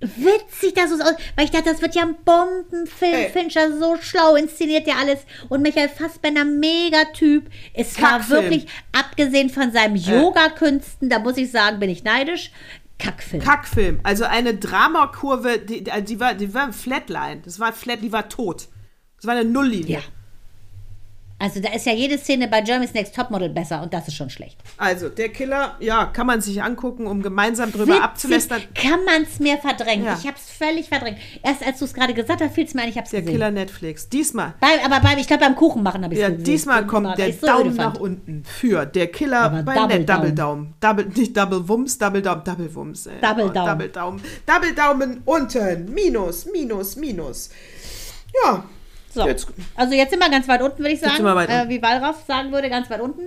witzig, 0.00 0.72
dass 0.74 0.90
es 0.90 1.02
aus. 1.02 1.12
Weil 1.36 1.44
ich 1.44 1.50
dachte, 1.50 1.70
das 1.70 1.82
wird 1.82 1.94
ja 1.94 2.02
ein 2.02 2.16
Bombenfilm. 2.24 3.14
Ey. 3.14 3.28
Fincher 3.28 3.76
so 3.78 3.98
schlau, 4.00 4.34
inszeniert 4.34 4.86
ja 4.86 4.94
alles. 4.98 5.20
Und 5.50 5.60
Michael 5.60 5.90
Fassbender, 5.90 6.46
Megatyp. 6.46 7.50
Es 7.74 8.00
war 8.00 8.26
wirklich, 8.30 8.66
abgesehen 8.92 9.50
von 9.50 9.72
seinen 9.72 9.96
Yoga-Künsten, 9.96 11.10
da 11.10 11.18
muss 11.18 11.36
ich 11.36 11.50
sagen, 11.50 11.80
bin 11.80 11.90
ich 11.90 12.02
neidisch. 12.02 12.50
Kackfilm. 13.00 13.42
Kackfilm. 13.42 14.00
Also 14.02 14.24
eine 14.24 14.54
Dramakurve, 14.54 15.58
die, 15.58 15.82
die, 15.84 16.04
die, 16.04 16.20
war, 16.20 16.34
die 16.34 16.54
war 16.54 16.72
Flatline. 16.72 17.40
Das 17.44 17.58
war 17.58 17.72
Flat, 17.72 18.02
die 18.02 18.12
war 18.12 18.28
tot. 18.28 18.68
Das 19.16 19.26
war 19.26 19.34
eine 19.34 19.48
Nulllinie. 19.48 19.98
Ja. 19.98 20.00
Also 21.42 21.58
da 21.58 21.72
ist 21.72 21.86
ja 21.86 21.92
jede 21.94 22.18
Szene 22.18 22.48
bei 22.48 22.60
Germany's 22.60 22.92
Next 22.92 23.14
Topmodel 23.16 23.48
besser 23.48 23.80
und 23.82 23.94
das 23.94 24.06
ist 24.08 24.14
schon 24.14 24.28
schlecht. 24.28 24.58
Also, 24.76 25.08
der 25.08 25.30
Killer, 25.30 25.74
ja, 25.80 26.04
kann 26.04 26.26
man 26.26 26.42
sich 26.42 26.62
angucken, 26.62 27.06
um 27.06 27.22
gemeinsam 27.22 27.72
drüber 27.72 28.02
abzulästern. 28.02 28.60
kann 28.74 29.02
man 29.06 29.22
es 29.22 29.40
mir 29.40 29.56
verdrängen. 29.56 30.04
Ja. 30.04 30.18
Ich 30.20 30.26
habe 30.26 30.36
es 30.36 30.50
völlig 30.50 30.88
verdrängt. 30.90 31.16
Erst 31.42 31.66
als 31.66 31.78
du 31.78 31.86
es 31.86 31.94
gerade 31.94 32.12
gesagt 32.12 32.42
hast, 32.42 32.54
fiel 32.54 32.66
es 32.66 32.74
mir 32.74 32.82
ein, 32.82 32.90
ich 32.90 32.96
habe 32.96 33.06
es 33.06 33.10
Der 33.10 33.22
gesehen. 33.22 33.32
Killer 33.36 33.50
Netflix. 33.50 34.08
Diesmal, 34.10 34.52
Bei, 34.60 34.84
aber 34.84 35.00
bei, 35.00 35.18
ich 35.18 35.26
glaube, 35.26 35.44
beim 35.44 35.56
Kuchen 35.56 35.82
machen 35.82 36.04
habe 36.04 36.12
ich 36.12 36.20
es 36.20 36.24
ja, 36.24 36.28
gesehen. 36.28 36.44
diesmal 36.44 36.86
kommt 36.86 37.16
der 37.16 37.32
so 37.32 37.46
Daumen 37.46 37.74
nach 37.74 37.98
unten 37.98 38.44
für 38.44 38.84
der 38.84 39.06
Killer 39.06 39.40
Aber 39.40 39.62
bei 39.62 39.74
Double 39.74 39.98
Net 39.98 40.08
Double 40.08 40.32
Daumen. 40.32 40.74
Double, 40.78 41.06
nicht 41.06 41.34
Double 41.34 41.66
Wumms, 41.66 41.96
Double 41.96 42.20
Daumen, 42.20 42.44
Double 42.44 42.74
Wumms. 42.74 43.06
Ey. 43.06 43.14
Double 43.22 43.48
Daumen. 43.50 43.66
Double 43.66 43.88
Daumen. 43.88 44.20
Double 44.44 44.74
Daumen 44.74 45.22
unten. 45.24 45.94
Minus, 45.94 46.44
minus, 46.52 46.96
minus. 46.96 47.48
Ja. 48.44 48.64
So. 49.12 49.26
Jetzt, 49.26 49.48
Also 49.76 49.94
jetzt 49.94 50.10
sind 50.10 50.20
wir 50.20 50.30
ganz 50.30 50.46
weit 50.48 50.62
unten, 50.62 50.78
würde 50.78 50.92
ich 50.92 51.00
sagen. 51.00 51.16
sind 51.16 51.24
wir 51.24 51.48
äh, 51.48 51.68
wie 51.68 51.82
Wallraff 51.82 52.24
sagen 52.26 52.52
würde, 52.52 52.70
ganz 52.70 52.88
weit 52.90 53.00
unten. 53.00 53.22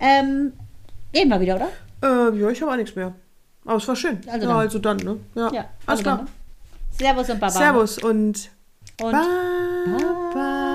Ähm, 0.00 0.52
reden 1.14 1.28
wir 1.30 1.40
wieder, 1.40 1.56
oder? 1.56 1.68
äh, 2.02 2.36
ja, 2.36 2.50
ich 2.50 2.60
habe 2.62 2.72
auch 2.72 2.76
nichts 2.76 2.96
mehr. 2.96 3.14
Aber 3.64 3.76
es 3.76 3.86
war 3.86 3.94
schön. 3.96 4.20
Also 4.26 4.46
ja, 4.46 4.52
dann. 4.52 4.58
also 4.58 4.78
dann, 4.78 4.96
ne? 4.96 5.16
Ja, 5.34 5.42
Ja, 5.52 5.60
alles 5.60 5.70
also 5.86 6.02
klar. 6.02 6.16
dann, 6.16 6.24
ne? 6.26 6.30
Servus 6.98 7.30
und 7.30 7.40
Baba. 7.40 7.52
Servus 7.52 7.98
und 7.98 8.50
Und 9.02 9.12
Baba. 9.12 10.69